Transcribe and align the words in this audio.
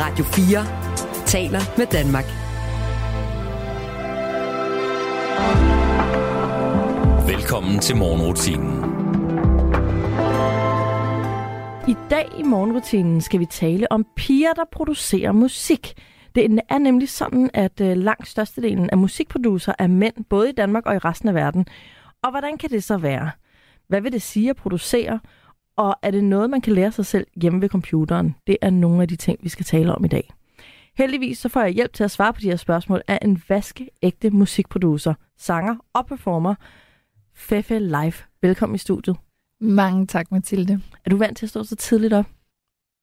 Radio 0.00 0.24
4 0.24 1.26
taler 1.26 1.60
med 1.78 1.86
Danmark. 1.86 2.24
Velkommen 7.28 7.78
til 7.80 7.96
morgenrutinen. 7.96 8.78
I 11.88 11.96
dag 12.10 12.28
i 12.38 12.42
morgenrutinen 12.42 13.20
skal 13.20 13.40
vi 13.40 13.46
tale 13.46 13.92
om 13.92 14.06
piger, 14.16 14.52
der 14.52 14.64
producerer 14.72 15.32
musik. 15.32 15.94
Det 16.34 16.60
er 16.68 16.78
nemlig 16.78 17.08
sådan, 17.08 17.50
at 17.54 17.80
øh, 17.80 17.96
langt 17.96 18.28
størstedelen 18.28 18.90
af 18.90 18.98
musikproducer 18.98 19.72
er 19.78 19.86
mænd, 19.86 20.24
både 20.30 20.48
i 20.48 20.52
Danmark 20.52 20.86
og 20.86 20.94
i 20.94 20.98
resten 20.98 21.28
af 21.28 21.34
verden. 21.34 21.66
Og 22.22 22.30
hvordan 22.30 22.58
kan 22.58 22.70
det 22.70 22.84
så 22.84 22.96
være? 22.96 23.30
Hvad 23.88 24.00
vil 24.00 24.12
det 24.12 24.22
sige 24.22 24.50
at 24.50 24.56
producere? 24.56 25.20
Og 25.78 25.96
er 26.02 26.10
det 26.10 26.24
noget, 26.24 26.50
man 26.50 26.60
kan 26.60 26.72
lære 26.72 26.92
sig 26.92 27.06
selv 27.06 27.26
hjemme 27.42 27.60
ved 27.60 27.68
computeren? 27.68 28.34
Det 28.46 28.56
er 28.62 28.70
nogle 28.70 29.02
af 29.02 29.08
de 29.08 29.16
ting, 29.16 29.38
vi 29.42 29.48
skal 29.48 29.64
tale 29.64 29.94
om 29.94 30.04
i 30.04 30.08
dag. 30.08 30.30
Heldigvis 30.96 31.38
så 31.38 31.48
får 31.48 31.60
jeg 31.60 31.70
hjælp 31.70 31.92
til 31.92 32.04
at 32.04 32.10
svare 32.10 32.32
på 32.32 32.40
de 32.40 32.48
her 32.48 32.56
spørgsmål 32.56 33.02
af 33.08 33.18
en 33.22 33.42
vaskeægte 33.48 34.30
musikproducer, 34.30 35.14
sanger 35.36 35.76
og 35.92 36.06
performer, 36.06 36.54
Fefe 37.34 37.78
Life. 37.78 38.24
Velkommen 38.42 38.74
i 38.74 38.78
studiet. 38.78 39.16
Mange 39.60 40.06
tak, 40.06 40.32
Mathilde. 40.32 40.80
Er 41.04 41.10
du 41.10 41.16
vant 41.16 41.38
til 41.38 41.46
at 41.46 41.50
stå 41.50 41.64
så 41.64 41.76
tidligt 41.76 42.12
op? 42.12 42.26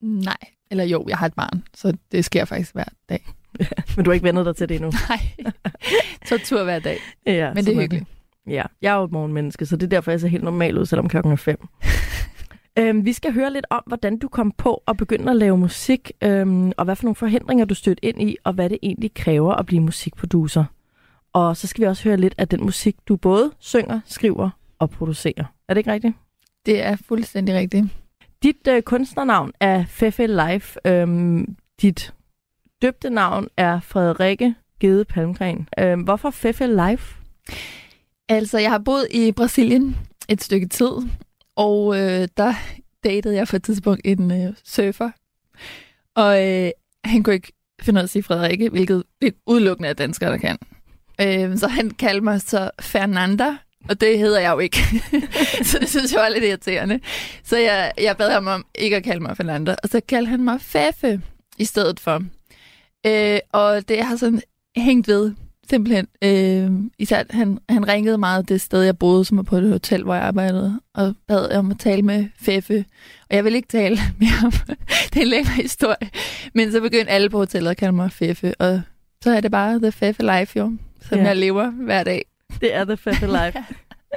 Nej, 0.02 0.38
eller 0.72 0.84
jo, 0.84 1.06
jeg 1.10 1.18
har 1.18 1.26
et 1.26 1.34
barn, 1.34 1.64
så 1.74 1.98
det 2.12 2.26
sker 2.26 2.46
faktisk 2.46 2.74
hver 2.74 2.86
dag. 3.10 3.28
Men 3.96 4.06
du 4.06 4.12
har 4.12 4.14
ikke 4.14 4.26
vendet 4.26 4.46
dig 4.46 4.56
til 4.56 4.70
det 4.70 4.76
endnu? 4.76 4.92
Nej, 5.10 6.38
tur 6.46 6.64
hver 6.64 6.80
dag. 6.80 6.98
Ja, 7.26 7.54
Men 7.54 7.66
det 7.66 7.76
er 7.76 7.82
hyggeligt. 7.82 8.06
Ja, 8.48 8.64
jeg 8.82 8.94
er 8.94 8.98
jo 8.98 9.04
et 9.04 9.12
morgenmenneske, 9.12 9.66
så 9.66 9.76
det 9.76 9.84
er 9.84 9.90
derfor, 9.90 10.12
jeg 10.12 10.20
ser 10.20 10.28
helt 10.28 10.44
normal 10.44 10.78
ud, 10.78 10.86
selvom 10.86 11.10
klokken 11.10 11.32
er 11.32 11.36
fem. 11.36 11.68
øhm, 12.80 13.06
vi 13.06 13.14
skal 13.14 13.34
høre 13.34 13.54
lidt 13.54 13.66
om, 13.70 13.84
hvordan 13.86 14.18
du 14.18 14.28
kom 14.28 14.52
på 14.52 14.84
at 14.88 14.98
begynde 14.98 15.32
at 15.32 15.38
lave 15.38 15.58
musik, 15.58 16.12
øhm, 16.22 16.72
og 16.78 16.86
hvad 16.86 16.96
for 16.96 17.04
nogle 17.04 17.16
forhindringer 17.16 17.66
du 17.66 17.74
stødte 17.74 18.06
ind 18.06 18.22
i, 18.22 18.38
og 18.44 18.54
hvad 18.54 18.70
det 18.70 18.78
egentlig 18.84 19.14
kræver 19.14 19.54
at 19.54 19.66
blive 19.66 19.82
musikproducer. 19.82 20.64
Og 21.34 21.58
så 21.58 21.68
skal 21.68 21.82
vi 21.82 21.88
også 21.88 22.04
høre 22.04 22.18
lidt 22.18 22.36
af 22.38 22.48
den 22.48 22.64
musik, 22.64 22.96
du 23.08 23.16
både 23.16 23.52
synger, 23.60 24.00
skriver 24.06 24.50
og 24.80 24.90
producerer. 24.90 25.44
Er 25.68 25.74
det 25.74 25.78
ikke 25.78 25.92
rigtigt? 25.92 26.14
Det 26.66 26.84
er 26.84 26.96
fuldstændig 26.96 27.56
rigtigt. 27.56 27.86
Dit 28.44 28.68
øh, 28.68 28.82
kunstnernavn 28.82 29.52
er 29.60 29.86
Fefe 29.86 30.28
Life. 30.28 30.80
Øhm, 30.88 31.56
dit 31.82 32.14
døbte 32.82 33.10
navn 33.10 33.48
er 33.58 33.80
Frederikke 33.80 34.56
Gede 34.80 35.06
Palmgren. 35.06 35.70
Øhm, 35.80 36.02
hvorfor 36.02 36.30
Fefe 36.30 36.68
Life? 36.68 37.16
Altså, 38.30 38.60
jeg 38.60 38.72
har 38.72 38.78
boet 38.78 39.08
i 39.12 39.32
Brasilien 39.32 39.98
et 40.30 40.44
stykke 40.44 40.68
tid, 40.68 40.92
og 41.56 41.98
øh, 41.98 42.28
der 42.38 42.54
datede 43.04 43.36
jeg 43.36 43.48
for 43.48 43.56
et 43.56 43.64
tidspunkt 43.64 44.02
en 44.04 44.32
øh, 44.32 44.54
surfer. 44.64 45.10
Og 46.16 46.48
øh, 46.48 46.72
han 47.06 47.24
kunne 47.24 47.36
ikke 47.36 47.54
finde 47.82 47.98
ud 47.98 48.00
af 48.00 48.04
at 48.04 48.10
sige 48.10 48.24
Frederikke, 48.24 48.70
hvilket 48.70 49.04
det 49.22 49.34
udelukkende 49.46 49.90
er 49.90 49.94
danskere, 49.94 50.32
der 50.32 50.38
kan. 50.38 50.58
Øh, 51.22 51.58
så 51.58 51.68
han 51.68 51.90
kaldte 51.90 52.22
mig 52.22 52.42
så 52.42 52.72
Fernanda, 52.82 53.58
og 53.90 54.02
det 54.02 54.20
hedder 54.20 54.40
jeg 54.40 54.52
jo 54.52 54.60
ikke. 54.60 54.78
så 55.70 55.80
det 55.80 55.90
synes 55.90 56.14
jeg 56.14 56.22
var 56.22 56.30
lidt 56.30 56.44
irriterende. 56.44 57.00
Så 57.44 57.58
jeg, 57.58 57.92
jeg 57.98 58.18
bad 58.18 58.32
ham 58.32 58.48
om 58.48 58.66
ikke 58.76 58.96
at 58.96 59.04
kalde 59.04 59.20
mig 59.20 59.38
Fernanda, 59.38 59.76
og 59.84 59.90
så 59.90 60.02
kaldte 60.08 60.30
han 60.30 60.44
mig 60.44 60.62
Fafe 60.62 61.22
i 61.58 61.66
stedet 61.66 62.00
for. 62.00 62.24
Øh, 63.06 63.40
og 63.52 63.88
det 63.88 64.04
har 64.04 64.16
sådan 64.16 64.42
hængt 64.78 65.08
ved, 65.08 65.34
simpelthen. 65.70 66.08
Øh, 66.22 66.72
især 67.00 67.24
han, 67.30 67.60
han 67.70 67.88
ringede 67.88 68.18
meget 68.18 68.50
det 68.50 68.62
sted, 68.62 68.82
jeg 68.82 68.98
boede, 68.98 69.26
som 69.26 69.38
var 69.38 69.44
på 69.44 69.58
et 69.58 69.70
hotel, 69.70 70.04
hvor 70.04 70.14
jeg 70.14 70.24
arbejdede, 70.24 70.80
og 70.94 71.16
bad 71.28 71.52
om 71.52 71.72
at 71.72 71.80
tale 71.80 72.02
med 72.02 72.26
Fefe. 72.40 72.86
Og 73.30 73.36
jeg 73.36 73.44
vil 73.46 73.56
ikke 73.56 73.68
tale 73.68 73.98
med 74.20 74.28
ham. 74.28 74.52
det 75.14 75.18
er 75.18 75.22
en 75.22 75.28
længere 75.28 75.54
historie. 75.56 76.10
Men 76.54 76.72
så 76.72 76.82
begyndte 76.82 77.12
alle 77.12 77.30
på 77.30 77.38
hotellet 77.38 77.72
at 77.72 77.78
kalde 77.78 77.92
mig 77.96 78.12
Fefe, 78.12 78.54
og 78.62 78.82
så 79.24 79.32
er 79.32 79.42
det 79.42 79.52
bare 79.52 79.80
The 79.80 79.92
Fefe 79.92 80.24
Life, 80.40 80.60
jo, 80.60 80.78
som 81.02 81.18
Ja. 81.18 81.24
jeg 81.24 81.36
lever 81.38 81.72
hver 81.72 82.04
dag. 82.04 82.26
Det 82.62 82.76
er 82.76 82.86
The 82.86 82.98
Fefe 82.98 83.26
Life. 83.28 83.64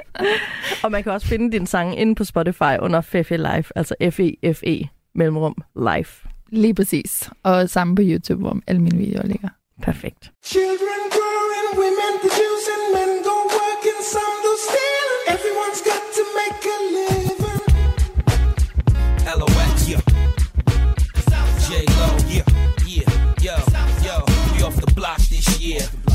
og 0.83 0.91
man 0.91 1.03
kan 1.03 1.11
også 1.11 1.27
finde 1.27 1.51
din 1.51 1.65
sang 1.65 1.99
inde 1.99 2.15
på 2.15 2.23
Spotify 2.23 2.77
under 2.79 3.01
Fefe 3.01 3.37
Life, 3.37 3.71
altså 3.77 3.95
F-E-F-E 4.11 4.87
mellemrum 5.15 5.55
life. 5.95 6.27
Lige 6.51 6.73
præcis. 6.75 7.29
Og 7.43 7.69
sammen 7.69 7.95
på 7.95 8.01
YouTube, 8.05 8.39
hvor 8.41 8.59
alle 8.67 8.81
mine 8.81 8.97
videoer 8.97 9.25
ligger. 9.27 9.49
Perfekt. 9.81 10.31
Children 10.41 10.99
growing, 11.09 11.67
women 11.77 12.19
producing, 12.19 12.83
men 12.93 13.23
go 13.23 13.35
working, 13.47 14.01
some 14.01 14.35
do 14.43 14.57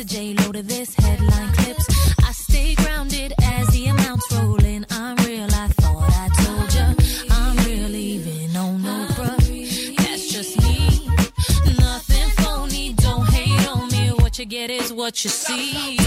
To 0.00 0.06
J 0.06 0.34
Lo 0.34 0.52
to 0.52 0.62
this 0.62 0.94
headline 0.94 1.52
clips. 1.52 1.86
I 2.24 2.32
stay 2.32 2.74
grounded 2.74 3.34
as 3.42 3.68
the 3.68 3.88
amounts 3.88 4.32
roll 4.32 4.62
in. 4.64 4.86
I'm 4.90 5.16
real, 5.26 5.44
I 5.44 5.68
thought 5.68 6.10
I 6.24 6.28
told 6.42 6.74
ya. 6.74 6.94
I'm 7.30 7.56
real, 7.66 7.94
even 7.94 8.56
on 8.56 8.82
no 8.82 9.06
bruh. 9.14 9.96
That's 9.96 10.26
just 10.32 10.56
me. 10.62 11.06
Nothing 11.78 12.30
phony, 12.38 12.94
don't 12.94 13.28
hate 13.28 13.68
on 13.68 13.88
me. 13.88 14.12
What 14.22 14.38
you 14.38 14.46
get 14.46 14.70
is 14.70 14.90
what 14.92 15.22
you 15.22 15.30
see. 15.30 15.98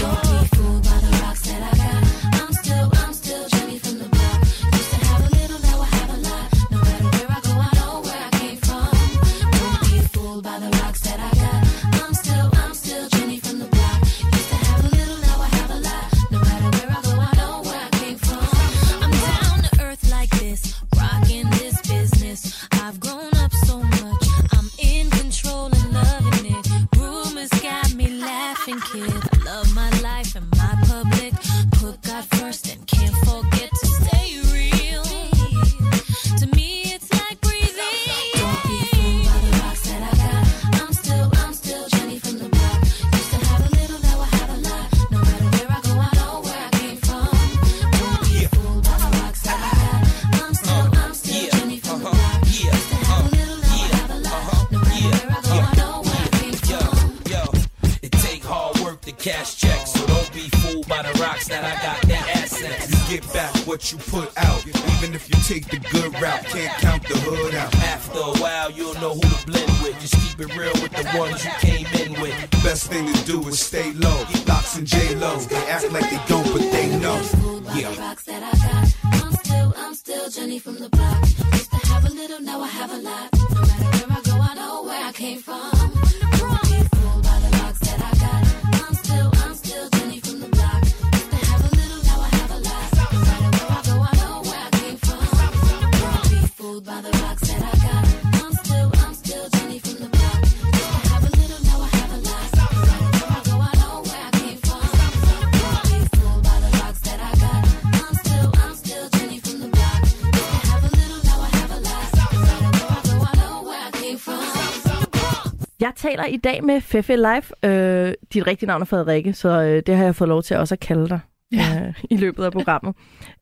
Taler 116.04 116.24
i 116.24 116.36
dag 116.36 116.64
med 116.64 116.80
Fefe 116.80 117.16
Live. 117.16 117.70
Øh, 117.70 118.14
dit 118.34 118.46
rigtige 118.46 118.66
navn 118.66 118.80
er 118.82 118.86
Frederikke, 118.86 119.32
så 119.32 119.48
øh, 119.48 119.82
det 119.86 119.96
har 119.96 120.04
jeg 120.04 120.16
fået 120.16 120.28
lov 120.28 120.42
til 120.42 120.56
også 120.56 120.74
at 120.74 120.80
kalde 120.80 121.08
dig 121.08 121.20
Ja. 121.52 121.86
øh, 121.86 121.94
i 122.10 122.16
løbet 122.16 122.44
af 122.44 122.52
programmet. 122.52 122.94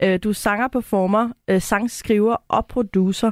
øh, 0.03 0.19
du 0.23 0.29
er 0.29 0.33
sanger, 0.33 0.69
performer, 0.69 1.29
øh, 1.49 1.61
sangskriver 1.61 2.37
og 2.49 2.67
producer. 2.67 3.31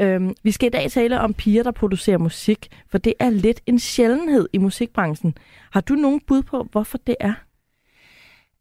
Øh, 0.00 0.30
vi 0.42 0.50
skal 0.50 0.66
i 0.66 0.70
dag 0.70 0.90
tale 0.90 1.20
om 1.20 1.34
piger, 1.34 1.62
der 1.62 1.70
producerer 1.70 2.18
musik, 2.18 2.68
for 2.90 2.98
det 2.98 3.14
er 3.20 3.30
lidt 3.30 3.60
en 3.66 3.78
sjældenhed 3.78 4.48
i 4.52 4.58
musikbranchen. 4.58 5.34
Har 5.72 5.80
du 5.80 5.94
nogen 5.94 6.20
bud 6.26 6.42
på, 6.42 6.68
hvorfor 6.72 6.98
det 7.06 7.16
er? 7.20 7.32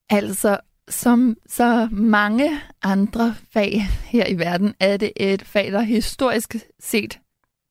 Altså, 0.09 0.57
som 0.89 1.35
så 1.47 1.87
mange 1.91 2.49
andre 2.83 3.35
fag 3.53 3.81
her 4.05 4.27
i 4.27 4.39
verden, 4.39 4.73
er 4.79 4.97
det 4.97 5.11
et 5.15 5.41
fag, 5.41 5.71
der 5.71 5.81
historisk 5.81 6.55
set 6.79 7.19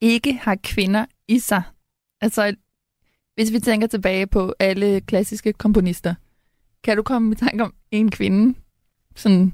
ikke 0.01 0.33
har 0.33 0.57
kvinder 0.65 1.05
i 1.29 1.39
sig. 1.39 1.63
Altså, 2.20 2.55
hvis 3.35 3.53
vi 3.53 3.61
tænker 3.61 3.87
tilbage 3.87 4.26
på 4.26 4.55
alle 4.59 5.00
klassiske 5.00 5.53
komponister, 5.53 6.15
kan 6.82 6.97
du 6.97 7.03
komme 7.03 7.32
i 7.32 7.35
tanke 7.35 7.65
om 7.65 7.75
en 7.91 8.11
kvinde? 8.11 8.59
Sådan, 9.17 9.53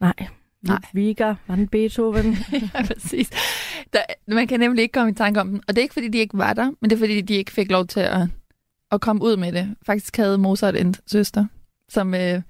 Nej. 0.00 0.14
Nej. 0.62 0.80
Vika, 0.92 1.34
var 1.46 1.56
den 1.56 1.68
Beethoven? 1.68 2.36
ja, 2.74 2.82
præcis. 2.86 3.30
Der, 3.92 4.00
man 4.26 4.46
kan 4.46 4.60
nemlig 4.60 4.82
ikke 4.82 4.92
komme 4.92 5.10
i 5.10 5.14
tanke 5.14 5.40
om 5.40 5.48
dem. 5.48 5.60
Og 5.68 5.76
det 5.76 5.78
er 5.78 5.82
ikke, 5.82 5.94
fordi 5.94 6.08
de 6.08 6.18
ikke 6.18 6.38
var 6.38 6.52
der, 6.52 6.70
men 6.80 6.90
det 6.90 6.92
er, 6.92 6.98
fordi 6.98 7.20
de 7.20 7.34
ikke 7.34 7.52
fik 7.52 7.70
lov 7.70 7.86
til 7.86 8.00
at, 8.00 8.28
at 8.92 9.00
komme 9.00 9.22
ud 9.22 9.36
med 9.36 9.52
det. 9.52 9.74
Faktisk 9.82 10.16
havde 10.16 10.38
Mozart 10.38 10.76
en 10.76 10.94
søster, 11.06 11.46
som 11.88 12.14
øh, 12.14 12.42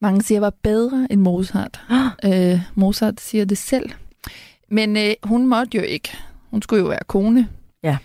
mange 0.00 0.22
siger 0.22 0.40
var 0.40 0.52
bedre 0.62 1.06
end 1.10 1.20
Mozart. 1.20 1.80
Øh, 2.24 2.60
Mozart 2.74 3.20
siger 3.20 3.44
det 3.44 3.58
selv. 3.58 3.90
Men 4.68 4.96
øh, 4.96 5.14
hun 5.22 5.46
måtte 5.46 5.76
jo 5.76 5.82
ikke. 5.82 6.16
Hun 6.50 6.62
skulle 6.62 6.82
jo 6.82 6.88
være 6.88 7.04
kone. 7.06 7.48
Ja. 7.82 7.98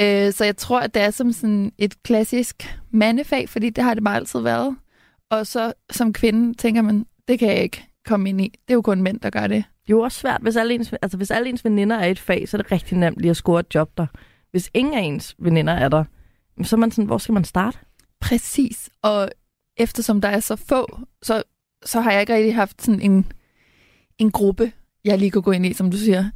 Øh, 0.00 0.32
så 0.32 0.44
jeg 0.44 0.56
tror, 0.56 0.80
at 0.80 0.94
det 0.94 1.02
er 1.02 1.10
som 1.10 1.32
sådan 1.32 1.72
et 1.78 2.02
klassisk 2.02 2.78
mandefag, 2.90 3.48
fordi 3.48 3.70
det 3.70 3.84
har 3.84 3.94
det 3.94 4.04
bare 4.04 4.16
altid 4.16 4.40
været. 4.40 4.76
Og 5.30 5.46
så 5.46 5.72
som 5.90 6.12
kvinde 6.12 6.54
tænker 6.54 6.82
man, 6.82 7.06
det 7.28 7.38
kan 7.38 7.48
jeg 7.48 7.62
ikke 7.62 7.84
komme 8.06 8.28
ind 8.28 8.40
i. 8.40 8.48
Det 8.48 8.70
er 8.70 8.74
jo 8.74 8.82
kun 8.82 9.02
mænd, 9.02 9.20
der 9.20 9.30
gør 9.30 9.46
det. 9.46 9.64
Det 9.86 9.92
er 9.92 9.96
jo 9.96 10.00
også 10.00 10.18
svært, 10.18 10.42
hvis 10.42 10.56
alle 10.56 10.74
ens, 10.74 10.92
altså 11.02 11.16
hvis 11.16 11.30
alle 11.30 11.48
ens 11.48 11.64
veninder 11.64 11.96
er 11.96 12.06
i 12.06 12.10
et 12.10 12.18
fag, 12.18 12.48
så 12.48 12.56
er 12.56 12.62
det 12.62 12.72
rigtig 12.72 12.98
nemt 12.98 13.18
lige 13.20 13.30
at 13.30 13.36
score 13.36 13.60
et 13.60 13.74
job 13.74 13.90
der. 13.96 14.06
Hvis 14.50 14.70
ingen 14.74 14.94
af 14.94 15.00
ens 15.00 15.34
veninder 15.38 15.72
er 15.72 15.88
der, 15.88 16.04
så 16.62 16.76
er 16.76 16.80
man 16.80 16.90
sådan, 16.90 17.06
hvor 17.06 17.18
skal 17.18 17.32
man 17.32 17.44
starte? 17.44 17.78
Præcis. 18.20 18.90
Og 19.02 19.30
eftersom 19.76 20.20
der 20.20 20.28
er 20.28 20.40
så 20.40 20.56
få, 20.56 20.98
så, 21.22 21.42
så 21.84 22.00
har 22.00 22.12
jeg 22.12 22.20
ikke 22.20 22.34
rigtig 22.34 22.54
haft 22.54 22.82
sådan 22.82 23.00
en, 23.00 23.32
en 24.18 24.30
gruppe, 24.30 24.72
jeg 25.04 25.18
lige 25.18 25.30
kunne 25.30 25.42
gå 25.42 25.50
ind 25.50 25.66
i, 25.66 25.72
som 25.72 25.90
du 25.90 25.96
siger. 25.96 26.30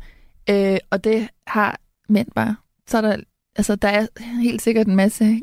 Øh, 0.50 0.79
og 0.91 1.05
det 1.05 1.29
har 1.46 1.81
mænd 2.08 2.29
bare. 2.34 2.56
Så 2.88 2.96
er 2.96 3.00
der, 3.00 3.17
altså, 3.56 3.76
der 3.76 3.88
er 3.88 4.06
helt 4.43 4.62
sikkert 4.62 4.87
en 4.87 4.96
masse 4.96 5.40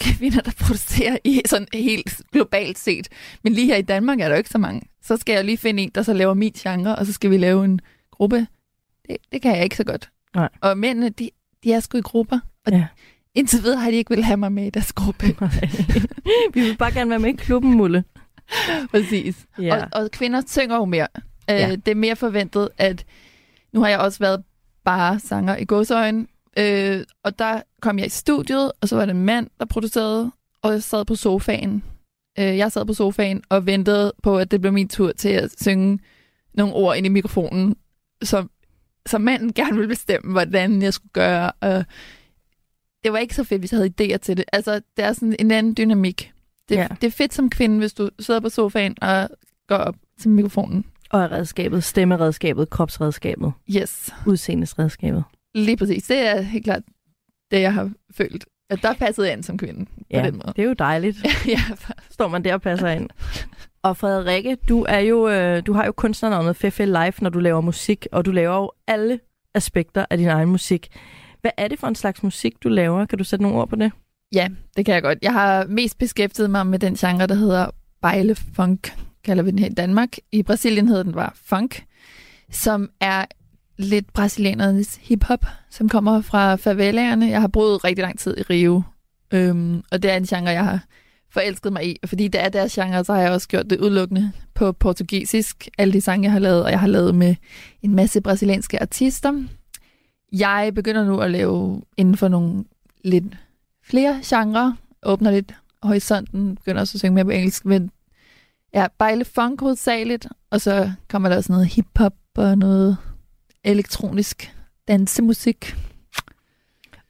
kvinder, 0.00 0.40
der 0.40 0.50
producerer 0.60 1.16
i 1.24 1.42
sådan 1.46 1.68
helt 1.72 2.22
globalt 2.32 2.78
set. 2.78 3.08
Men 3.44 3.52
lige 3.52 3.66
her 3.66 3.76
i 3.76 3.82
Danmark 3.82 4.20
er 4.20 4.24
der 4.24 4.34
jo 4.34 4.38
ikke 4.38 4.50
så 4.50 4.58
mange. 4.58 4.82
Så 5.02 5.16
skal 5.16 5.32
jeg 5.32 5.44
lige 5.44 5.56
finde 5.56 5.82
en, 5.82 5.90
der 5.94 6.02
så 6.02 6.12
laver 6.12 6.34
min 6.34 6.52
genre, 6.52 6.96
og 6.96 7.06
så 7.06 7.12
skal 7.12 7.30
vi 7.30 7.36
lave 7.36 7.64
en 7.64 7.80
gruppe. 8.10 8.46
Det, 9.08 9.16
det 9.32 9.42
kan 9.42 9.56
jeg 9.56 9.64
ikke 9.64 9.76
så 9.76 9.84
godt. 9.84 10.10
Nej. 10.34 10.48
Og 10.60 10.78
mændene, 10.78 11.08
de, 11.08 11.30
de 11.64 11.72
er 11.72 11.80
sgu 11.80 11.98
i 11.98 12.00
grupper. 12.00 12.38
Og 12.66 12.72
Ja. 12.72 12.86
indtil 13.34 13.62
videre 13.62 13.80
har 13.80 13.90
de 13.90 13.96
ikke 13.96 14.10
vil 14.14 14.24
have 14.24 14.36
mig 14.36 14.52
med 14.52 14.66
i 14.66 14.70
deres 14.70 14.92
gruppe. 14.92 15.26
Vi 16.54 16.60
vil 16.60 16.76
bare 16.76 16.92
gerne 16.92 17.10
være 17.10 17.18
med 17.18 17.28
i 17.30 17.36
klubben, 17.36 17.74
Mulle. 17.76 18.04
Præcis. 18.90 19.46
Ja. 19.58 19.76
Og, 19.84 19.88
og 19.92 20.10
kvinder 20.10 20.42
synger 20.46 20.76
jo 20.76 20.84
mere. 20.84 21.06
Øh, 21.50 21.56
Ja. 21.56 21.70
Det 21.76 21.88
er 21.88 21.94
mere 21.94 22.16
forventet, 22.16 22.68
at 22.78 23.04
nu 23.72 23.80
har 23.80 23.88
jeg 23.88 23.98
også 23.98 24.18
været 24.18 24.42
bare 24.84 25.20
sanger 25.20 25.56
i 25.56 25.64
godsøjen, 25.64 26.28
øh, 26.58 27.04
og 27.24 27.38
der 27.38 27.62
kom 27.82 27.98
jeg 27.98 28.06
i 28.06 28.10
studiet, 28.10 28.72
og 28.80 28.88
så 28.88 28.96
var 28.96 29.06
det 29.06 29.14
en 29.14 29.24
mand, 29.24 29.50
der 29.60 29.66
producerede, 29.66 30.32
og 30.62 30.72
jeg 30.72 30.82
sad 30.82 31.04
på 31.04 31.14
sofaen. 31.14 31.82
Øh, 32.38 32.56
jeg 32.58 32.72
sad 32.72 32.86
på 32.86 32.94
sofaen 32.94 33.42
og 33.48 33.66
ventede 33.66 34.12
på, 34.22 34.38
at 34.38 34.50
det 34.50 34.60
blev 34.60 34.72
min 34.72 34.88
tur 34.88 35.12
til 35.12 35.28
at 35.28 35.50
synge 35.62 35.98
nogle 36.54 36.74
ord 36.74 36.96
ind 36.96 37.06
i 37.06 37.08
mikrofonen, 37.08 37.76
som, 38.22 38.50
som 39.06 39.20
manden 39.20 39.52
gerne 39.52 39.74
ville 39.74 39.88
bestemme, 39.88 40.32
hvordan 40.32 40.82
jeg 40.82 40.94
skulle 40.94 41.12
gøre. 41.12 41.52
Og 41.60 41.84
det 43.04 43.12
var 43.12 43.18
ikke 43.18 43.34
så 43.34 43.44
fedt, 43.44 43.60
hvis 43.60 43.72
jeg 43.72 43.78
havde 43.80 44.14
idéer 44.14 44.16
til 44.16 44.36
det. 44.36 44.44
Altså, 44.52 44.74
det 44.96 45.04
er 45.04 45.12
sådan 45.12 45.36
en 45.38 45.50
anden 45.50 45.76
dynamik. 45.76 46.32
Det, 46.68 46.74
Ja. 46.76 46.86
det 47.00 47.06
er 47.06 47.10
fedt 47.10 47.34
som 47.34 47.50
kvinde, 47.50 47.78
hvis 47.78 47.92
du 47.94 48.10
sidder 48.20 48.40
på 48.40 48.48
sofaen 48.48 48.96
og 49.02 49.28
går 49.68 49.76
op 49.76 49.96
til 50.20 50.30
mikrofonen. 50.30 50.84
Og 51.10 51.20
er 51.22 51.32
redskabet, 51.32 51.84
stemmeredskabet, 51.84 52.70
kropsredskabet, 52.70 53.52
Yes, 53.76 54.10
udseendesredskabet. 54.26 55.24
Lige 55.54 55.76
præcis. 55.76 56.02
Det 56.06 56.18
er 56.28 56.40
helt 56.40 56.64
klart 56.64 56.82
det, 57.50 57.60
jeg 57.60 57.74
har 57.74 57.90
følt. 58.14 58.44
At 58.70 58.82
der 58.82 58.94
passede 58.94 59.26
jeg 59.26 59.36
ind 59.36 59.42
som 59.42 59.58
kvinde 59.58 59.84
på 59.84 59.90
Ja, 60.10 60.22
den 60.26 60.34
måde. 60.34 60.52
det 60.56 60.62
er 60.62 60.66
jo 60.66 60.72
dejligt. 60.72 61.16
ja, 61.46 61.60
Står 62.10 62.28
man 62.28 62.44
der 62.44 62.54
og 62.54 62.62
passer 62.62 62.88
ind. 62.88 63.08
Og 63.82 63.96
Frederikke, 63.96 64.56
du, 64.68 64.86
er 64.88 64.98
jo, 64.98 65.28
øh, 65.28 65.62
du 65.66 65.72
har 65.72 65.84
jo 65.86 65.92
kunstnernavnet 65.92 66.56
Fefe 66.56 66.84
Live, 66.84 67.12
når 67.20 67.30
du 67.30 67.38
laver 67.38 67.60
musik, 67.60 68.06
og 68.12 68.24
du 68.24 68.30
laver 68.30 68.56
jo 68.56 68.72
alle 68.86 69.20
aspekter 69.54 70.04
af 70.10 70.18
din 70.18 70.28
egen 70.28 70.48
musik. 70.48 70.88
Hvad 71.40 71.50
er 71.56 71.68
det 71.68 71.78
for 71.78 71.86
en 71.86 71.94
slags 71.94 72.22
musik, 72.22 72.62
du 72.62 72.68
laver? 72.68 73.06
Kan 73.06 73.18
du 73.18 73.24
sætte 73.24 73.42
nogle 73.42 73.58
ord 73.58 73.68
på 73.68 73.76
det? 73.76 73.92
ja, 74.32 74.48
det 74.76 74.84
kan 74.86 74.94
jeg 74.94 75.02
godt. 75.02 75.18
Jeg 75.22 75.32
har 75.32 75.64
mest 75.66 75.98
beskæftiget 75.98 76.50
mig 76.50 76.66
med 76.66 76.78
den 76.78 76.94
genre, 76.94 77.26
der 77.26 77.34
hedder 77.34 77.70
baile 78.02 78.34
funk, 78.34 78.96
kalder 79.24 79.42
vi 79.42 79.50
den 79.50 79.58
her 79.58 79.66
i 79.66 79.74
Danmark. 79.74 80.08
I 80.32 80.42
Brasilien 80.42 80.88
hedder 80.88 81.02
den 81.02 81.12
bare 81.12 81.30
funk, 81.34 81.84
som 82.50 82.90
er 83.00 83.24
lidt 83.78 84.12
brasilianernes 84.12 84.98
hiphop, 85.02 85.46
som 85.70 85.88
kommer 85.88 86.20
fra 86.20 86.56
favelaerne. 86.56 87.26
Jeg 87.26 87.40
har 87.40 87.48
boet 87.48 87.84
rigtig 87.84 88.02
lang 88.02 88.18
tid 88.18 88.38
i 88.38 88.42
Rio, 88.42 88.82
øhm, 89.32 89.82
og 89.92 90.02
det 90.02 90.10
er 90.10 90.16
en 90.16 90.24
genre, 90.24 90.50
jeg 90.50 90.64
har 90.64 90.84
forelsket 91.30 91.72
mig 91.72 91.88
i. 91.88 91.96
Og 92.02 92.08
fordi 92.08 92.28
det 92.28 92.44
er 92.44 92.48
deres 92.48 92.72
genre, 92.72 93.04
så 93.04 93.14
har 93.14 93.20
jeg 93.20 93.30
også 93.30 93.48
gjort 93.48 93.70
det 93.70 93.80
udelukkende 93.80 94.32
på 94.54 94.72
portugisisk. 94.72 95.68
Alle 95.78 95.92
de 95.92 96.00
sange, 96.00 96.24
jeg 96.24 96.32
har 96.32 96.38
lavet, 96.38 96.64
og 96.64 96.70
jeg 96.70 96.80
har 96.80 96.86
lavet 96.86 97.14
med 97.14 97.34
en 97.82 97.94
masse 97.94 98.20
brasilianske 98.20 98.82
artister. 98.82 99.44
Jeg 100.32 100.72
begynder 100.74 101.04
nu 101.04 101.20
at 101.20 101.30
lave 101.30 101.82
inden 101.96 102.16
for 102.16 102.28
nogle 102.28 102.64
lidt 103.04 103.24
flere 103.84 104.20
genrer, 104.24 104.72
åbner 105.02 105.30
lidt 105.30 105.54
horisonten, 105.82 106.56
begynder 106.56 106.80
også 106.80 106.96
at 106.96 107.00
synge 107.00 107.14
mere 107.14 107.24
på 107.24 107.30
engelsk, 107.30 107.64
men 107.64 107.90
ja, 108.74 108.86
bejle 108.98 109.24
funk 109.24 109.60
hovedsageligt, 109.60 110.26
og 110.50 110.60
så 110.60 110.92
kommer 111.08 111.28
der 111.28 111.36
også 111.36 111.52
noget 111.52 111.66
hiphop 111.66 112.14
og 112.36 112.58
noget 112.58 112.96
elektronisk 113.64 114.54
dansemusik. 114.88 115.76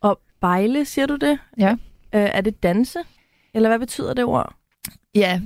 Og 0.00 0.20
bejle, 0.40 0.84
siger 0.84 1.06
du 1.06 1.16
det? 1.16 1.38
Ja. 1.58 1.72
Øh, 2.14 2.20
er 2.32 2.40
det 2.40 2.62
danse? 2.62 2.98
Eller 3.54 3.68
hvad 3.68 3.78
betyder 3.78 4.14
det 4.14 4.24
ord? 4.24 4.54
Ja, 5.14 5.40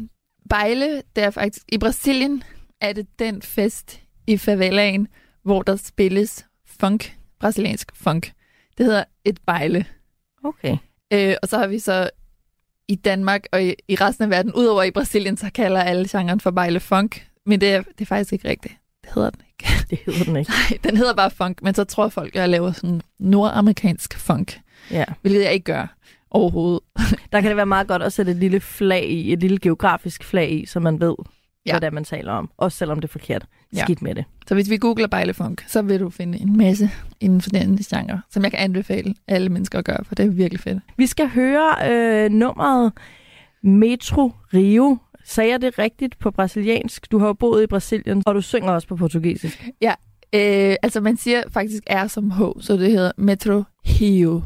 bejle, 0.51 1.03
det 1.17 1.25
er 1.25 1.31
faktisk, 1.31 1.67
i 1.69 1.79
Brasilien 1.79 2.45
er 2.81 2.93
det 2.93 3.19
den 3.19 3.43
fest 3.43 4.03
i 4.27 4.37
favelaen, 4.37 5.09
hvor 5.43 5.63
der 5.63 5.77
spilles 5.77 6.47
funk, 6.67 7.17
brasiliansk 7.41 7.97
funk. 7.97 8.33
Det 8.79 8.87
hedder 8.87 9.05
et 9.25 9.39
bejle. 9.47 9.87
Okay. 10.45 10.77
Øh, 11.13 11.37
og 11.43 11.49
så 11.49 11.59
har 11.59 11.67
vi 11.67 11.79
så 11.79 12.11
i 12.89 12.95
Danmark 12.95 13.47
og 13.53 13.65
i, 13.65 13.75
i 13.89 13.95
resten 13.95 14.25
af 14.25 14.31
verden, 14.31 14.55
udover 14.55 14.83
i 14.83 14.91
Brasilien, 14.91 15.37
så 15.37 15.51
kalder 15.55 15.81
alle 15.81 16.09
genren 16.09 16.41
for 16.41 16.51
bejle 16.51 16.81
funk. 16.81 17.29
Men 17.47 17.61
det 17.61 17.73
er, 17.73 17.83
det 17.83 18.01
er 18.01 18.07
faktisk 18.07 18.33
ikke 18.33 18.49
rigtigt. 18.49 18.75
Det 19.03 19.11
hedder 19.15 19.31
den 19.31 19.41
ikke. 19.41 19.52
Det 19.93 19.99
hedder 20.07 20.25
den 20.25 20.37
ikke. 20.37 20.51
Nej, 20.71 20.79
den 20.85 20.97
hedder 20.97 21.15
bare 21.15 21.31
funk, 21.31 21.63
men 21.63 21.75
så 21.75 21.85
tror 21.85 22.09
folk, 22.09 22.35
jeg 22.35 22.49
laver 22.49 22.73
sådan 22.73 23.01
nordamerikansk 23.19 24.19
funk, 24.19 24.61
Ja. 24.91 25.05
hvilket 25.23 25.43
jeg 25.45 25.53
ikke 25.53 25.65
gør 25.65 25.97
overhovedet. 26.31 26.81
Der 27.33 27.41
kan 27.41 27.49
det 27.49 27.57
være 27.57 27.67
meget 27.67 27.87
godt 27.89 28.03
at 28.03 28.13
sætte 28.13 28.33
et 28.33 28.39
lille 28.39 28.61
flag 28.61 29.11
i, 29.11 29.33
et 29.33 29.41
lille 29.41 29.59
geografisk 29.59 30.25
flag 30.25 30.53
i, 30.53 30.67
så 30.67 30.81
man 30.81 31.01
ved, 31.01 31.15
ja. 31.19 31.25
Ja. 31.67 31.73
hvad 31.73 31.81
det 31.81 31.87
er, 31.87 31.91
man 31.91 32.05
taler 32.05 32.33
om. 32.33 32.51
Også 32.57 32.79
selvom 32.79 33.01
det 33.01 33.09
er 33.09 33.13
forkert. 33.13 33.47
Ja. 33.77 33.83
Skidt 33.85 34.03
med 34.03 34.15
det. 34.15 34.25
Så 34.49 34.55
hvis 34.55 34.71
vi 34.71 34.77
googler 34.77 35.07
bejle 35.07 35.35
funk, 35.35 35.65
så 35.69 35.83
vil 35.83 36.01
du 36.01 36.11
finde 36.11 36.39
en 36.41 36.57
masse 36.57 36.91
inden 37.21 37.41
for 37.41 37.51
den 37.51 37.77
genre, 37.79 38.21
som 38.31 38.43
jeg 38.43 38.51
kan 38.53 38.61
anbefale 38.61 39.15
alle 39.29 39.49
mennesker 39.49 39.79
at 39.79 39.85
gøre, 39.85 40.05
for 40.05 40.15
det 40.15 40.25
er 40.25 40.31
virkelig 40.31 40.61
fedt. 40.61 40.79
Vi 40.97 41.07
skal 41.07 41.29
høre 41.29 41.91
øh, 41.91 42.31
nummeret 42.31 42.93
Metro 43.63 44.33
Rio. 44.55 44.99
Sagde 45.25 45.51
jeg 45.51 45.61
det 45.61 45.79
rigtigt 45.79 46.19
på 46.19 46.31
brasiliansk? 46.31 47.11
Du 47.11 47.19
har 47.19 47.27
jo 47.27 47.33
boet 47.33 47.63
i 47.63 47.67
Brasilien, 47.67 48.23
og 48.27 48.35
du 48.35 48.41
synger 48.41 48.73
også 48.73 48.89
på 48.89 48.97
portugisisk. 48.97 49.71
Øh, 50.35 50.77
altså 50.83 51.01
man 51.01 51.17
siger 51.17 51.43
faktisk 51.51 51.83
R 51.91 52.07
som 52.07 52.31
H, 52.31 52.41
så 52.61 52.73
det 52.77 52.91
hedder 52.91 53.13
Metro 53.17 53.63
Rio. 54.01 54.43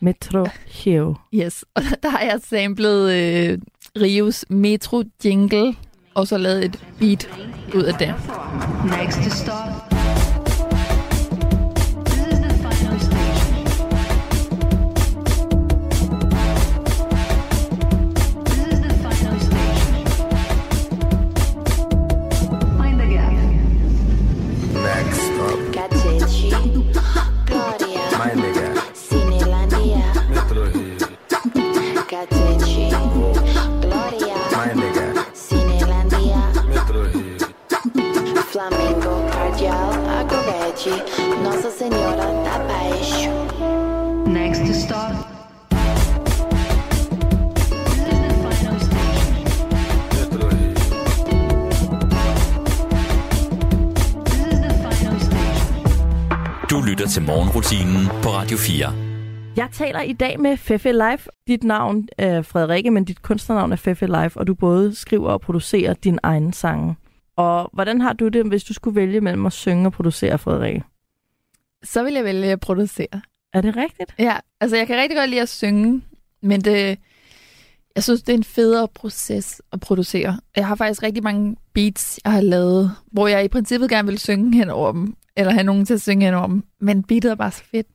Metro 0.00 0.46
Rio. 0.86 1.14
Yes, 1.34 1.64
og 1.76 1.82
der 2.02 2.08
har 2.08 2.20
jeg 2.20 2.40
samlet 2.42 3.12
øh, 3.12 3.58
Rios 4.00 4.44
Metro 4.48 5.02
Jingle, 5.24 5.74
og 6.14 6.26
så 6.26 6.38
lavet 6.38 6.64
et 6.64 6.84
beat 6.98 7.28
ud 7.74 7.82
af 7.82 7.94
det. 7.94 8.14
Next 8.84 9.32
stop. 9.32 9.91
Lytter 57.02 57.12
til 57.12 57.22
morgenrutinen 57.22 58.06
på 58.22 58.28
Radio 58.28 58.56
4. 58.56 58.94
Jeg 59.56 59.68
taler 59.72 60.00
i 60.00 60.12
dag 60.12 60.40
med 60.40 60.56
Fefe 60.56 60.92
Life. 60.92 61.28
Dit 61.46 61.64
navn 61.64 62.08
er 62.18 62.42
Frederikke, 62.42 62.90
men 62.90 63.04
dit 63.04 63.22
kunstnernavn 63.22 63.72
er 63.72 63.76
Fefe 63.76 64.06
Life, 64.06 64.38
og 64.40 64.46
du 64.46 64.54
både 64.54 64.94
skriver 64.94 65.30
og 65.30 65.40
producerer 65.40 65.94
din 65.94 66.18
egen 66.22 66.52
sange. 66.52 66.96
Og 67.36 67.70
hvordan 67.72 68.00
har 68.00 68.12
du 68.12 68.28
det, 68.28 68.46
hvis 68.46 68.64
du 68.64 68.74
skulle 68.74 68.96
vælge 68.96 69.20
mellem 69.20 69.46
at 69.46 69.52
synge 69.52 69.86
og 69.86 69.92
producere, 69.92 70.38
Frederikke? 70.38 70.82
Så 71.82 72.04
vil 72.04 72.14
jeg 72.14 72.24
vælge 72.24 72.46
at 72.46 72.60
producere. 72.60 73.20
Er 73.52 73.60
det 73.60 73.76
rigtigt? 73.76 74.14
Ja, 74.18 74.36
altså 74.60 74.76
jeg 74.76 74.86
kan 74.86 74.96
rigtig 74.96 75.18
godt 75.18 75.30
lide 75.30 75.42
at 75.42 75.48
synge, 75.48 76.02
men 76.42 76.60
det, 76.60 76.98
jeg 77.96 78.04
synes, 78.04 78.22
det 78.22 78.32
er 78.32 78.36
en 78.36 78.44
federe 78.44 78.88
proces 78.88 79.62
at 79.72 79.80
producere. 79.80 80.40
Jeg 80.56 80.66
har 80.66 80.74
faktisk 80.74 81.02
rigtig 81.02 81.22
mange 81.22 81.56
beats, 81.72 82.20
jeg 82.24 82.32
har 82.32 82.40
lavet, 82.40 82.92
hvor 83.12 83.26
jeg 83.26 83.44
i 83.44 83.48
princippet 83.48 83.90
gerne 83.90 84.08
vil 84.08 84.18
synge 84.18 84.58
hen 84.58 84.70
over 84.70 84.92
dem, 84.92 85.16
eller 85.36 85.52
have 85.52 85.64
nogen 85.64 85.84
til 85.84 85.94
at 85.94 86.00
synge 86.00 86.24
hen 86.24 86.34
over 86.34 86.46
dem, 86.46 86.64
men 86.80 87.02
beatet 87.02 87.30
er 87.30 87.34
bare 87.34 87.50
så 87.50 87.64
fedt. 87.64 87.86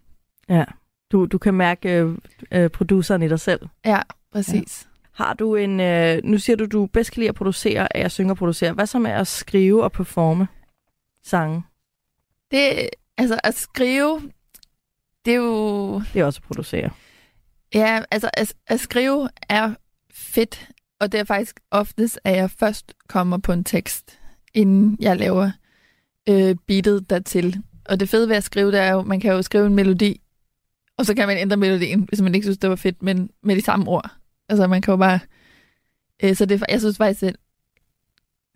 Ja. 0.49 0.63
Du, 1.11 1.25
du 1.25 1.37
kan 1.37 1.53
mærke 1.53 1.89
øh, 1.89 2.17
øh, 2.51 2.69
produceren 2.69 3.23
i 3.23 3.27
dig 3.27 3.39
selv. 3.39 3.59
Ja, 3.85 3.99
præcis. 4.31 4.87
Har 5.11 5.33
du 5.33 5.55
en... 5.55 5.79
Øh, 5.79 6.19
nu 6.23 6.37
siger 6.37 6.57
du, 6.57 6.65
du 6.65 6.85
bedst 6.85 7.11
kan 7.11 7.19
lide 7.19 7.29
at 7.29 7.35
producere 7.35 7.97
at 7.97 8.11
synge 8.11 8.31
og 8.31 8.37
producere. 8.37 8.73
Hvad 8.73 8.85
så 8.85 8.99
med 8.99 9.11
at 9.11 9.27
skrive 9.27 9.83
og 9.83 9.91
performe 9.91 10.47
sange? 11.23 11.63
Det, 12.51 12.89
altså 13.17 13.39
at 13.43 13.53
skrive, 13.53 14.21
det 15.25 15.33
er 15.33 15.37
jo... 15.37 15.99
Det 16.13 16.21
er 16.21 16.25
også 16.25 16.39
at 16.43 16.47
producere. 16.47 16.89
Ja, 17.73 18.03
altså 18.11 18.29
at, 18.33 18.53
at 18.67 18.79
skrive 18.79 19.29
er 19.49 19.73
fedt, 20.17 20.69
og 20.99 21.11
det 21.11 21.19
er 21.19 21.23
faktisk 21.23 21.59
oftest, 21.71 22.19
at 22.23 22.35
jeg 22.35 22.51
først 22.51 22.93
kommer 23.07 23.37
på 23.37 23.51
en 23.51 23.63
tekst, 23.63 24.19
inden 24.53 24.97
jeg 24.99 25.17
laver 25.17 25.51
øh, 26.29 26.55
beatet 26.67 27.09
dertil. 27.09 27.63
Og 27.85 27.99
det 27.99 28.09
fede 28.09 28.29
ved 28.29 28.35
at 28.35 28.43
skrive, 28.43 28.71
det 28.71 28.79
er 28.79 28.91
jo, 28.91 29.01
man 29.01 29.19
kan 29.19 29.31
jo 29.31 29.41
skrive 29.41 29.67
en 29.67 29.75
melodi, 29.75 30.21
og 30.97 31.05
så 31.05 31.15
kan 31.15 31.27
man 31.27 31.37
ændre 31.37 31.57
melodien, 31.57 32.05
hvis 32.09 32.21
man 32.21 32.35
ikke 32.35 32.45
synes, 32.45 32.57
det 32.57 32.69
var 32.69 32.75
fedt, 32.75 33.03
men 33.03 33.29
med 33.43 33.55
de 33.55 33.61
samme 33.61 33.87
ord. 33.87 34.11
Altså 34.49 34.67
man 34.67 34.81
kan 34.81 34.91
jo 34.91 34.97
bare... 34.97 35.19
Øh, 36.23 36.35
så 36.35 36.45
det, 36.45 36.63
jeg 36.69 36.79
synes 36.79 36.97
faktisk, 36.97 37.21
det 37.21 37.29
er 37.29 37.33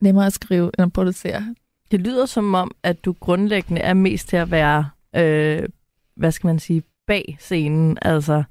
nemmere 0.01 0.25
at 0.25 0.33
skrive, 0.33 0.65
end 0.65 0.85
at 0.85 0.93
producere. 0.93 1.55
Det 1.91 2.01
lyder 2.01 2.25
som 2.25 2.53
om, 2.53 2.71
at 2.83 3.05
du 3.05 3.13
grundlæggende 3.19 3.81
er 3.81 3.93
mest 3.93 4.27
til 4.27 4.37
at 4.37 4.51
være, 4.51 4.89
øh, 5.15 5.69
hvad 6.15 6.31
skal 6.31 6.47
man 6.47 6.59
sige, 6.59 6.83
bag 7.07 7.37
scenen. 7.39 7.97
Altså, 8.01 8.43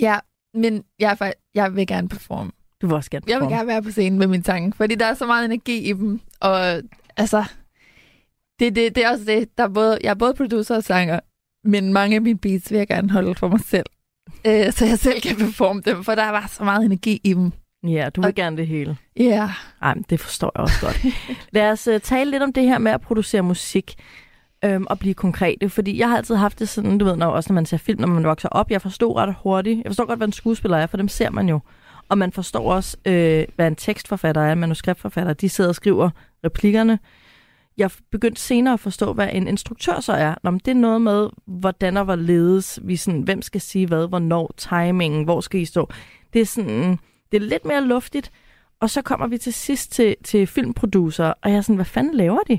Ja, 0.00 0.18
men 0.54 0.84
jeg, 0.98 1.16
er 1.20 1.32
jeg 1.54 1.76
vil 1.76 1.86
gerne 1.86 2.08
performe. 2.08 2.50
du 2.80 2.86
vil 2.86 2.96
også 2.96 3.10
gerne 3.10 3.24
Jeg 3.28 3.34
vil 3.36 3.40
performe. 3.40 3.56
gerne 3.56 3.68
være 3.68 3.82
på 3.82 3.90
scenen 3.90 4.18
med 4.18 4.26
mine 4.26 4.44
sange, 4.44 4.72
fordi 4.76 4.94
der 4.94 5.06
er 5.06 5.14
så 5.14 5.26
meget 5.26 5.44
energi 5.44 5.78
i 5.78 5.92
dem, 5.92 6.20
og 6.40 6.60
altså, 7.16 7.44
det, 8.58 8.76
det, 8.76 8.94
det 8.94 9.04
er 9.04 9.10
også 9.10 9.24
det, 9.24 9.58
der 9.58 9.64
er 9.64 9.68
både, 9.68 9.98
jeg 10.02 10.10
er 10.10 10.14
både 10.14 10.34
producer 10.34 10.76
og 10.76 10.84
sanger, 10.84 11.20
men 11.64 11.92
mange 11.92 12.16
af 12.16 12.22
mine 12.22 12.38
beats 12.38 12.70
vil 12.70 12.78
jeg 12.78 12.88
gerne 12.88 13.10
holde 13.10 13.34
for 13.34 13.48
mig 13.48 13.60
selv, 13.60 13.86
øh, 14.46 14.72
så 14.72 14.86
jeg 14.86 14.98
selv 14.98 15.20
kan 15.20 15.36
performe 15.36 15.80
dem, 15.84 16.04
for 16.04 16.14
der 16.14 16.22
er 16.22 16.32
bare 16.32 16.48
så 16.48 16.64
meget 16.64 16.84
energi 16.84 17.20
i 17.24 17.34
dem. 17.34 17.52
Ja, 17.86 18.08
du 18.16 18.20
vil 18.20 18.28
Og- 18.28 18.34
gerne 18.34 18.56
det 18.56 18.66
hele. 18.66 18.96
Ja, 19.16 19.22
yeah. 19.24 19.50
Ej, 19.82 19.94
det 20.10 20.20
forstår 20.20 20.52
jeg 20.54 20.62
også 20.62 20.80
godt. 20.80 21.00
Lad 21.52 21.70
os 21.70 21.88
uh, 21.88 21.98
tale 22.00 22.30
lidt 22.30 22.42
om 22.42 22.52
det 22.52 22.62
her 22.62 22.78
med 22.78 22.92
at 22.92 23.00
producere 23.00 23.42
musik 23.42 23.94
øhm, 24.64 24.86
og 24.90 24.98
blive 24.98 25.14
konkrete, 25.14 25.68
fordi 25.68 25.98
jeg 25.98 26.08
har 26.08 26.16
altid 26.16 26.34
haft 26.34 26.58
det 26.58 26.68
sådan, 26.68 26.98
du 26.98 27.04
ved, 27.04 27.16
når, 27.16 27.26
også 27.26 27.52
når 27.52 27.54
man 27.54 27.66
ser 27.66 27.76
film, 27.76 28.00
når 28.00 28.08
man 28.08 28.24
vokser 28.24 28.48
op, 28.48 28.70
jeg 28.70 28.82
forstod 28.82 29.16
ret 29.16 29.34
hurtigt, 29.42 29.78
jeg 29.84 29.90
forstår 29.90 30.06
godt, 30.06 30.18
hvad 30.18 30.26
en 30.26 30.32
skuespiller 30.32 30.78
er, 30.78 30.86
for 30.86 30.96
dem 30.96 31.08
ser 31.08 31.30
man 31.30 31.48
jo. 31.48 31.60
Og 32.08 32.18
man 32.18 32.32
forstår 32.32 32.72
også, 32.72 32.96
øh, 33.04 33.44
hvad 33.56 33.66
en 33.66 33.76
tekstforfatter 33.76 34.42
er, 34.42 34.52
en 34.52 34.58
manuskriptforfatter, 34.58 35.32
de 35.32 35.48
sidder 35.48 35.70
og 35.70 35.74
skriver 35.74 36.10
replikkerne. 36.44 36.98
Jeg 37.76 37.90
begyndte 38.10 38.40
senere 38.40 38.74
at 38.74 38.80
forstå, 38.80 39.12
hvad 39.12 39.28
en 39.32 39.48
instruktør 39.48 40.00
så 40.00 40.12
er. 40.12 40.34
Nå, 40.42 40.50
men 40.50 40.60
det 40.64 40.70
er 40.70 40.74
noget 40.74 41.02
med, 41.02 41.28
hvordan 41.46 41.96
og 41.96 42.04
hvorledes, 42.04 42.78
vi 42.82 42.96
sådan, 42.96 43.20
hvem 43.20 43.42
skal 43.42 43.60
sige 43.60 43.86
hvad, 43.86 44.08
hvornår, 44.08 44.54
timingen, 44.56 45.24
hvor 45.24 45.40
skal 45.40 45.60
I 45.60 45.64
stå. 45.64 45.88
Det 46.32 46.40
er 46.40 46.46
sådan, 46.46 46.98
det 47.32 47.42
er 47.42 47.46
lidt 47.46 47.64
mere 47.64 47.84
luftigt, 47.84 48.30
og 48.80 48.90
så 48.90 49.02
kommer 49.02 49.26
vi 49.26 49.38
til 49.38 49.54
sidst 49.54 49.92
til, 49.92 50.16
til 50.24 50.46
filmproducer, 50.46 51.32
og 51.42 51.50
jeg 51.50 51.56
er 51.56 51.60
sådan, 51.60 51.74
hvad 51.74 51.84
fanden 51.84 52.14
laver 52.14 52.40
de? 52.48 52.58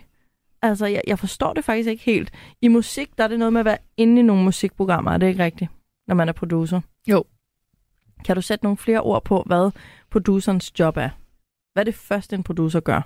Altså, 0.70 0.86
jeg, 0.86 1.02
jeg 1.08 1.20
forstår 1.20 1.54
det 1.54 1.66
faktisk 1.66 1.90
ikke 1.90 2.04
helt. 2.04 2.32
I 2.62 2.68
musik, 2.68 3.18
der 3.18 3.24
er 3.24 3.28
det 3.28 3.40
noget 3.40 3.54
med 3.54 3.60
at 3.60 3.66
være 3.66 3.78
inde 3.98 4.20
i 4.20 4.24
nogle 4.24 4.44
musikprogrammer, 4.44 5.12
er 5.12 5.18
det 5.18 5.28
ikke 5.28 5.44
rigtigt, 5.44 5.72
når 6.08 6.16
man 6.16 6.30
er 6.30 6.34
producer? 6.34 6.82
Jo. 7.08 7.24
Kan 8.26 8.36
du 8.36 8.42
sætte 8.42 8.66
nogle 8.66 8.78
flere 8.78 9.02
ord 9.02 9.24
på, 9.24 9.44
hvad 9.46 9.72
producerens 10.12 10.80
job 10.80 10.98
er? 10.98 11.10
Hvad 11.74 11.82
er 11.82 11.86
det 11.86 11.96
første, 11.96 12.36
en 12.36 12.44
producer 12.44 12.80
gør? 12.80 13.02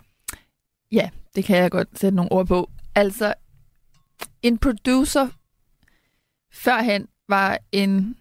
ja, 0.91 1.09
det 1.35 1.43
kan 1.43 1.57
jeg 1.57 1.71
godt 1.71 1.99
sætte 1.99 2.15
nogle 2.15 2.31
ord 2.31 2.47
på. 2.47 2.69
Altså, 2.95 3.33
en 4.41 4.57
producer 4.57 5.27
førhen 6.53 7.07
var 7.29 7.57
en, 7.71 8.15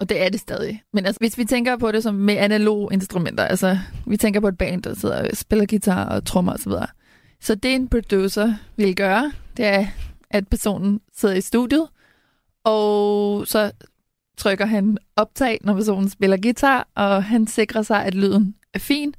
og 0.00 0.08
det 0.08 0.22
er 0.22 0.28
det 0.28 0.40
stadig, 0.40 0.82
men 0.92 1.06
altså, 1.06 1.18
hvis 1.18 1.38
vi 1.38 1.44
tænker 1.44 1.76
på 1.76 1.92
det 1.92 2.02
som 2.02 2.14
med 2.14 2.36
analoge 2.36 2.88
instrumenter, 2.92 3.44
altså 3.44 3.78
vi 4.06 4.16
tænker 4.16 4.40
på 4.40 4.48
et 4.48 4.58
band, 4.58 4.82
der 4.82 4.94
sidder 4.94 5.22
og 5.22 5.36
spiller 5.36 5.66
guitar 5.66 6.04
og 6.04 6.24
trommer 6.24 6.52
osv., 6.52 6.62
så, 6.62 6.86
så 7.42 7.54
det 7.54 7.74
en 7.74 7.88
producer 7.88 8.54
vil 8.76 8.96
gøre, 8.96 9.32
det 9.56 9.66
er, 9.66 9.86
at 10.30 10.48
personen 10.48 11.00
sidder 11.16 11.34
i 11.34 11.40
studiet, 11.40 11.88
og 12.64 13.46
så 13.46 13.72
trykker 14.38 14.66
han 14.66 14.98
optag, 15.16 15.58
når 15.62 15.74
personen 15.74 16.10
spiller 16.10 16.36
guitar, 16.36 16.88
og 16.94 17.24
han 17.24 17.46
sikrer 17.46 17.82
sig, 17.82 18.04
at 18.04 18.14
lyden 18.14 18.54
er 18.74 18.78
fin, 18.78 19.14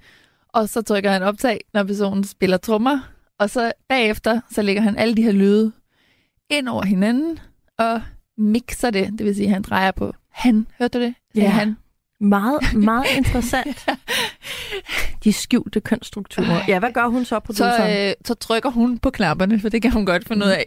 og 0.49 0.69
så 0.69 0.81
trykker 0.81 1.11
han 1.11 1.23
optag, 1.23 1.61
når 1.73 1.83
personen 1.83 2.23
spiller 2.23 2.57
trommer, 2.57 2.99
og 3.39 3.49
så 3.49 3.71
bagefter, 3.89 4.41
så 4.51 4.61
lægger 4.61 4.81
han 4.81 4.97
alle 4.97 5.15
de 5.15 5.23
her 5.23 5.31
lyde 5.31 5.71
ind 6.49 6.67
over 6.67 6.83
hinanden, 6.83 7.39
og 7.77 8.01
mixer 8.37 8.89
det, 8.89 9.11
det 9.11 9.25
vil 9.25 9.35
sige, 9.35 9.47
at 9.47 9.53
han 9.53 9.61
drejer 9.61 9.91
på 9.91 10.13
han. 10.29 10.67
Hørte 10.79 10.99
du 10.99 11.03
det? 11.03 11.13
Ja. 11.35 11.49
han. 11.49 11.77
Meget, 12.23 12.73
meget 12.89 13.05
interessant. 13.17 13.85
De 15.23 15.33
skjulte 15.33 15.81
kønsstrukturer. 15.81 16.61
Ja, 16.67 16.79
hvad 16.79 16.91
gør 16.93 17.07
hun 17.07 17.25
så, 17.25 17.29
Så, 17.29 17.39
produceren? 17.39 18.07
øh, 18.09 18.13
så 18.25 18.33
trykker 18.33 18.69
hun 18.69 18.99
på 18.99 19.09
knapperne, 19.09 19.59
for 19.59 19.69
det 19.69 19.81
kan 19.81 19.91
hun 19.91 20.05
godt 20.05 20.27
finde 20.27 20.45
ud 20.45 20.51
af. 20.51 20.65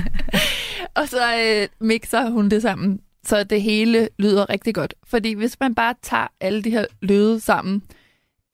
og 1.00 1.08
så 1.08 1.36
øh, 1.38 1.68
mixer 1.88 2.30
hun 2.30 2.48
det 2.48 2.62
sammen, 2.62 3.00
så 3.24 3.44
det 3.44 3.62
hele 3.62 4.08
lyder 4.18 4.50
rigtig 4.50 4.74
godt. 4.74 4.94
Fordi 5.06 5.32
hvis 5.32 5.60
man 5.60 5.74
bare 5.74 5.94
tager 6.02 6.26
alle 6.40 6.62
de 6.62 6.70
her 6.70 6.86
lyde 7.02 7.40
sammen, 7.40 7.82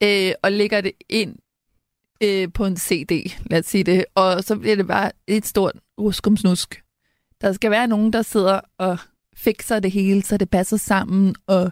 øh, 0.03 0.31
og 0.43 0.51
lægger 0.51 0.81
det 0.81 0.91
ind 1.09 1.35
øh, 2.23 2.47
på 2.53 2.65
en 2.65 2.77
CD, 2.77 3.11
lad 3.45 3.59
os 3.59 3.65
sige 3.65 3.83
det, 3.83 4.05
og 4.15 4.43
så 4.43 4.55
bliver 4.55 4.75
det 4.75 4.87
bare 4.87 5.11
et 5.27 5.45
stort 5.45 5.73
ruskumsnusk. 5.99 6.81
Der 7.41 7.53
skal 7.53 7.71
være 7.71 7.87
nogen, 7.87 8.13
der 8.13 8.21
sidder 8.21 8.59
og 8.77 8.97
fikser 9.35 9.79
det 9.79 9.91
hele, 9.91 10.23
så 10.23 10.37
det 10.37 10.49
passer 10.49 10.77
sammen, 10.77 11.35
og 11.47 11.71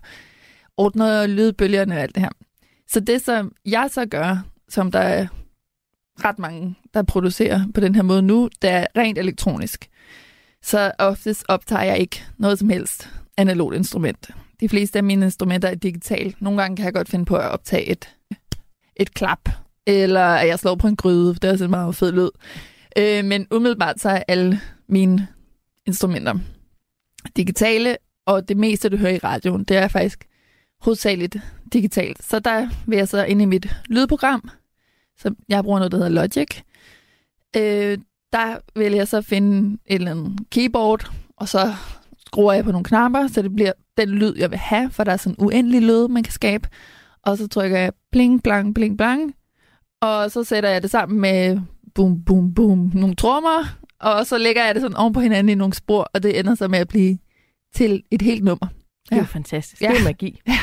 ordner 0.77 1.27
lydbølgerne 1.27 1.95
og 1.95 2.01
alt 2.01 2.15
det 2.15 2.23
her. 2.23 2.29
Så 2.87 2.99
det, 2.99 3.21
som 3.21 3.51
jeg 3.65 3.89
så 3.91 4.05
gør, 4.05 4.45
som 4.69 4.91
der 4.91 4.99
er 4.99 5.27
ret 6.25 6.39
mange, 6.39 6.75
der 6.93 7.03
producerer 7.03 7.61
på 7.73 7.81
den 7.81 7.95
her 7.95 8.01
måde 8.01 8.21
nu, 8.21 8.49
det 8.61 8.69
er 8.69 8.85
rent 8.97 9.17
elektronisk. 9.17 9.89
Så 10.63 10.91
oftest 10.99 11.45
optager 11.47 11.83
jeg 11.83 11.99
ikke 11.99 12.23
noget 12.37 12.59
som 12.59 12.69
helst 12.69 13.09
analogt 13.37 13.75
instrument. 13.75 14.29
De 14.59 14.69
fleste 14.69 14.99
af 14.99 15.03
mine 15.03 15.25
instrumenter 15.25 15.69
er 15.69 15.75
digitale. 15.75 16.33
Nogle 16.39 16.61
gange 16.61 16.75
kan 16.75 16.85
jeg 16.85 16.93
godt 16.93 17.09
finde 17.09 17.25
på 17.25 17.35
at 17.35 17.51
optage 17.51 17.89
et, 17.89 18.15
et 18.95 19.13
klap, 19.13 19.49
eller 19.87 20.25
at 20.25 20.47
jeg 20.47 20.59
slår 20.59 20.75
på 20.75 20.87
en 20.87 20.95
gryde, 20.95 21.33
det 21.33 21.43
er 21.43 21.53
sådan 21.53 21.65
en 21.65 21.71
meget 21.71 21.95
fed 21.95 22.11
lyd. 22.11 22.29
Øh, 22.97 23.25
men 23.25 23.47
umiddelbart 23.51 23.99
så 23.99 24.09
er 24.09 24.23
alle 24.27 24.61
mine 24.87 25.27
instrumenter 25.85 26.33
digitale, 27.35 27.97
og 28.25 28.47
det 28.47 28.57
meste, 28.57 28.89
du 28.89 28.97
hører 28.97 29.13
i 29.13 29.17
radioen, 29.17 29.63
det 29.63 29.77
er 29.77 29.87
faktisk 29.87 30.27
hovedsageligt 30.81 31.37
digitalt. 31.73 32.23
Så 32.23 32.39
der 32.39 32.69
vil 32.87 32.97
jeg 32.97 33.07
så 33.07 33.23
ind 33.23 33.41
i 33.41 33.45
mit 33.45 33.75
lydprogram, 33.89 34.49
som 35.17 35.37
jeg 35.49 35.63
bruger 35.63 35.79
noget, 35.79 35.91
der 35.91 35.97
hedder 35.97 36.11
Logic. 36.11 36.61
Øh, 37.55 37.97
der 38.33 38.79
vil 38.79 38.91
jeg 38.91 39.07
så 39.07 39.21
finde 39.21 39.79
et 39.85 39.95
eller 39.95 40.11
andet 40.11 40.39
keyboard, 40.51 41.11
og 41.37 41.49
så 41.49 41.73
skruer 42.25 42.53
jeg 42.53 42.63
på 42.63 42.71
nogle 42.71 42.85
knapper, 42.85 43.27
så 43.27 43.41
det 43.41 43.55
bliver 43.55 43.71
den 43.97 44.09
lyd, 44.09 44.35
jeg 44.37 44.51
vil 44.51 44.59
have, 44.59 44.91
for 44.91 45.03
der 45.03 45.11
er 45.11 45.17
sådan 45.17 45.35
en 45.39 45.45
uendelig 45.45 45.81
lyd, 45.81 46.07
man 46.07 46.23
kan 46.23 46.33
skabe. 46.33 46.69
Og 47.23 47.37
så 47.37 47.47
trykker 47.47 47.77
jeg 47.77 47.93
bling, 48.11 48.43
blang, 48.43 48.75
bling, 48.75 48.97
blang, 48.97 49.35
og 50.01 50.31
så 50.31 50.43
sætter 50.43 50.69
jeg 50.69 50.81
det 50.81 50.91
sammen 50.91 51.21
med 51.21 51.59
boom, 51.95 52.23
boom, 52.23 52.53
boom, 52.53 52.91
nogle 52.93 53.15
trommer, 53.15 53.77
og 53.99 54.27
så 54.27 54.37
lægger 54.37 54.65
jeg 54.65 54.75
det 54.75 54.81
sådan 54.81 54.97
oven 54.97 55.13
på 55.13 55.19
hinanden 55.19 55.49
i 55.49 55.55
nogle 55.55 55.73
spor, 55.73 56.09
og 56.13 56.23
det 56.23 56.39
ender 56.39 56.55
så 56.55 56.67
med 56.67 56.79
at 56.79 56.87
blive 56.87 57.17
til 57.73 58.03
et 58.11 58.21
helt 58.21 58.43
nummer. 58.43 58.67
Det 59.09 59.11
er 59.11 59.15
jo 59.15 59.21
Ja. 59.21 59.25
fantastisk. 59.25 59.81
Ja. 59.81 59.89
Det 59.91 59.99
er 59.99 60.03
magi. 60.03 60.41
Ja. 60.47 60.59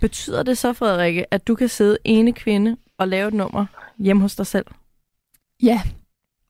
Betyder 0.00 0.42
det 0.42 0.58
så, 0.58 0.72
Frederikke, 0.72 1.34
at 1.34 1.48
du 1.48 1.54
kan 1.54 1.68
sidde 1.68 1.98
ene 2.04 2.32
kvinde 2.32 2.76
og 2.98 3.08
lave 3.08 3.28
et 3.28 3.34
nummer 3.34 3.66
hjemme 3.98 4.22
hos 4.22 4.36
dig 4.36 4.46
selv? 4.46 4.66
Ja, 5.62 5.80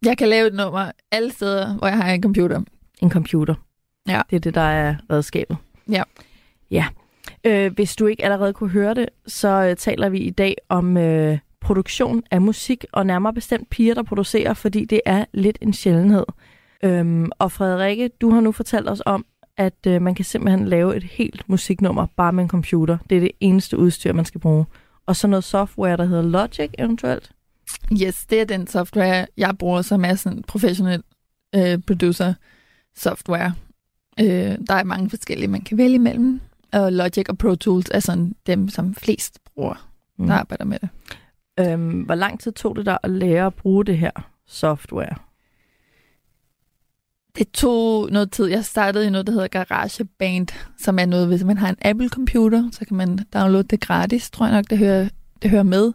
jeg 0.04 0.18
kan 0.18 0.28
lave 0.28 0.46
et 0.46 0.54
nummer 0.54 0.90
alle 1.10 1.32
steder, 1.32 1.74
hvor 1.74 1.86
jeg 1.88 1.96
har 1.96 2.10
en 2.12 2.22
computer. 2.22 2.62
En 3.00 3.10
computer. 3.10 3.54
Ja. 4.08 4.22
Det 4.30 4.36
er 4.36 4.40
det, 4.40 4.54
der 4.54 4.60
er 4.60 4.94
redskabet. 5.10 5.56
Ja. 5.88 6.02
Ja. 6.70 6.86
Øh, 7.44 7.72
hvis 7.72 7.96
du 7.96 8.06
ikke 8.06 8.24
allerede 8.24 8.52
kunne 8.52 8.70
høre 8.70 8.94
det, 8.94 9.08
så 9.26 9.48
øh, 9.48 9.76
taler 9.76 10.08
vi 10.08 10.18
i 10.18 10.30
dag 10.30 10.56
om 10.68 10.96
øh, 10.96 11.38
produktion 11.60 12.22
af 12.30 12.40
musik, 12.40 12.84
og 12.92 13.06
nærmere 13.06 13.32
bestemt 13.32 13.70
piger, 13.70 13.94
der 13.94 14.02
producerer, 14.02 14.54
fordi 14.54 14.84
det 14.84 15.00
er 15.06 15.24
lidt 15.32 15.58
en 15.60 15.72
sjældenhed. 15.72 16.24
Øhm, 16.82 17.30
og 17.38 17.52
Frederikke, 17.52 18.08
du 18.08 18.30
har 18.30 18.40
nu 18.40 18.52
fortalt 18.52 18.88
os 18.88 19.02
om, 19.06 19.24
at 19.56 19.86
øh, 19.86 20.02
man 20.02 20.14
kan 20.14 20.24
simpelthen 20.24 20.68
lave 20.68 20.96
et 20.96 21.02
helt 21.02 21.48
musiknummer 21.48 22.06
bare 22.16 22.32
med 22.32 22.42
en 22.42 22.48
computer. 22.50 22.98
Det 23.10 23.16
er 23.16 23.20
det 23.20 23.30
eneste 23.40 23.78
udstyr, 23.78 24.12
man 24.12 24.24
skal 24.24 24.40
bruge. 24.40 24.64
Og 25.06 25.16
så 25.16 25.26
noget 25.26 25.44
software, 25.44 25.96
der 25.96 26.04
hedder 26.04 26.22
Logic 26.22 26.70
eventuelt. 26.78 27.30
Yes, 28.02 28.26
det 28.26 28.40
er 28.40 28.44
den 28.44 28.66
software, 28.66 29.26
jeg 29.36 29.58
bruger, 29.58 29.82
som 29.82 30.04
er 30.04 30.14
sådan 30.14 30.42
professionel 30.42 31.02
øh, 31.54 31.78
producer 31.86 32.34
software. 32.96 33.54
Øh, 34.20 34.26
der 34.68 34.74
er 34.74 34.84
mange 34.84 35.10
forskellige, 35.10 35.48
man 35.48 35.60
kan 35.60 35.78
vælge 35.78 35.94
imellem. 35.94 36.40
Og 36.72 36.92
Logic 36.92 37.28
og 37.28 37.38
Pro 37.38 37.54
Tools 37.54 37.86
er 37.90 38.00
sådan 38.00 38.34
dem, 38.46 38.68
som 38.68 38.94
flest 38.94 39.38
bruger, 39.54 39.88
Mm. 40.18 40.26
der 40.26 40.34
arbejder 40.34 40.64
med 40.64 40.78
det. 40.78 40.88
Øhm, 41.60 42.00
hvor 42.00 42.14
lang 42.14 42.40
tid 42.40 42.52
tog 42.52 42.76
det 42.76 42.86
dig 42.86 42.98
at 43.02 43.10
lære 43.10 43.46
at 43.46 43.54
bruge 43.54 43.84
det 43.84 43.98
her 43.98 44.10
software? 44.46 45.14
Det 47.38 47.52
tog 47.52 48.10
noget 48.10 48.32
tid. 48.32 48.46
Jeg 48.46 48.64
startede 48.64 49.06
i 49.06 49.10
noget, 49.10 49.26
der 49.26 49.32
hedder 49.32 49.48
GarageBand, 49.48 50.48
som 50.78 50.98
er 50.98 51.06
noget, 51.06 51.28
hvis 51.28 51.44
man 51.44 51.58
har 51.58 51.68
en 51.68 51.76
Apple-computer, 51.84 52.70
så 52.72 52.84
kan 52.84 52.96
man 52.96 53.18
downloade 53.34 53.68
det 53.68 53.80
gratis, 53.80 54.30
tror 54.30 54.46
jeg 54.46 54.54
nok, 54.54 54.70
det 54.70 54.78
hører, 54.78 55.08
det 55.42 55.50
hører 55.50 55.62
med, 55.62 55.92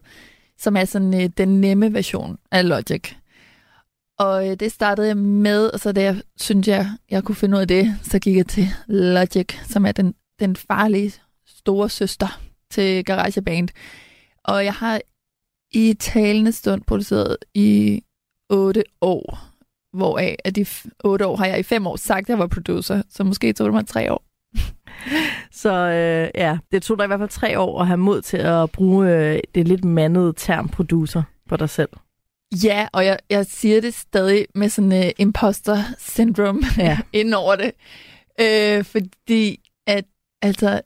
som 0.58 0.78
er 0.78 0.86
sådan 0.86 1.22
øh, 1.22 1.30
den 1.38 1.62
nemme 1.62 1.94
version 1.94 2.38
af 2.52 2.68
Logic. 2.70 3.16
Og 4.20 4.50
øh, 4.50 4.56
det 4.56 4.72
startede 4.72 5.08
jeg 5.08 5.18
med, 5.18 5.70
og 5.70 5.80
så 5.80 5.92
da 5.92 6.02
jeg 6.02 6.22
synes, 6.40 6.68
jeg, 6.68 6.92
jeg 7.10 7.24
kunne 7.24 7.36
finde 7.36 7.56
ud 7.56 7.62
af 7.62 7.68
det, 7.68 7.96
så 8.04 8.20
gik 8.20 8.36
jeg 8.36 8.48
til 8.48 8.68
Logic, 8.88 9.48
som 9.66 9.86
er 9.86 9.92
den, 9.92 10.14
den 10.40 10.56
farlige 10.56 11.14
store 11.48 11.90
søster 11.90 12.42
til 12.72 13.06
GarageBand. 13.06 13.70
Og 14.44 14.66
jeg 14.66 14.74
har 14.74 15.02
i 15.72 15.94
talende 15.94 16.52
stund 16.52 16.82
produceret 16.82 17.38
i 17.54 18.02
8 18.50 18.84
år, 19.02 19.57
hvoraf 19.98 20.36
af 20.46 20.54
de 20.54 20.66
otte 21.04 21.26
år 21.26 21.36
har 21.36 21.46
jeg 21.46 21.60
i 21.60 21.64
fem 21.64 21.88
år 21.88 21.96
sagt, 21.96 22.26
at 22.26 22.30
jeg 22.30 22.40
var 22.40 22.48
producer, 22.48 23.02
så 23.10 23.24
måske 23.24 23.54
tog 23.54 23.66
det 23.66 23.74
mig 23.74 23.88
tre 23.88 24.12
år. 24.14 24.24
Så 25.52 25.74
øh, 25.74 26.30
ja, 26.36 26.58
det 26.72 26.84
tog 26.84 26.98
dig 26.98 27.04
i 27.04 27.08
hvert 27.08 27.20
fald 27.20 27.30
tre 27.30 27.60
år 27.60 27.82
at 27.82 27.88
have 27.88 27.98
mod 27.98 28.22
til 28.22 28.38
at 28.38 28.72
bruge 28.72 29.10
øh, 29.10 29.40
det 29.56 29.68
lidt 29.68 29.86
mandede 29.86 30.34
term 30.38 30.70
producer 30.70 31.24
på 31.50 31.58
dig 31.58 31.70
selv. 31.70 31.90
Ja, 32.64 32.88
og 32.94 33.06
jeg, 33.06 33.20
jeg 33.30 33.46
siger 33.46 33.82
det 33.82 33.94
stadig 33.94 34.46
med 34.56 34.70
sådan 34.70 34.92
uh, 34.92 35.10
imposter 35.18 35.84
syndrome 36.00 36.62
Ja. 36.78 36.84
ja. 36.90 37.00
ind 37.14 37.34
over 37.34 37.56
det. 37.56 37.72
Øh, 38.42 38.84
fordi 38.84 39.70
at, 39.88 40.06
altså, 40.42 40.82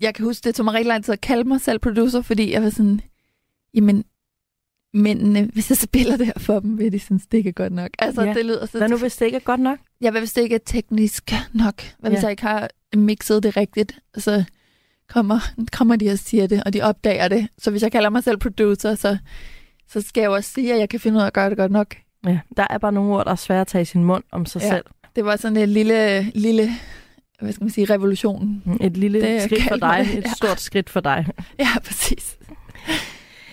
jeg 0.00 0.14
kan 0.14 0.24
huske, 0.24 0.44
det 0.44 0.54
tog 0.54 0.64
mig 0.64 0.74
rigtig 0.74 0.88
lang 0.88 1.04
tid 1.04 1.12
at 1.12 1.20
kalde 1.20 1.44
mig 1.44 1.60
selv 1.60 1.78
producer, 1.78 2.22
fordi 2.22 2.52
jeg 2.52 2.62
var 2.62 2.70
sådan, 2.70 3.00
jamen, 3.74 4.04
men 4.94 5.36
øh, 5.36 5.48
hvis 5.52 5.70
jeg 5.70 5.76
spiller 5.76 6.16
det 6.16 6.26
her 6.26 6.32
for 6.36 6.60
dem, 6.60 6.78
vil 6.78 6.92
de 6.92 6.98
synes, 6.98 7.26
det 7.26 7.38
ikke 7.38 7.48
er 7.48 7.52
godt 7.52 7.72
nok. 7.72 7.90
Altså, 7.98 8.22
Ja. 8.22 8.34
det 8.34 8.44
lyder 8.44 8.66
så... 8.66 8.78
Hvad 8.78 8.88
nu, 8.88 8.96
hvis 8.96 9.16
det 9.16 9.24
ikke 9.26 9.36
er 9.36 9.40
godt 9.40 9.60
nok? 9.60 9.78
Ja, 10.00 10.10
hvad 10.10 10.20
hvis 10.20 10.32
det 10.32 10.42
ikke 10.42 10.54
er 10.54 10.60
teknisk 10.66 11.32
nok? 11.52 11.82
Hvad 11.98 12.10
hvis 12.10 12.18
Ja. 12.18 12.22
jeg 12.22 12.30
ikke 12.30 12.42
har 12.42 12.68
mixet 12.96 13.42
det 13.42 13.56
rigtigt? 13.56 13.98
Så 14.16 14.44
kommer, 15.08 15.40
kommer 15.72 15.96
de 15.96 16.10
og 16.10 16.18
siger 16.18 16.46
det, 16.46 16.64
og 16.64 16.72
de 16.72 16.82
opdager 16.82 17.28
det. 17.28 17.48
Så 17.58 17.70
hvis 17.70 17.82
jeg 17.82 17.92
kalder 17.92 18.10
mig 18.10 18.24
selv 18.24 18.36
producer, 18.36 18.94
så, 18.94 19.16
så 19.88 20.00
skal 20.00 20.20
jeg 20.20 20.28
jo 20.28 20.34
også 20.34 20.50
sige, 20.52 20.72
at 20.74 20.80
jeg 20.80 20.88
kan 20.88 21.00
finde 21.00 21.16
ud 21.16 21.22
af 21.22 21.26
at 21.26 21.32
gøre 21.32 21.50
det 21.50 21.58
godt 21.58 21.72
nok. 21.72 21.94
Ja, 22.26 22.38
der 22.56 22.66
er 22.70 22.78
bare 22.78 22.92
nogle 22.92 23.12
ord, 23.14 23.24
der 23.24 23.30
er 23.32 23.36
svære 23.36 23.60
at 23.60 23.66
tage 23.66 23.82
i 23.82 23.84
sin 23.84 24.04
mund 24.04 24.24
om 24.32 24.46
sig 24.46 24.62
Ja. 24.62 24.68
selv. 24.70 24.84
Det 25.16 25.24
var 25.24 25.36
sådan 25.36 25.56
en 25.56 25.68
lille, 25.68 26.22
lille 26.34 26.70
hvad 27.40 27.52
skal 27.52 27.64
man 27.64 27.70
sige, 27.70 27.84
revolution. 27.94 28.62
Et 28.80 28.96
lille 28.96 29.20
Det 29.20 29.42
skridt 29.42 29.62
for 29.68 29.76
dig, 29.76 30.06
det, 30.10 30.18
et 30.18 30.24
ja. 30.24 30.32
stort 30.36 30.60
skridt 30.60 30.90
for 30.90 31.00
dig. 31.00 31.26
Ja, 31.58 31.68
præcis. 31.84 32.36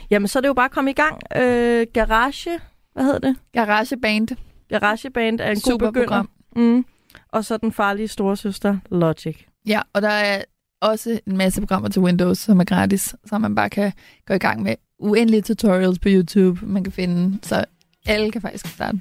Jamen, 0.09 0.27
så 0.27 0.39
er 0.39 0.41
det 0.41 0.47
jo 0.47 0.53
bare 0.53 0.65
at 0.65 0.71
komme 0.71 0.91
i 0.91 0.93
gang. 0.93 1.21
Øh, 1.35 1.87
garage, 1.93 2.59
hvad 2.93 3.03
hedder 3.03 3.19
det? 3.19 3.35
GarageBand, 3.53 4.27
Garageband 4.69 5.39
er 5.39 5.49
en 5.49 5.55
god 5.55 5.71
super 5.71 5.91
begynder. 5.91 6.07
program. 6.07 6.29
Mm. 6.55 6.85
Og 7.31 7.45
så 7.45 7.57
den 7.57 7.71
farlige 7.71 8.07
store 8.07 8.37
søster, 8.37 8.77
Logic. 8.91 9.37
Ja, 9.67 9.81
og 9.93 10.01
der 10.01 10.09
er 10.09 10.41
også 10.81 11.19
en 11.27 11.37
masse 11.37 11.61
programmer 11.61 11.89
til 11.89 12.01
Windows, 12.01 12.37
som 12.37 12.59
er 12.59 12.63
gratis, 12.63 13.15
så 13.25 13.37
man 13.37 13.55
bare 13.55 13.69
kan 13.69 13.91
gå 14.27 14.33
i 14.33 14.37
gang 14.37 14.63
med 14.63 14.75
uendelige 14.99 15.41
tutorials 15.41 15.99
på 15.99 16.09
YouTube, 16.11 16.65
man 16.65 16.83
kan 16.83 16.93
finde, 16.93 17.39
så 17.43 17.65
alle 18.05 18.31
kan 18.31 18.41
faktisk 18.41 18.67
starte. 18.67 18.99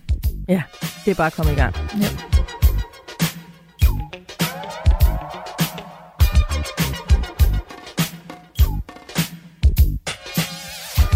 Det 1.04 1.10
er 1.10 1.14
bare 1.14 1.26
at 1.26 1.32
komme 1.32 1.52
i 1.52 1.54
gang. 1.54 1.74
Ja. 2.00 2.43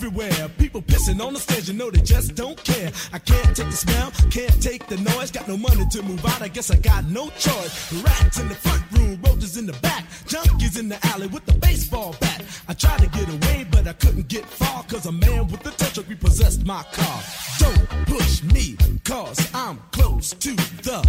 everywhere. 0.00 0.48
People 0.56 0.80
pissing 0.80 1.20
on 1.20 1.34
the 1.34 1.38
stage, 1.38 1.68
you 1.68 1.74
know 1.74 1.90
they 1.90 2.00
just 2.00 2.34
don't 2.34 2.56
care. 2.64 2.90
I 3.12 3.18
can't 3.18 3.54
take 3.54 3.66
the 3.66 3.80
smell, 3.86 4.10
can't 4.30 4.62
take 4.62 4.86
the 4.86 4.96
noise. 4.96 5.30
Got 5.30 5.46
no 5.46 5.58
money 5.58 5.84
to 5.90 6.02
move 6.02 6.24
out, 6.24 6.40
I 6.40 6.48
guess 6.48 6.70
I 6.70 6.76
got 6.76 7.04
no 7.04 7.28
choice. 7.30 7.92
Rats 8.02 8.38
in 8.40 8.48
the 8.48 8.54
front 8.54 8.82
room, 8.92 9.20
roaches 9.22 9.58
in 9.58 9.66
the 9.66 9.74
back, 9.88 10.04
junkies 10.24 10.78
in 10.78 10.88
the 10.88 10.98
alley 11.08 11.26
with 11.26 11.44
the 11.44 11.52
baseball 11.58 12.16
bat. 12.18 12.42
I 12.66 12.72
tried 12.72 13.00
to 13.00 13.08
get 13.08 13.28
away, 13.28 13.66
but 13.70 13.86
I 13.86 13.92
couldn't 13.92 14.28
get 14.28 14.46
far, 14.46 14.84
cause 14.84 15.04
a 15.04 15.12
man 15.12 15.48
with 15.48 15.66
a 15.66 15.70
tow 15.70 15.90
truck 15.92 16.08
repossessed 16.08 16.64
my 16.64 16.82
car. 16.92 17.22
Don't 17.58 18.06
push 18.06 18.42
me, 18.42 18.76
cause 19.04 19.38
I'm 19.54 19.76
close 19.92 20.32
to 20.32 20.54
the 20.56 21.00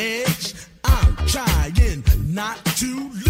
edge. 0.00 0.54
I'm 0.82 1.14
trying 1.28 2.02
not 2.34 2.64
to 2.64 3.10
lose 3.26 3.29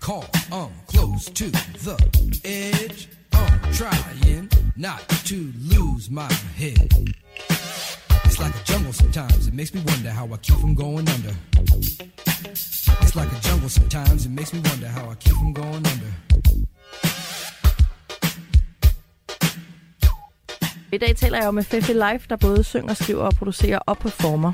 call, 0.00 0.24
I'm 0.52 0.70
close 0.86 1.26
to 1.26 1.50
the 1.50 1.96
edge. 2.44 3.08
I'm 3.32 3.72
trying 3.72 4.48
not 4.76 5.08
to 5.26 5.52
lose 5.58 6.10
my 6.10 6.32
head. 6.56 6.88
It's 8.24 8.38
like 8.38 8.54
a 8.54 8.64
jungle 8.64 8.92
sometimes, 8.92 9.46
it 9.46 9.54
makes 9.54 9.74
me 9.74 9.82
wonder 9.86 10.10
how 10.10 10.26
I 10.32 10.36
keep 10.36 10.56
from 10.58 10.74
going 10.74 11.08
under. 11.08 11.34
It's 13.02 13.16
like 13.16 13.32
a 13.32 13.40
jungle 13.40 13.68
sometimes, 13.68 14.26
it 14.26 14.30
makes 14.30 14.52
me 14.52 14.60
wonder 14.70 14.88
how 14.88 15.10
I 15.10 15.14
keep 15.14 15.34
from 15.34 15.52
going 15.52 15.84
under. 15.92 16.12
I 20.92 20.98
dag 20.98 21.16
taler 21.16 21.42
jeg 21.42 21.54
med 21.54 21.62
Fefe 21.62 21.92
Life, 21.92 22.26
der 22.28 22.36
både 22.36 22.64
synger, 22.64 22.94
skriver 22.94 23.22
og 23.22 23.34
producerer 23.34 23.78
og 23.78 23.98
performer. 23.98 24.52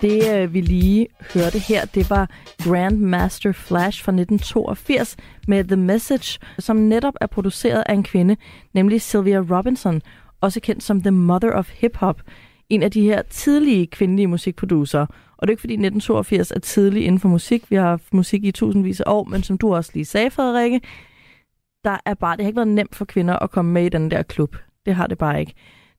Det 0.00 0.34
øh, 0.34 0.54
vi 0.54 0.60
lige 0.60 1.06
hørte 1.34 1.58
her, 1.58 1.84
det 1.84 2.10
var 2.10 2.30
Grandmaster 2.64 3.52
Flash 3.52 4.04
fra 4.04 4.12
1982 4.12 5.16
med 5.48 5.64
The 5.64 5.76
Message, 5.76 6.38
som 6.58 6.76
netop 6.76 7.14
er 7.20 7.26
produceret 7.26 7.82
af 7.86 7.94
en 7.94 8.02
kvinde, 8.02 8.36
nemlig 8.74 9.02
Sylvia 9.02 9.44
Robinson, 9.50 10.02
også 10.40 10.60
kendt 10.60 10.82
som 10.82 11.02
The 11.02 11.10
Mother 11.10 11.52
of 11.52 11.70
Hip 11.70 11.96
Hop, 11.96 12.22
en 12.68 12.82
af 12.82 12.90
de 12.90 13.02
her 13.02 13.22
tidlige 13.22 13.86
kvindelige 13.86 14.26
musikproducere. 14.26 15.06
Og 15.36 15.46
det 15.46 15.48
er 15.48 15.52
ikke 15.52 15.60
fordi 15.60 15.74
1982 15.74 16.50
er 16.50 16.60
tidlig 16.60 17.04
inden 17.04 17.20
for 17.20 17.28
musik. 17.28 17.70
Vi 17.70 17.76
har 17.76 17.88
haft 17.88 18.14
musik 18.14 18.44
i 18.44 18.52
tusindvis 18.52 19.00
af 19.00 19.12
år, 19.12 19.24
men 19.24 19.42
som 19.42 19.58
du 19.58 19.74
også 19.74 19.90
lige 19.94 20.04
sagde, 20.04 20.30
Frederikke, 20.30 20.80
der 21.84 21.96
er 22.06 22.14
bare, 22.14 22.36
det 22.36 22.44
har 22.44 22.48
ikke 22.48 22.56
været 22.56 22.68
nemt 22.68 22.94
for 22.94 23.04
kvinder 23.04 23.36
at 23.36 23.50
komme 23.50 23.72
med 23.72 23.84
i 23.84 23.88
den 23.88 24.10
der 24.10 24.22
klub. 24.22 24.56
Det 24.86 24.94
har 24.94 25.06
det 25.06 25.18
bare 25.18 25.40
ikke. 25.40 25.54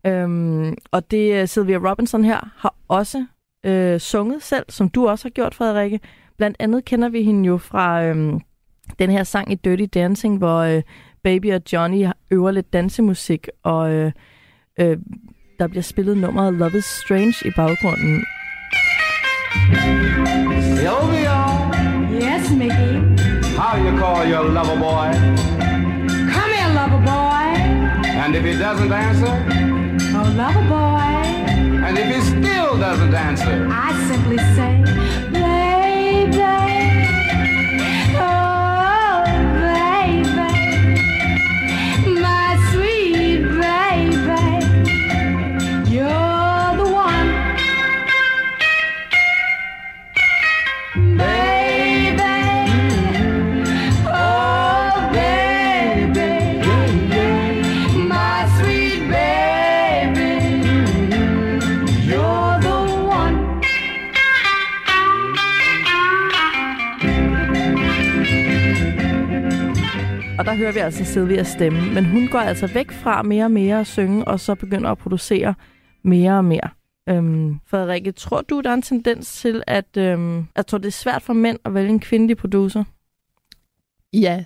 Øhm, 0.05 0.75
og 0.91 1.11
det 1.11 1.41
øh, 1.41 1.47
Sylvia 1.47 1.77
Robinson 1.77 2.23
her 2.23 2.49
har 2.57 2.75
også 2.87 3.25
øh, 3.63 3.99
sunget 3.99 4.43
selv, 4.43 4.65
som 4.69 4.89
du 4.89 5.07
også 5.07 5.25
har 5.25 5.29
gjort, 5.29 5.55
Frederikke. 5.55 5.99
Blandt 6.37 6.57
andet 6.59 6.85
kender 6.85 7.09
vi 7.09 7.23
hende 7.23 7.47
jo 7.47 7.57
fra 7.57 8.03
øhm, 8.03 8.39
den 8.99 9.09
her 9.11 9.23
sang 9.23 9.51
i 9.51 9.55
Dirty 9.55 9.85
Dancing, 9.93 10.37
hvor 10.37 10.57
øh, 10.59 10.81
Baby 11.23 11.53
og 11.53 11.61
Johnny 11.73 12.05
øver 12.31 12.51
lidt 12.51 12.73
dansemusik, 12.73 13.47
og 13.63 13.91
øh, 13.91 14.11
øh, 14.79 14.97
der 15.59 15.67
bliver 15.67 15.83
spillet 15.83 16.17
nummeret 16.17 16.53
Love 16.53 16.77
is 16.77 16.85
Strange 16.85 17.35
i 17.45 17.51
baggrunden. 17.55 18.23
Sylvia, 20.77 21.39
Yes, 22.27 22.51
Mickey. 22.51 22.93
how 23.57 23.75
you 23.77 23.91
call 23.99 24.25
your 24.31 24.43
lover 24.57 24.77
boy? 24.87 25.07
Come 26.35 26.51
here, 26.57 26.71
lover 26.79 27.01
boy. 27.11 27.47
And 28.23 28.35
if 28.35 28.43
he 28.43 28.53
doesn't 28.65 28.91
answer, 28.91 29.33
Oh, 30.17 30.27
lover 30.41 30.65
boy. 30.75 31.11
and 31.85 31.97
if 31.97 32.07
he 32.15 32.21
still 32.21 32.60
doesn't 32.77 33.13
answer, 33.13 33.67
I 33.69 34.07
simply 34.07 34.37
say, 34.37 34.80
Og 70.41 70.45
der 70.45 70.53
hører 70.55 70.71
vi 70.71 70.79
altså 70.79 71.05
Sylvias 71.05 71.47
stemme, 71.47 71.93
men 71.93 72.05
hun 72.05 72.27
går 72.27 72.39
altså 72.39 72.67
væk 72.67 72.91
fra 72.91 73.21
mere 73.21 73.43
og 73.43 73.51
mere 73.51 73.79
at 73.79 73.87
synge, 73.87 74.27
og 74.27 74.39
så 74.39 74.55
begynder 74.55 74.89
at 74.89 74.97
producere 74.97 75.53
mere 76.03 76.37
og 76.37 76.45
mere. 76.45 76.69
Øhm, 77.09 77.59
Frederikke, 77.67 78.11
tror 78.11 78.41
du, 78.41 78.61
der 78.61 78.69
er 78.69 78.73
en 78.73 78.81
tendens 78.81 79.33
til, 79.33 79.63
at 79.67 79.97
øhm, 79.97 80.47
jeg 80.55 80.67
tror, 80.67 80.77
det 80.77 80.87
er 80.87 80.91
svært 80.91 81.21
for 81.21 81.33
mænd 81.33 81.59
at 81.65 81.73
vælge 81.73 81.89
en 81.89 81.99
kvindelig 81.99 82.37
producer? 82.37 82.83
Ja. 84.13 84.43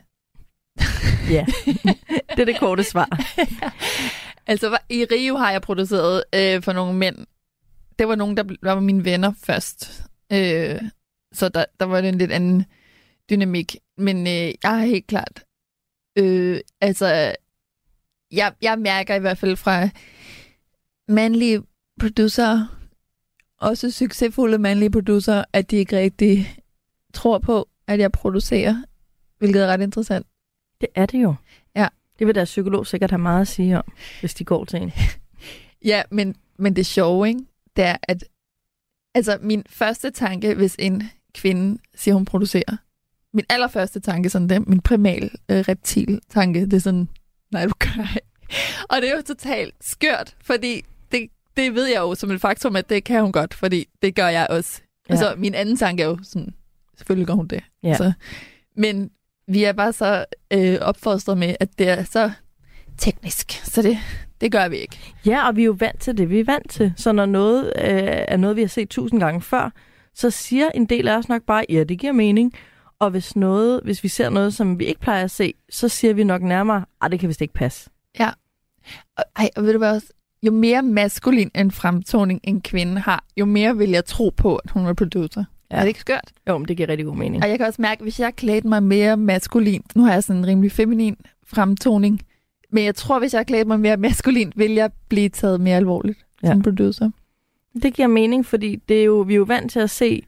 Ja, 1.29 1.45
det 2.29 2.39
er 2.39 2.45
det 2.45 2.59
korte 2.59 2.83
svar. 2.83 3.09
Altså, 4.47 4.77
i 4.89 5.05
Rio 5.11 5.35
har 5.35 5.51
jeg 5.51 5.61
produceret 5.61 6.23
øh, 6.35 6.63
for 6.63 6.73
nogle 6.73 6.97
mænd. 6.97 7.17
Det 7.99 8.07
var 8.07 8.15
nogen, 8.15 8.37
der, 8.37 8.43
der 8.43 8.71
var 8.71 8.79
mine 8.79 9.05
venner 9.05 9.33
først. 9.43 10.03
Øh, 10.33 10.81
så 11.33 11.49
der, 11.49 11.65
der 11.79 11.85
var 11.85 12.01
det 12.01 12.09
en 12.09 12.17
lidt 12.17 12.31
anden 12.31 12.65
dynamik. 13.29 13.75
Men 13.97 14.27
øh, 14.27 14.53
jeg 14.63 14.71
har 14.71 14.85
helt 14.85 15.07
klart... 15.07 15.44
Øh, 16.15 16.59
altså, 16.81 17.35
jeg, 18.31 18.53
jeg 18.61 18.79
mærker 18.79 19.15
i 19.15 19.19
hvert 19.19 19.37
fald 19.37 19.55
fra 19.55 19.89
mandlige 21.07 21.61
producer, 21.99 22.77
også 23.57 23.91
succesfulde 23.91 24.57
mandlige 24.57 24.91
producer, 24.91 25.43
at 25.53 25.71
de 25.71 25.75
ikke 25.75 25.97
rigtig 25.97 26.59
tror 27.13 27.39
på, 27.39 27.69
at 27.87 27.99
jeg 27.99 28.11
producerer, 28.11 28.83
hvilket 29.37 29.63
er 29.63 29.67
ret 29.67 29.81
interessant. 29.81 30.27
Det 30.81 30.89
er 30.95 31.05
det 31.05 31.23
jo. 31.23 31.35
Ja. 31.75 31.87
Det 32.19 32.27
vil 32.27 32.35
deres 32.35 32.49
psykolog 32.49 32.87
sikkert 32.87 33.11
have 33.11 33.19
meget 33.21 33.41
at 33.41 33.47
sige 33.47 33.77
om, 33.77 33.91
hvis 34.19 34.33
de 34.33 34.45
går 34.45 34.65
til 34.65 34.81
en. 34.81 34.91
Ja, 35.85 36.03
men, 36.11 36.35
men 36.57 36.75
det 36.75 36.85
sjove, 36.85 37.27
ikke? 37.27 37.39
det 37.75 37.83
er, 37.83 37.97
at 38.03 38.23
altså, 39.13 39.37
min 39.41 39.63
første 39.69 40.11
tanke, 40.11 40.55
hvis 40.55 40.75
en 40.79 41.03
kvinde 41.33 41.81
siger, 41.95 42.15
hun 42.15 42.25
producerer, 42.25 42.77
min 43.35 43.45
allerførste 43.49 43.99
tanke, 43.99 44.29
sådan 44.29 44.49
det, 44.49 44.67
min 44.67 44.79
primal 44.81 45.31
øh, 45.49 45.59
reptil 45.59 46.19
tanke, 46.29 46.65
det 46.65 46.73
er 46.73 46.79
sådan, 46.79 47.09
nej, 47.51 47.65
du 47.65 47.73
gør 47.79 48.15
ikke. 48.15 48.27
Og 48.89 49.01
det 49.01 49.09
er 49.11 49.15
jo 49.15 49.21
totalt 49.21 49.75
skørt, 49.81 50.35
fordi 50.43 50.85
det, 51.11 51.29
det 51.57 51.75
ved 51.75 51.85
jeg 51.85 51.99
jo 51.99 52.15
som 52.15 52.31
et 52.31 52.41
faktum, 52.41 52.75
at 52.75 52.89
det 52.89 53.03
kan 53.03 53.21
hun 53.21 53.31
godt, 53.31 53.53
fordi 53.53 53.87
det 54.01 54.15
gør 54.15 54.27
jeg 54.27 54.47
også. 54.49 54.81
Ja. 55.09 55.13
Altså, 55.13 55.33
min 55.37 55.53
anden 55.53 55.77
tanke 55.77 56.03
er 56.03 56.07
jo 56.07 56.17
sådan, 56.23 56.53
selvfølgelig 56.97 57.27
gør 57.27 57.33
hun 57.33 57.47
det. 57.47 57.63
Ja. 57.83 57.97
Så, 57.97 58.11
men 58.77 59.09
vi 59.47 59.63
er 59.63 59.73
bare 59.73 59.93
så 59.93 60.25
øh, 60.51 60.77
opfostret 60.81 61.37
med, 61.37 61.55
at 61.59 61.79
det 61.79 61.89
er 61.89 62.03
så 62.03 62.31
teknisk, 62.97 63.51
så 63.51 63.81
det, 63.81 63.97
det 64.41 64.51
gør 64.51 64.67
vi 64.67 64.77
ikke. 64.77 64.99
Ja, 65.25 65.47
og 65.47 65.55
vi 65.55 65.61
er 65.61 65.65
jo 65.65 65.75
vant 65.79 66.01
til 66.01 66.17
det, 66.17 66.29
vi 66.29 66.39
er 66.39 66.43
vant 66.45 66.69
til. 66.69 66.93
Så 66.97 67.11
når 67.11 67.25
noget 67.25 67.65
øh, 67.65 68.23
er 68.27 68.37
noget, 68.37 68.55
vi 68.55 68.61
har 68.61 68.67
set 68.67 68.89
tusind 68.89 69.19
gange 69.19 69.41
før, 69.41 69.69
så 70.13 70.29
siger 70.29 70.69
en 70.69 70.85
del 70.85 71.07
af 71.07 71.17
os 71.17 71.29
nok 71.29 71.41
bare, 71.43 71.65
ja, 71.69 71.83
det 71.83 71.99
giver 71.99 72.13
mening. 72.13 72.53
Og 72.99 73.09
hvis, 73.11 73.35
noget, 73.35 73.81
hvis 73.83 74.03
vi 74.03 74.07
ser 74.07 74.29
noget, 74.29 74.53
som 74.53 74.79
vi 74.79 74.85
ikke 74.85 75.01
plejer 75.01 75.23
at 75.23 75.31
se, 75.31 75.53
så 75.69 75.87
siger 75.89 76.13
vi 76.13 76.23
nok 76.23 76.41
nærmere, 76.41 76.85
at 77.01 77.11
det 77.11 77.19
kan 77.19 77.29
vist 77.29 77.41
ikke 77.41 77.53
passe. 77.53 77.89
Og, 79.17 79.23
ej, 79.35 79.49
og 79.55 79.63
ved 79.63 79.71
du 79.71 79.77
hvad 79.77 79.95
også? 79.95 80.07
Jo 80.43 80.51
mere 80.51 80.81
maskulin 80.81 81.51
en 81.55 81.71
fremtoning 81.71 82.39
en 82.43 82.61
kvinde 82.61 83.01
har, 83.01 83.23
jo 83.37 83.45
mere 83.45 83.77
vil 83.77 83.89
jeg 83.89 84.05
tro 84.05 84.29
på, 84.37 84.55
at 84.55 84.71
hun 84.71 84.85
er 84.85 84.93
producer. 84.93 85.43
Ja. 85.71 85.75
Er 85.75 85.79
det 85.79 85.87
ikke 85.87 85.99
skørt? 85.99 86.31
Jo, 86.49 86.57
men 86.57 86.67
det 86.67 86.77
giver 86.77 86.89
rigtig 86.89 87.05
god 87.05 87.15
mening. 87.15 87.43
Og 87.43 87.49
jeg 87.49 87.57
kan 87.57 87.67
også 87.67 87.81
mærke, 87.81 88.03
hvis 88.03 88.19
jeg 88.19 88.35
klædte 88.35 88.67
mig 88.67 88.83
mere 88.83 89.17
maskulin, 89.17 89.83
nu 89.95 90.03
har 90.03 90.13
jeg 90.13 90.23
sådan 90.23 90.39
en 90.41 90.47
rimelig 90.47 90.71
feminin 90.71 91.17
fremtoning, 91.47 92.21
men 92.71 92.85
jeg 92.85 92.95
tror, 92.95 93.19
hvis 93.19 93.33
jeg 93.33 93.47
klædte 93.47 93.67
mig 93.67 93.79
mere 93.79 93.97
maskulin, 93.97 94.53
vil 94.55 94.71
jeg 94.71 94.91
blive 95.09 95.29
taget 95.29 95.61
mere 95.61 95.75
alvorligt 95.77 96.19
Ja. 96.43 96.47
ja. 96.47 96.53
som 96.53 96.61
producer. 96.61 97.09
Det 97.83 97.93
giver 97.93 98.07
mening, 98.07 98.45
fordi 98.45 98.75
det 98.89 98.99
er 98.99 99.03
jo, 99.03 99.19
vi 99.21 99.33
er 99.33 99.37
jo 99.37 99.43
vant 99.43 99.71
til 99.71 99.79
at 99.79 99.89
se, 99.89 100.23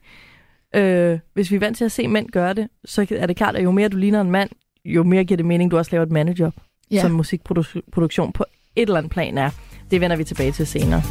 øh, 0.74 1.18
hvis 1.34 1.50
vi 1.50 1.56
er 1.56 1.60
vant 1.60 1.76
til 1.76 1.84
at 1.84 1.92
se 1.92 2.08
mænd 2.08 2.28
gøre 2.28 2.54
det, 2.54 2.68
så 2.84 3.06
er 3.10 3.26
det 3.26 3.36
klart, 3.36 3.56
at 3.56 3.64
jo 3.64 3.70
mere 3.70 3.88
du 3.88 3.96
ligner 3.96 4.20
en 4.20 4.30
mand, 4.30 4.50
jo 4.84 5.02
mere 5.02 5.24
giver 5.24 5.36
det 5.36 5.46
mening, 5.46 5.70
du 5.70 5.78
også 5.78 5.90
laver 5.92 6.02
et 6.06 6.12
managerjob, 6.12 6.54
ja. 6.90 6.96
Ja. 6.96 7.00
som 7.00 7.10
musikproduktion 7.10 8.32
på 8.32 8.44
et 8.76 8.82
eller 8.82 8.98
andet 8.98 9.12
plan 9.12 9.38
er. 9.38 9.50
Det 9.90 10.00
vender 10.00 10.16
vi 10.16 10.24
tilbage 10.24 10.52
til 10.52 10.66
senere. 10.66 11.02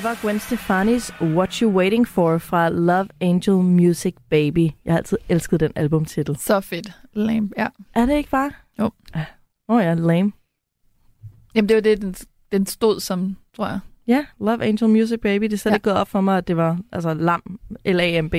Var 0.00 0.18
Gwen 0.22 0.36
Stefani's 0.36 1.22
What 1.36 1.54
You 1.54 1.70
Waiting 1.72 2.08
For 2.08 2.38
fra 2.38 2.68
Love 2.68 3.08
Angel 3.20 3.56
Music 3.56 4.14
Baby. 4.30 4.68
Jeg 4.84 4.92
har 4.92 4.96
altid 4.98 5.18
elsket 5.28 5.60
den 5.60 5.72
albumtitel. 5.76 6.36
Så 6.36 6.60
fedt. 6.60 6.92
Lame, 7.12 7.50
ja. 7.58 7.66
Er 7.94 8.06
det 8.06 8.16
ikke 8.16 8.30
bare? 8.30 8.50
Jo. 8.78 8.90
Åh 9.14 9.22
oh, 9.68 9.82
ja, 9.82 9.94
lame. 9.94 10.32
Jamen, 11.54 11.68
det 11.68 11.74
var 11.74 11.80
det, 11.80 12.02
den, 12.02 12.14
den 12.52 12.66
stod 12.66 13.00
som, 13.00 13.36
tror 13.56 13.66
jeg. 13.66 13.78
Ja, 14.06 14.24
Love 14.40 14.64
Angel 14.64 14.90
Music 14.90 15.18
Baby. 15.22 15.44
Det 15.44 15.52
er 15.52 15.56
slet 15.56 15.72
Ja. 15.72 15.76
ikke 15.76 15.84
gået 15.84 15.96
op 15.96 16.08
for 16.08 16.20
mig, 16.20 16.38
at 16.38 16.48
det 16.48 16.56
var 16.56 16.78
altså 16.92 17.14
lam, 17.14 17.60
L-A-M-B, 17.86 18.34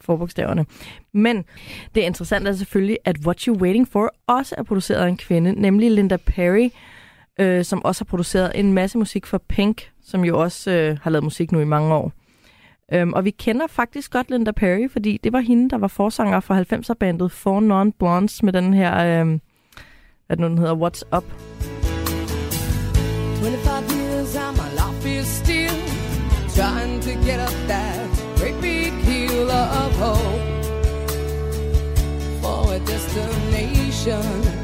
forbogstaverne. 0.00 0.66
Men 1.12 1.44
det 1.94 2.00
interessante 2.00 2.50
er 2.50 2.54
selvfølgelig, 2.54 2.98
at 3.04 3.16
What 3.26 3.40
You 3.40 3.56
Waiting 3.56 3.88
For 3.88 4.14
også 4.26 4.54
er 4.58 4.62
produceret 4.62 4.98
af 5.04 5.08
en 5.08 5.16
kvinde, 5.16 5.52
nemlig 5.52 5.90
Linda 5.90 6.16
Perry, 6.16 6.68
øh, 7.40 7.64
som 7.64 7.84
også 7.84 8.04
har 8.04 8.06
produceret 8.06 8.52
en 8.54 8.72
masse 8.72 8.98
musik 8.98 9.26
for 9.26 9.38
Pink, 9.38 9.90
som 10.02 10.24
jo 10.24 10.40
også 10.42 10.70
øh, 10.70 10.98
har 11.02 11.10
lavet 11.10 11.24
musik 11.24 11.52
nu 11.52 11.60
i 11.60 11.64
mange 11.64 11.94
år. 11.94 12.12
Øhm, 12.92 13.12
og 13.12 13.24
vi 13.24 13.30
kender 13.30 13.66
faktisk 13.66 14.12
godt 14.12 14.30
Linda 14.30 14.52
Perry, 14.52 14.88
fordi 14.90 15.20
det 15.24 15.32
var 15.32 15.40
hende, 15.40 15.70
der 15.70 15.78
var 15.78 15.88
forsanger 15.88 16.40
for 16.40 16.54
90'er-bandet 16.54 17.32
Four 17.32 17.60
Non 17.60 17.92
Blondes 17.92 18.42
med 18.42 18.52
den 18.52 18.74
her, 18.74 18.96
øh, 18.96 19.38
hvad 20.26 20.36
nu, 20.36 20.48
den 20.48 20.58
hedder, 20.58 20.74
What's 20.74 21.16
Up. 21.16 21.24
25 23.42 23.90
years 23.90 24.36
and 24.36 24.56
my 24.56 24.70
life 24.72 25.06
is 25.06 25.26
still 25.26 25.76
trying 26.56 27.00
to 27.00 27.10
get 27.10 27.40
up 27.40 27.54
that 27.68 28.08
great 28.38 28.60
big 28.60 28.92
hill 28.92 29.50
of 29.50 29.92
hope 29.98 30.40
for 32.42 32.72
a 32.72 32.78
destination. 32.78 34.63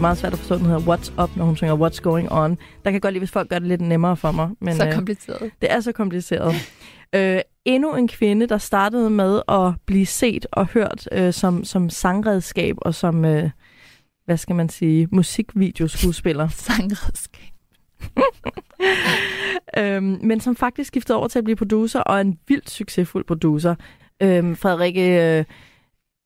Er 0.00 0.02
meget 0.02 0.18
svært 0.18 0.32
at 0.32 0.38
forstå, 0.38 0.56
den 0.56 0.66
hedder 0.66 0.80
What's 0.80 1.22
Up, 1.22 1.36
når 1.36 1.44
hun 1.44 1.56
synger 1.56 1.76
What's 1.76 2.00
Going 2.00 2.32
On. 2.32 2.58
Der 2.84 2.90
kan 2.90 3.00
godt 3.00 3.12
lide, 3.12 3.20
hvis 3.20 3.30
folk 3.30 3.48
gør 3.48 3.58
det 3.58 3.68
lidt 3.68 3.80
nemmere 3.80 4.16
for 4.16 4.32
mig. 4.32 4.50
Men, 4.60 4.74
så 4.74 4.86
øh, 4.86 4.92
kompliceret. 4.92 5.50
det 5.62 5.72
er 5.72 5.80
så 5.80 5.92
kompliceret. 5.92 6.54
øh, 7.14 7.40
endnu 7.64 7.94
en 7.94 8.08
kvinde, 8.08 8.46
der 8.46 8.58
startede 8.58 9.10
med 9.10 9.42
at 9.48 9.72
blive 9.86 10.06
set 10.06 10.46
og 10.52 10.66
hørt 10.66 11.08
øh, 11.12 11.32
som, 11.32 11.64
som 11.64 11.90
sangredskab 11.90 12.76
og 12.78 12.94
som, 12.94 13.24
øh, 13.24 13.50
hvad 14.24 14.36
skal 14.36 14.56
man 14.56 14.68
sige, 14.68 15.08
musikvideoskuespiller. 15.12 16.48
Sangredskab. 16.68 17.52
øhm, 19.78 20.18
men 20.22 20.40
som 20.40 20.56
faktisk 20.56 20.88
skiftede 20.88 21.18
over 21.18 21.28
til 21.28 21.38
at 21.38 21.44
blive 21.44 21.56
producer, 21.56 22.00
og 22.00 22.20
en 22.20 22.38
vildt 22.48 22.70
succesfuld 22.70 23.24
producer. 23.24 23.74
Øhm, 24.22 24.56
Frederikke, 24.56 25.38
øh, 25.38 25.44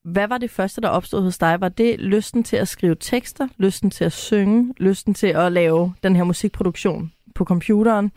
hvad 0.05 0.29
var 0.29 0.39
det 0.39 0.51
første, 0.51 0.81
der 0.81 0.89
opstod 0.89 1.23
hos 1.23 1.39
dig? 1.39 1.61
Var 1.61 1.69
det 1.69 2.01
lysten 2.01 2.45
til 2.45 2.57
at 2.57 2.69
skrive 2.69 2.97
tekster, 3.01 3.49
lysten 3.57 3.91
til 3.91 4.05
at 4.05 4.13
synge, 4.13 4.75
lysten 4.77 5.15
til 5.15 5.27
at 5.27 5.53
lave 5.53 5.95
den 6.03 6.17
her 6.17 6.25
musikproduktion 6.25 7.13
på 7.35 7.45
computeren, 7.45 8.13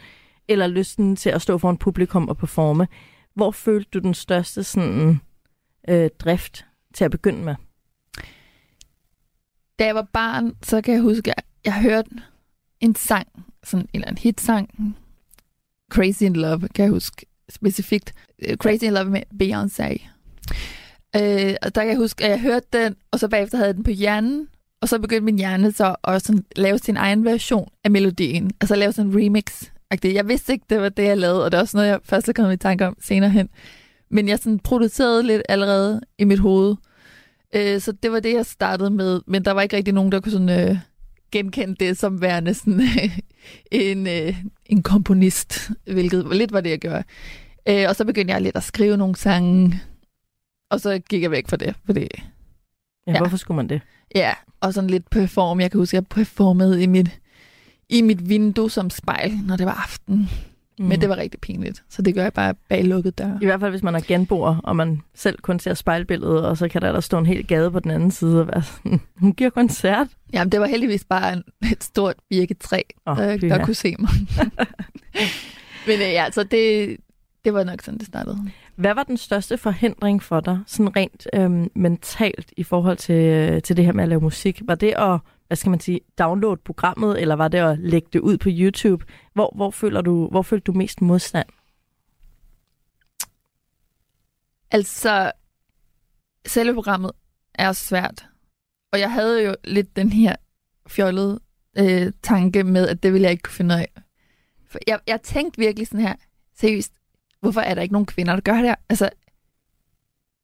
eller 0.47 0.67
lysten 0.67 1.15
til 1.15 1.29
at 1.29 1.41
stå 1.41 1.57
foran 1.57 1.77
publikum 1.77 2.29
og 2.29 2.37
performe? 2.37 2.87
Hvor 3.33 3.51
følte 3.51 3.89
du 3.93 3.99
den 3.99 4.13
største 4.13 4.63
sådan, 4.63 5.19
øh, 5.89 6.09
drift 6.19 6.65
til 6.93 7.05
at 7.05 7.11
begynde 7.11 7.43
med? 7.43 7.55
Da 9.79 9.85
jeg 9.85 9.95
var 9.95 10.07
barn, 10.13 10.55
så 10.63 10.81
kan 10.81 10.93
jeg 10.93 11.01
huske, 11.01 11.37
at 11.37 11.45
jeg 11.65 11.81
hørte 11.81 12.09
en 12.79 12.95
sang, 12.95 13.27
sådan, 13.63 13.87
eller 13.93 14.07
en 14.07 14.17
hitsang, 14.17 14.95
Crazy 15.91 16.23
in 16.23 16.35
Love, 16.35 16.67
kan 16.75 16.83
jeg 16.83 16.91
huske 16.91 17.25
specifikt. 17.49 18.13
Øh, 18.39 18.57
Crazy 18.57 18.83
in 18.83 18.93
Love 18.93 19.09
med 19.09 19.21
Beyoncé. 19.43 20.07
Øh, 21.21 21.55
og 21.61 21.75
der 21.75 21.81
kan 21.81 21.89
jeg 21.89 21.97
huske, 21.97 22.23
at 22.23 22.29
jeg 22.29 22.41
hørte 22.41 22.67
den, 22.73 22.95
og 23.11 23.19
så 23.19 23.27
bagefter 23.27 23.57
havde 23.57 23.67
jeg 23.67 23.75
den 23.75 23.83
på 23.83 23.91
hjernen, 23.91 24.47
og 24.81 24.89
så 24.89 24.99
begyndte 24.99 25.25
min 25.25 25.37
hjerne 25.37 25.71
så 25.71 25.95
at 26.03 26.21
sådan 26.21 26.43
lave 26.55 26.77
sin 26.77 26.97
egen 26.97 27.25
version 27.25 27.69
af 27.83 27.91
melodien. 27.91 28.51
Altså 28.61 28.75
lave 28.75 28.91
sådan 28.91 29.11
en 29.11 29.17
remix. 29.17 29.63
Jeg 30.03 30.27
vidste 30.27 30.53
ikke, 30.53 30.65
det 30.69 30.81
var 30.81 30.89
det, 30.89 31.03
jeg 31.03 31.17
lavede, 31.17 31.45
og 31.45 31.51
det 31.51 31.57
er 31.57 31.61
også 31.61 31.77
noget, 31.77 31.89
jeg 31.89 31.99
først 32.03 32.29
er 32.29 32.33
kommet 32.33 32.53
i 32.53 32.57
tanke 32.57 32.87
om 32.87 32.97
senere 33.01 33.29
hen. 33.29 33.49
Men 34.11 34.27
jeg 34.27 34.39
sådan 34.39 34.59
producerede 34.59 35.23
lidt 35.23 35.41
allerede 35.49 36.01
i 36.17 36.23
mit 36.23 36.39
hoved. 36.39 36.75
Øh, 37.55 37.81
så 37.81 37.91
det 37.91 38.11
var 38.11 38.19
det, 38.19 38.33
jeg 38.33 38.45
startede 38.45 38.89
med. 38.89 39.21
Men 39.27 39.45
der 39.45 39.51
var 39.51 39.61
ikke 39.61 39.75
rigtig 39.75 39.93
nogen, 39.93 40.11
der 40.11 40.19
kunne 40.19 40.31
sådan, 40.31 40.69
øh, 40.69 40.77
genkende 41.31 41.75
det 41.79 41.97
som 41.97 42.21
værende 42.21 42.53
sådan, 42.53 42.81
en, 43.71 44.07
øh, 44.07 44.43
en 44.65 44.83
komponist, 44.83 45.71
hvilket 45.91 46.27
lidt 46.31 46.53
var 46.53 46.61
det, 46.61 46.69
jeg 46.69 46.79
gjorde. 46.79 47.03
Øh, 47.69 47.85
og 47.89 47.95
så 47.95 48.05
begyndte 48.05 48.33
jeg 48.33 48.41
lidt 48.41 48.55
at 48.55 48.63
skrive 48.63 48.97
nogle 48.97 49.15
sange, 49.15 49.81
og 50.71 50.81
så 50.81 50.99
gik 51.09 51.21
jeg 51.21 51.31
væk 51.31 51.47
fra 51.49 51.57
det, 51.57 51.75
fordi 51.85 52.07
Ja, 53.07 53.11
Ja. 53.13 53.17
Hvorfor 53.17 53.37
skulle 53.37 53.55
man 53.55 53.69
det? 53.69 53.81
Ja, 54.15 54.33
og 54.61 54.73
sådan 54.73 54.89
lidt 54.89 55.09
perform. 55.09 55.59
Jeg 55.59 55.71
kan 55.71 55.79
huske, 55.79 55.97
at 55.97 56.01
jeg 56.01 56.07
performede 56.07 56.83
i 56.83 56.85
mit, 56.85 57.19
i 57.89 58.01
mit 58.01 58.29
vindue 58.29 58.71
som 58.71 58.89
spejl, 58.89 59.31
når 59.47 59.55
det 59.55 59.65
var 59.65 59.83
aften. 59.83 60.29
Mm. 60.79 60.85
Men 60.85 61.01
det 61.01 61.09
var 61.09 61.17
rigtig 61.17 61.39
pinligt, 61.39 61.83
så 61.89 62.01
det 62.01 62.13
gør 62.15 62.23
jeg 62.23 62.33
bare 62.33 62.53
bag 62.69 62.85
lukket 62.85 63.17
dør. 63.17 63.37
I 63.41 63.45
hvert 63.45 63.59
fald, 63.59 63.71
hvis 63.71 63.83
man 63.83 63.95
er 63.95 63.99
genboer, 64.07 64.57
og 64.63 64.75
man 64.75 65.01
selv 65.15 65.39
kun 65.39 65.59
ser 65.59 65.73
spejlbilledet, 65.73 66.45
og 66.45 66.57
så 66.57 66.67
kan 66.67 66.81
der, 66.81 66.91
der 66.91 66.99
stå 66.99 67.17
en 67.17 67.25
hel 67.25 67.47
gade 67.47 67.71
på 67.71 67.79
den 67.79 67.91
anden 67.91 68.11
side 68.11 68.41
og 68.41 68.47
være 68.47 68.63
sådan, 68.63 69.01
hun 69.21 69.33
giver 69.33 69.49
koncert. 69.49 70.07
Jamen, 70.33 70.51
det 70.51 70.59
var 70.59 70.67
heldigvis 70.67 71.05
bare 71.05 71.33
en, 71.33 71.43
et 71.71 71.83
stort 71.83 72.15
birketræ, 72.29 72.81
Åh, 73.07 73.17
oh, 73.17 73.23
der, 73.23 73.37
pyha. 73.37 73.57
der 73.57 73.65
kunne 73.65 73.75
se 73.75 73.95
mig. 73.99 74.09
Men 75.87 75.95
øh, 75.95 75.99
ja, 75.99 76.31
så 76.31 76.43
det, 76.43 76.97
det 77.45 77.53
var 77.53 77.63
nok 77.63 77.81
sådan, 77.81 77.97
det 77.97 78.07
startede. 78.07 78.51
Hvad 78.77 78.93
var 78.93 79.03
den 79.03 79.17
største 79.17 79.57
forhindring 79.57 80.23
for 80.23 80.39
dig, 80.39 80.59
sådan 80.67 80.95
rent 80.95 81.27
øhm, 81.33 81.71
mentalt, 81.75 82.53
i 82.57 82.63
forhold 82.63 82.97
til, 82.97 83.15
øh, 83.15 83.61
til 83.61 83.77
det 83.77 83.85
her 83.85 83.91
med 83.91 84.03
at 84.03 84.09
lave 84.09 84.21
musik? 84.21 84.61
Var 84.65 84.75
det 84.75 84.93
at, 84.97 85.19
hvad 85.47 85.57
skal 85.57 85.69
man 85.69 85.79
sige, 85.79 85.99
downloade 86.19 86.61
programmet, 86.65 87.21
eller 87.21 87.35
var 87.35 87.47
det 87.47 87.57
at 87.57 87.79
lægge 87.79 88.07
det 88.13 88.19
ud 88.19 88.37
på 88.37 88.49
YouTube? 88.51 89.05
Hvor, 89.33 89.53
hvor, 89.55 89.71
føler 89.71 90.01
du, 90.01 90.27
hvor 90.27 90.41
følte 90.41 90.63
du 90.63 90.71
mest 90.71 91.01
modstand? 91.01 91.47
Altså, 94.71 95.31
selve 96.45 96.73
programmet 96.73 97.11
er 97.53 97.71
svært. 97.71 98.25
Og 98.93 98.99
jeg 98.99 99.11
havde 99.11 99.43
jo 99.43 99.55
lidt 99.63 99.95
den 99.95 100.11
her 100.11 100.35
fjollede 100.87 101.39
øh, 101.77 102.11
tanke 102.23 102.63
med, 102.63 102.87
at 102.87 103.03
det 103.03 103.13
ville 103.13 103.23
jeg 103.23 103.31
ikke 103.31 103.43
kunne 103.43 103.53
finde 103.53 103.75
ud 103.75 103.79
af. 103.79 103.91
For 104.69 104.79
jeg, 104.87 104.99
jeg 105.07 105.21
tænkte 105.21 105.59
virkelig 105.59 105.87
sådan 105.87 106.05
her, 106.05 106.15
seriøst, 106.55 106.93
hvorfor 107.41 107.61
er 107.61 107.73
der 107.73 107.81
ikke 107.81 107.93
nogen 107.93 108.05
kvinder, 108.05 108.33
der 108.33 108.41
gør 108.41 108.53
det 108.53 108.63
her? 108.63 108.75
Altså, 108.89 109.09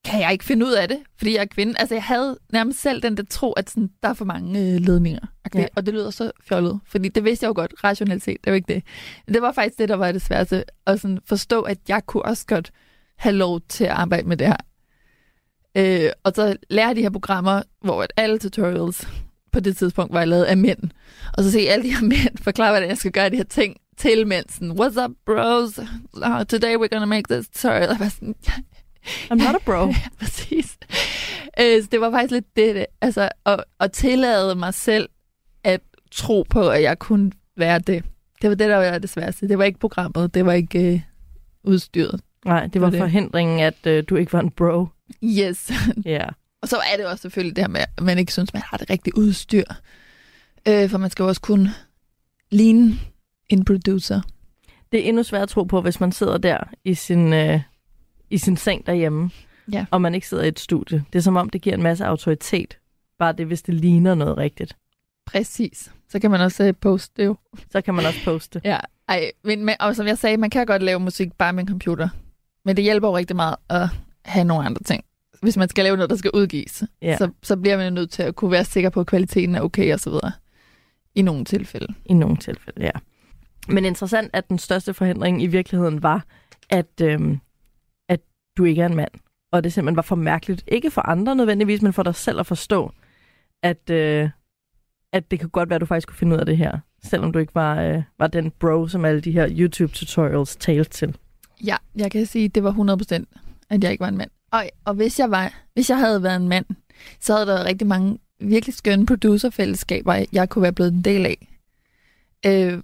kan 0.06 0.22
jeg 0.22 0.32
ikke 0.32 0.46
finde 0.46 0.66
ud 0.66 0.72
af 0.72 0.88
det, 0.88 1.00
fordi 1.18 1.34
jeg 1.34 1.42
er 1.42 1.46
kvinde? 1.46 1.80
Altså, 1.80 1.96
jeg 1.96 2.04
havde 2.04 2.38
nærmest 2.54 2.82
selv 2.82 3.02
den 3.02 3.18
der 3.18 3.24
tro, 3.30 3.52
at 3.52 3.70
sådan, 3.70 3.90
der 4.04 4.10
er 4.10 4.14
for 4.14 4.26
mange 4.26 4.60
øh, 4.60 4.82
ledninger. 4.82 5.28
Okay? 5.46 5.60
Ja. 5.60 5.68
Og 5.76 5.86
det 5.86 5.94
lyder 5.94 6.10
så 6.10 6.32
fjollet, 6.48 6.80
fordi 6.86 7.10
det 7.10 7.24
vidste 7.24 7.44
jeg 7.44 7.48
jo 7.48 7.54
godt, 7.56 7.74
rationelt 7.84 8.24
set, 8.24 8.38
det 8.44 8.52
var 8.52 8.56
ikke 8.56 8.74
det. 8.74 8.84
Men 9.26 9.34
det 9.34 9.42
var 9.42 9.52
faktisk 9.52 9.80
det, 9.80 9.90
der 9.90 9.96
var 9.96 10.12
det 10.12 10.22
sværeste, 10.22 10.64
at 10.88 11.00
sådan 11.00 11.20
forstå, 11.26 11.62
at 11.62 11.78
jeg 11.88 12.06
kunne 12.06 12.26
også 12.26 12.46
godt 12.48 12.72
have 13.18 13.36
lov 13.36 13.62
til 13.70 13.84
at 13.84 13.90
arbejde 13.90 14.28
med 14.28 14.38
det 14.38 14.48
her. 14.48 14.58
Øh, 15.78 16.12
og 16.24 16.32
så 16.36 16.58
lære 16.70 16.96
de 16.96 17.02
her 17.02 17.10
programmer, 17.10 17.62
hvor 17.82 18.06
alle 18.18 18.40
tutorials 18.40 19.08
på 19.52 19.60
det 19.60 19.78
tidspunkt, 19.78 20.14
jeg 20.14 20.28
lavede 20.28 20.48
af 20.48 20.58
mænd. 20.58 20.80
Og 21.38 21.44
så 21.44 21.52
se 21.52 21.60
alle 21.60 21.84
de 21.84 21.96
her 21.96 22.02
mænd 22.02 22.38
forklare, 22.38 22.72
hvordan 22.72 22.90
jeg 22.90 22.98
skal 22.98 23.12
gøre 23.12 23.30
de 23.30 23.36
her 23.38 23.44
ting 23.44 23.78
til. 23.98 24.44
Sådan, 24.50 24.72
What's 24.72 25.06
up, 25.06 25.12
bros? 25.26 25.80
Uh, 26.14 26.44
today 26.50 26.76
we're 26.76 26.88
gonna 26.88 27.06
make 27.06 27.24
this. 27.30 27.50
Sorry. 27.54 27.80
Jeg 27.80 27.96
var 28.00 28.10
sådan, 28.10 28.36
I'm 29.06 29.36
not 29.36 29.56
a 29.56 29.60
bro. 29.66 29.86
ja, 29.88 29.96
præcis. 30.20 30.78
Øh, 31.60 31.84
så 31.84 31.88
det 31.92 32.02
var 32.02 32.12
faktisk 32.12 32.32
lidt 32.32 32.56
det, 32.56 32.76
det. 32.76 32.86
Altså, 33.02 33.30
at, 33.46 33.64
at 33.80 33.92
tillade 33.92 34.56
mig 34.56 34.74
selv 34.74 35.10
at 35.64 35.82
tro 36.12 36.46
på, 36.50 36.70
at 36.70 36.82
jeg 36.82 37.00
kunne 37.00 37.32
være 37.58 37.80
det. 37.80 38.04
Det 38.42 38.50
var 38.50 38.56
det, 38.56 38.70
der 38.70 38.78
var 38.78 38.98
det 38.98 39.10
sværeste. 39.10 39.48
Det 39.48 39.58
var 39.58 39.64
ikke 39.64 39.80
programmet, 39.80 40.34
det 40.34 40.46
var 40.46 40.54
ikke 40.54 40.94
øh, 40.94 41.02
udstyret. 41.64 42.22
Nej, 42.46 42.68
det 42.68 42.82
var 42.82 42.90
Det 42.90 43.00
var 43.00 43.06
forhindringen, 43.06 43.60
at 43.60 43.88
øh, 43.88 44.04
du 44.10 44.16
ikke 44.16 44.34
var 44.34 44.40
en 44.40 44.52
bro. 44.52 44.88
Yes. 45.24 45.72
Ja. 46.06 46.26
Og 46.62 46.70
så 46.70 46.78
er 46.78 46.98
det 46.98 47.06
også 47.06 47.22
selvfølgelig 47.22 47.56
det 47.56 47.64
her 47.64 47.70
med, 47.70 47.82
at 47.82 48.04
man 48.04 48.18
ikke 48.18 48.32
synes, 48.32 48.54
man 48.54 48.62
har 48.66 48.78
det 48.78 48.90
rigtige 48.90 49.18
udstyr. 49.18 49.64
Øh, 50.68 50.90
for 50.90 50.98
man 50.98 51.10
skal 51.10 51.26
også 51.26 51.42
kunne 51.42 51.74
ligne 52.52 53.00
en 53.50 53.66
producer. 53.66 54.22
Det 54.92 55.00
er 55.06 55.10
endnu 55.10 55.24
svært 55.24 55.42
at 55.42 55.50
tro 55.50 55.64
på, 55.64 55.82
hvis 55.82 56.00
man 56.00 56.12
sidder 56.12 56.38
der 56.38 56.58
i 56.84 56.94
sin, 56.94 57.34
øh, 57.34 57.62
i 58.30 58.38
sin 58.38 58.58
seng 58.58 58.86
derhjemme, 58.86 59.30
Ja. 59.72 59.86
og 59.92 60.02
man 60.02 60.16
ikke 60.16 60.28
sidder 60.28 60.44
i 60.44 60.48
et 60.48 60.60
studie. 60.60 61.04
Det 61.14 61.20
er 61.20 61.24
som 61.24 61.36
om, 61.36 61.50
det 61.50 61.62
giver 61.62 61.76
en 61.76 61.84
masse 61.84 62.06
autoritet. 62.06 62.78
Bare 63.20 63.34
det, 63.34 63.46
hvis 63.46 63.62
det 63.62 63.74
ligner 63.74 64.16
noget 64.16 64.38
rigtigt. 64.38 64.76
Præcis. 65.26 65.92
Så 66.10 66.20
kan 66.20 66.32
man 66.32 66.42
også 66.42 66.64
øh, 66.64 66.74
poste 66.82 67.14
det 67.18 67.26
jo. 67.26 67.36
Så 67.72 67.82
kan 67.82 67.94
man 67.94 68.06
også 68.06 68.20
poste. 68.26 68.62
Ja, 68.64 68.78
ej, 69.08 69.32
men, 69.44 69.66
men, 69.66 69.76
og 69.80 69.96
som 69.96 70.08
jeg 70.08 70.18
sagde, 70.18 70.38
man 70.38 70.50
kan 70.50 70.66
godt 70.66 70.84
lave 70.84 71.00
musik 71.00 71.34
bare 71.34 71.54
med 71.54 71.64
en 71.64 71.70
computer. 71.70 72.10
Men 72.66 72.76
det 72.76 72.84
hjælper 72.84 73.08
jo 73.08 73.18
rigtig 73.18 73.36
meget 73.36 73.56
at 73.70 73.88
have 74.26 74.46
nogle 74.46 74.66
andre 74.66 74.82
ting. 74.84 75.04
Hvis 75.42 75.58
man 75.58 75.70
skal 75.70 75.84
lave 75.84 75.96
noget, 75.98 76.10
der 76.10 76.16
skal 76.16 76.32
udgives, 76.34 76.84
Ja. 77.02 77.18
så, 77.18 77.30
så 77.44 77.58
bliver 77.58 77.78
man 77.78 77.94
nødt 77.94 78.12
til 78.12 78.24
at 78.24 78.36
kunne 78.36 78.52
være 78.52 78.66
sikker 78.66 78.90
på, 78.90 79.00
at 79.00 79.08
kvaliteten 79.08 79.56
er 79.56 79.62
okay 79.62 79.94
og 79.94 80.00
så 80.00 80.10
videre. 80.10 80.32
I 81.16 81.22
nogle 81.22 81.46
tilfælde. 81.46 81.94
I 82.06 82.14
nogle 82.14 82.38
tilfælde, 82.38 82.82
ja. 82.86 82.92
Men 83.68 83.86
interessant, 83.86 84.30
at 84.34 84.50
den 84.50 84.60
største 84.60 84.94
forhindring 84.94 85.44
i 85.44 85.48
virkeligheden 85.48 86.04
var, 86.04 86.26
at, 86.70 87.02
øhm, 87.02 87.40
at 88.10 88.20
du 88.58 88.64
ikke 88.64 88.82
er 88.82 88.86
en 88.86 88.96
mand. 88.96 89.12
Og 89.52 89.64
det 89.64 89.74
simpelthen 89.74 89.96
var 89.96 90.02
for 90.02 90.16
mærkeligt. 90.16 90.64
Ikke 90.68 90.92
for 90.92 91.02
andre 91.02 91.36
nødvendigvis, 91.36 91.82
men 91.82 91.94
for 91.94 92.04
dig 92.04 92.16
selv 92.16 92.40
at 92.40 92.46
forstå, 92.48 92.92
at, 93.64 93.90
øh, 93.90 94.30
at 95.14 95.32
det 95.32 95.40
kan 95.40 95.50
godt 95.50 95.70
være, 95.70 95.76
at 95.76 95.82
du 95.82 95.86
faktisk 95.86 96.08
kunne 96.08 96.18
finde 96.18 96.36
ud 96.36 96.40
af 96.40 96.46
det 96.46 96.58
her. 96.58 96.80
Selvom 97.04 97.32
du 97.32 97.40
ikke 97.40 97.56
var, 97.56 97.82
øh, 97.82 98.04
var 98.20 98.28
den 98.28 98.52
bro, 98.52 98.88
som 98.88 99.06
alle 99.06 99.22
de 99.22 99.32
her 99.32 99.48
YouTube-tutorials 99.50 100.56
talte 100.56 100.90
til. 100.90 101.18
Ja, 101.66 101.76
jeg 101.96 102.12
kan 102.12 102.26
sige, 102.26 102.46
at 102.46 102.56
det 102.56 102.64
var 102.64 102.72
100%, 102.72 103.26
at 103.70 103.84
jeg 103.84 103.92
ikke 103.92 104.02
var 104.02 104.08
en 104.08 104.18
mand. 104.18 104.30
Og, 104.52 104.70
og 104.86 104.94
hvis, 104.94 105.20
jeg 105.20 105.32
var, 105.32 105.54
hvis 105.74 105.90
jeg 105.90 105.98
havde 105.98 106.24
været 106.24 106.36
en 106.36 106.48
mand, 106.48 106.66
så 107.20 107.34
havde 107.34 107.46
der 107.46 107.54
været 107.54 107.66
rigtig 107.66 107.88
mange 107.88 108.18
virkelig 108.40 108.76
skønne 108.76 109.06
producerfællesskaber, 109.06 110.26
jeg 110.34 110.50
kunne 110.50 110.64
være 110.64 110.74
blevet 110.74 110.94
en 110.94 111.02
del 111.02 111.26
af. 111.26 111.48
Øh, 112.46 112.84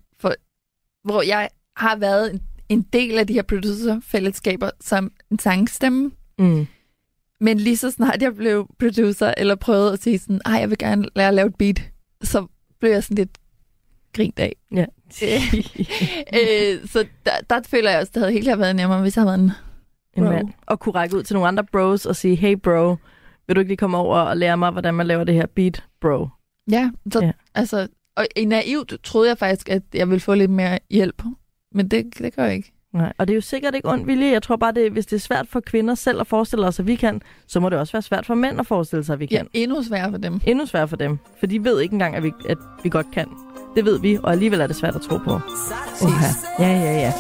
hvor 1.10 1.22
jeg 1.22 1.50
har 1.76 1.96
været 1.96 2.34
en, 2.34 2.42
en 2.70 2.82
del 2.82 3.18
af 3.18 3.28
de 3.28 3.34
her 3.34 3.42
producerfællesskaber 3.42 4.70
som 4.82 5.12
en 5.32 5.40
sangstemme. 5.40 6.12
Mm. 6.40 6.68
Men 7.42 7.58
lige 7.58 7.78
så 7.78 7.92
snart 7.92 8.22
jeg 8.22 8.36
blev 8.36 8.68
producer, 8.80 9.34
eller 9.38 9.56
prøvede 9.56 9.94
at 9.94 10.04
sige 10.04 10.20
sådan, 10.20 10.42
ej, 10.46 10.54
jeg 10.54 10.70
vil 10.70 10.78
gerne 10.78 11.06
lære 11.16 11.28
at 11.28 11.34
lave 11.34 11.48
et 11.48 11.56
beat, 11.56 11.82
så 12.22 12.48
blev 12.80 12.92
jeg 12.92 13.04
sådan 13.04 13.16
lidt 13.16 13.38
grint 14.14 14.40
af. 14.40 14.56
Ja. 14.72 14.86
øh, 16.40 16.88
så 16.88 17.06
der, 17.26 17.32
der 17.50 17.62
føler 17.68 17.90
jeg 17.90 18.00
også, 18.00 18.12
det 18.14 18.22
havde 18.22 18.34
helt 18.34 18.46
klart 18.46 18.60
været 18.60 18.76
nemmere, 18.76 19.02
hvis 19.02 19.16
jeg 19.16 19.22
havde 19.22 19.32
været 19.32 19.44
en 19.44 19.52
en 20.18 20.24
mand. 20.24 20.50
Og 20.68 20.80
kunne 20.80 20.96
række 20.96 21.18
ud 21.18 21.24
til 21.24 21.34
nogle 21.34 21.48
andre 21.48 21.64
bros 21.64 22.06
og 22.06 22.16
sige, 22.16 22.36
hey 22.36 22.54
bro, 22.54 22.96
vil 23.48 23.56
du 23.56 23.60
ikke 23.60 23.70
lige 23.70 23.78
komme 23.78 23.98
over 23.98 24.18
og 24.18 24.38
lære 24.38 24.58
mig, 24.58 24.72
hvordan 24.72 24.94
man 24.94 25.08
laver 25.08 25.24
det 25.24 25.36
her 25.36 25.46
beat, 25.56 25.84
bro? 26.02 26.28
Ja, 26.72 26.92
så, 27.14 27.20
ja. 27.22 27.32
altså, 27.56 27.88
og 28.20 28.26
i 28.36 28.46
naivt 28.46 28.94
troede 29.04 29.30
jeg 29.30 29.38
faktisk, 29.38 29.70
at 29.70 29.82
jeg 29.94 30.10
ville 30.10 30.20
få 30.20 30.34
lidt 30.34 30.52
mere 30.52 30.80
hjælp. 30.90 31.24
Men 31.76 31.88
det, 31.88 32.06
det 32.18 32.36
gør 32.36 32.44
jeg 32.46 32.56
ikke. 32.56 32.74
Nej, 32.94 33.14
og 33.18 33.28
det 33.28 33.34
er 33.34 33.36
jo 33.36 33.42
sikkert 33.42 33.76
ikke 33.76 33.88
ondt 33.90 34.08
vilje. 34.08 34.32
Jeg 34.32 34.44
tror 34.44 34.56
bare, 34.56 34.72
det, 34.72 34.92
hvis 34.92 35.06
det 35.06 35.16
er 35.16 35.20
svært 35.20 35.48
for 35.48 35.60
kvinder 35.60 35.96
selv 35.96 36.20
at 36.22 36.28
forestille 36.28 36.72
sig, 36.72 36.84
at 36.84 36.88
vi 36.88 36.96
kan, 36.96 37.22
så 37.48 37.60
må 37.60 37.70
det 37.70 37.80
også 37.80 37.92
være 37.94 38.02
svært 38.02 38.26
for 38.26 38.34
mænd 38.36 38.60
at 38.60 38.68
forestille 38.68 39.04
sig, 39.04 39.14
at 39.14 39.20
vi 39.20 39.28
Ja, 39.32 39.38
kan. 39.38 39.48
endnu 39.54 39.84
sværere 39.84 40.12
for 40.12 40.18
dem. 40.18 40.42
Endnu 40.46 40.66
sværere 40.66 40.88
for 40.88 40.96
dem, 40.96 41.20
for 41.40 41.46
de 41.46 41.64
ved 41.64 41.80
ikke 41.80 41.94
engang, 41.94 42.16
at 42.16 42.24
vi, 42.24 42.32
at 42.50 42.58
vi 42.84 42.90
godt 42.90 43.08
kan. 43.14 43.28
Det 43.76 43.86
ved 43.86 44.00
vi, 44.00 44.18
og 44.24 44.32
alligevel 44.32 44.62
er 44.62 44.68
det 44.68 44.76
svært 44.76 44.96
at 44.96 45.02
tro 45.02 45.18
på. 45.18 45.34
Uha. 46.04 46.28
Ja, 46.60 46.68
ja, 46.68 46.94
ja. 47.06 47.12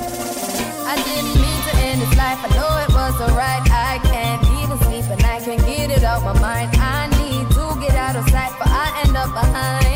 I 0.93 0.95
didn't 1.08 1.34
mean 1.43 1.60
to 1.68 1.74
end 1.88 1.97
this 2.04 2.14
life. 2.24 2.39
I 2.47 2.50
know 2.58 2.72
it 2.86 2.91
was 3.00 3.16
alright. 3.28 3.64
I 3.89 3.91
can't 4.12 4.41
even 4.60 4.78
sleep 4.86 5.06
and 5.14 5.22
I 5.34 5.38
can't 5.45 5.64
get 5.72 5.88
it 5.97 6.04
out 6.12 6.22
my 6.30 6.36
mind. 6.47 6.70
I 6.95 7.00
need 7.20 7.45
to 7.58 7.66
get 7.84 7.95
out 8.06 8.16
of 8.20 8.24
sight, 8.34 8.54
but 8.62 8.70
I 8.84 8.86
end 9.04 9.16
up 9.24 9.30
behind 9.39 9.89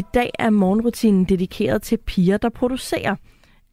I 0.00 0.04
dag 0.14 0.30
er 0.38 0.50
morgenrutinen 0.50 1.24
dedikeret 1.24 1.82
til 1.82 1.96
piger, 1.96 2.36
der 2.36 2.48
producerer. 2.48 3.16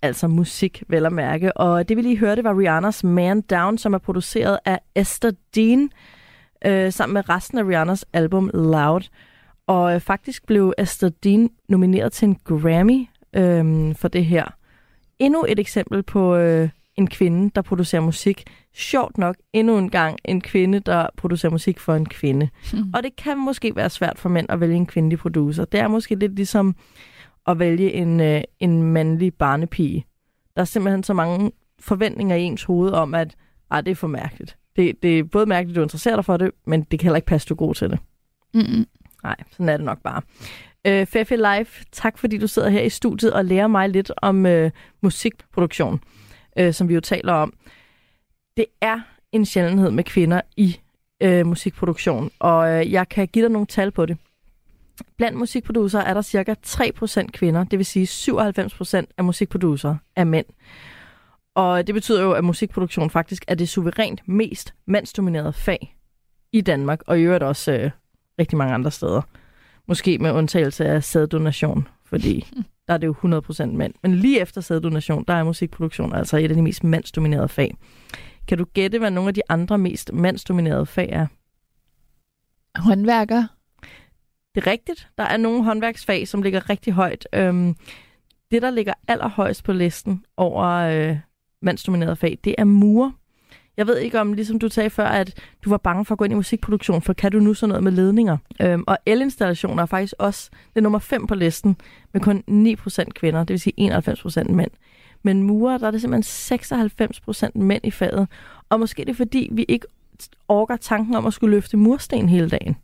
Altså 0.01 0.27
musik, 0.27 0.83
vel 0.87 1.05
at 1.05 1.13
mærke. 1.13 1.57
Og 1.57 1.89
det 1.89 1.97
vi 1.97 2.01
lige 2.01 2.17
hørte 2.17 2.43
var 2.43 2.59
Rihannas 2.59 3.03
Man 3.03 3.41
Down, 3.41 3.77
som 3.77 3.93
er 3.93 3.97
produceret 3.97 4.59
af 4.65 4.79
Esther 4.95 5.31
Dean. 5.55 5.89
øh, 6.65 6.93
sammen 6.93 7.13
med 7.13 7.29
resten 7.29 7.57
af 7.57 7.63
Rihannas 7.63 8.05
album 8.13 8.49
Loud. 8.53 9.09
Og 9.67 9.95
øh, 9.95 10.01
faktisk 10.01 10.45
blev 10.45 10.73
Esther 10.77 11.09
Dean 11.09 11.49
nomineret 11.69 12.11
til 12.11 12.27
en 12.27 12.37
Grammy 12.43 13.07
øh, 13.33 13.95
for 13.95 14.07
det 14.07 14.25
her. 14.25 14.45
Endnu 15.19 15.45
et 15.47 15.59
eksempel 15.59 16.03
på 16.03 16.35
øh, 16.35 16.69
en 16.97 17.07
kvinde, 17.07 17.51
der 17.55 17.61
producerer 17.61 18.01
musik. 18.01 18.43
Sjovt 18.73 19.17
nok, 19.17 19.35
endnu 19.53 19.77
en 19.77 19.89
gang 19.89 20.17
en 20.25 20.41
kvinde, 20.41 20.79
der 20.79 21.07
producerer 21.17 21.51
musik 21.51 21.79
for 21.79 21.95
en 21.95 22.05
kvinde. 22.05 22.49
Mm. 22.73 22.79
Og 22.95 23.03
det 23.03 23.15
kan 23.15 23.37
måske 23.37 23.75
være 23.75 23.89
svært 23.89 24.19
for 24.19 24.29
mænd 24.29 24.45
at 24.49 24.59
vælge 24.59 24.75
en 24.75 24.85
kvindelig 24.85 25.19
producer. 25.19 25.65
Det 25.65 25.79
er 25.79 25.87
måske 25.87 26.15
lidt 26.15 26.35
ligesom 26.35 26.75
at 27.47 27.59
vælge 27.59 27.93
en, 27.93 28.19
øh, 28.19 28.41
en 28.59 28.83
mandlig 28.83 29.33
barnepige. 29.33 30.05
Der 30.55 30.61
er 30.61 30.65
simpelthen 30.65 31.03
så 31.03 31.13
mange 31.13 31.51
forventninger 31.79 32.35
i 32.35 32.41
ens 32.41 32.63
hoved 32.63 32.91
om, 32.91 33.13
at 33.13 33.35
ah, 33.69 33.85
det 33.85 33.91
er 33.91 33.95
for 33.95 34.07
mærkeligt. 34.07 34.57
Det, 34.75 35.03
det 35.03 35.19
er 35.19 35.23
både 35.23 35.45
mærkeligt, 35.45 35.75
at 35.75 35.79
du 35.79 35.83
interesserer 35.83 36.15
dig 36.15 36.25
for 36.25 36.37
det, 36.37 36.51
men 36.67 36.81
det 36.81 36.99
kan 36.99 37.07
heller 37.07 37.15
ikke 37.15 37.25
passe, 37.25 37.47
du 37.47 37.53
er 37.53 37.57
god 37.57 37.75
til 37.75 37.89
det. 37.89 37.99
Mm-mm. 38.53 38.85
Nej, 39.23 39.35
sådan 39.51 39.69
er 39.69 39.77
det 39.77 39.85
nok 39.85 40.01
bare. 40.03 40.21
Øh, 40.87 41.05
Fefe 41.05 41.35
Live, 41.35 41.65
tak 41.91 42.17
fordi 42.17 42.37
du 42.37 42.47
sidder 42.47 42.69
her 42.69 42.81
i 42.81 42.89
studiet 42.89 43.33
og 43.33 43.45
lærer 43.45 43.67
mig 43.67 43.89
lidt 43.89 44.11
om 44.17 44.45
øh, 44.45 44.71
musikproduktion, 45.01 45.99
øh, 46.57 46.73
som 46.73 46.89
vi 46.89 46.93
jo 46.93 47.01
taler 47.01 47.33
om. 47.33 47.53
Det 48.57 48.65
er 48.81 48.99
en 49.31 49.45
sjældenhed 49.45 49.91
med 49.91 50.03
kvinder 50.03 50.41
i 50.57 50.79
øh, 51.21 51.45
musikproduktion, 51.45 52.31
og 52.39 52.69
øh, 52.69 52.91
jeg 52.91 53.09
kan 53.09 53.27
give 53.27 53.43
dig 53.43 53.51
nogle 53.51 53.67
tal 53.67 53.91
på 53.91 54.05
det. 54.05 54.17
Blandt 55.17 55.37
musikproducere 55.37 56.07
er 56.07 56.13
der 56.13 56.21
cirka 56.21 56.55
3% 56.67 57.27
kvinder, 57.27 57.63
det 57.63 57.79
vil 57.79 57.85
sige 57.85 58.05
97% 58.05 59.05
af 59.17 59.23
musikproducere 59.23 59.97
er 60.15 60.23
mænd. 60.23 60.45
Og 61.55 61.87
det 61.87 61.95
betyder 61.95 62.21
jo, 62.21 62.31
at 62.31 62.43
musikproduktion 62.43 63.09
faktisk 63.09 63.45
er 63.47 63.55
det 63.55 63.69
suverænt 63.69 64.21
mest 64.25 64.73
mandsdominerede 64.87 65.53
fag 65.53 65.95
i 66.51 66.61
Danmark, 66.61 67.01
og 67.07 67.19
i 67.19 67.21
øvrigt 67.21 67.43
også 67.43 67.71
øh, 67.71 67.91
rigtig 68.39 68.57
mange 68.57 68.73
andre 68.73 68.91
steder. 68.91 69.21
Måske 69.87 70.17
med 70.17 70.31
undtagelse 70.31 70.85
af 70.85 71.03
sæddonation, 71.03 71.87
fordi 72.05 72.47
der 72.87 72.93
er 72.93 72.97
det 72.97 73.07
jo 73.07 73.13
100% 73.13 73.65
mænd. 73.65 73.93
Men 74.03 74.15
lige 74.15 74.41
efter 74.41 74.61
sæddonation, 74.61 75.25
der 75.27 75.33
er 75.33 75.43
musikproduktion 75.43 76.13
altså 76.13 76.37
et 76.37 76.49
af 76.49 76.55
de 76.55 76.61
mest 76.61 76.83
mandsdominerede 76.83 77.47
fag. 77.47 77.75
Kan 78.47 78.57
du 78.57 78.65
gætte, 78.73 78.99
hvad 78.99 79.11
nogle 79.11 79.27
af 79.27 79.33
de 79.33 79.41
andre 79.49 79.77
mest 79.77 80.13
mandsdominerede 80.13 80.85
fag 80.85 81.09
er? 81.11 81.27
Håndværker. 82.75 83.43
Det 84.55 84.67
er 84.67 84.71
rigtigt. 84.71 85.09
Der 85.17 85.23
er 85.23 85.37
nogle 85.37 85.63
håndværksfag, 85.63 86.27
som 86.27 86.41
ligger 86.41 86.69
rigtig 86.69 86.93
højt. 86.93 87.27
Øhm, 87.33 87.75
det, 88.51 88.61
der 88.61 88.69
ligger 88.69 88.93
allerhøjst 89.07 89.63
på 89.63 89.73
listen 89.73 90.25
over 90.37 90.65
øh, 90.65 91.17
mandsdominerede 91.61 92.15
fag, 92.15 92.37
det 92.43 92.55
er 92.57 92.63
murer. 92.63 93.11
Jeg 93.77 93.87
ved 93.87 93.97
ikke 93.97 94.21
om, 94.21 94.33
ligesom 94.33 94.59
du 94.59 94.69
sagde 94.69 94.89
før, 94.89 95.05
at 95.05 95.33
du 95.65 95.69
var 95.69 95.77
bange 95.77 96.05
for 96.05 96.15
at 96.15 96.19
gå 96.19 96.25
ind 96.25 96.33
i 96.33 96.35
musikproduktion, 96.35 97.01
for 97.01 97.13
kan 97.13 97.31
du 97.31 97.39
nu 97.39 97.53
sådan 97.53 97.69
noget 97.69 97.83
med 97.83 97.91
ledninger? 97.91 98.37
Øhm, 98.61 98.83
og 98.87 98.97
elinstallationer 99.05 99.83
er 99.83 99.87
faktisk 99.87 100.13
også 100.19 100.49
det 100.51 100.79
er 100.79 100.81
nummer 100.81 100.99
5 100.99 101.27
på 101.27 101.35
listen, 101.35 101.75
med 102.13 102.21
kun 102.21 102.43
9% 102.79 103.03
kvinder, 103.15 103.39
det 103.39 103.49
vil 103.49 103.59
sige 103.59 103.97
91% 103.97 104.51
mænd. 104.51 104.71
Men 105.23 105.43
murer, 105.43 105.77
der 105.77 105.87
er 105.87 105.91
det 105.91 106.01
simpelthen 106.01 106.59
96% 106.59 107.49
mænd 107.55 107.85
i 107.85 107.91
faget. 107.91 108.27
Og 108.69 108.79
måske 108.79 109.01
er 109.01 109.05
det 109.05 109.17
fordi, 109.17 109.49
vi 109.51 109.65
ikke 109.67 109.87
orker 110.47 110.77
tanken 110.77 111.15
om 111.15 111.25
at 111.25 111.33
skulle 111.33 111.55
løfte 111.55 111.77
mursten 111.77 112.29
hele 112.29 112.49
dagen. 112.49 112.77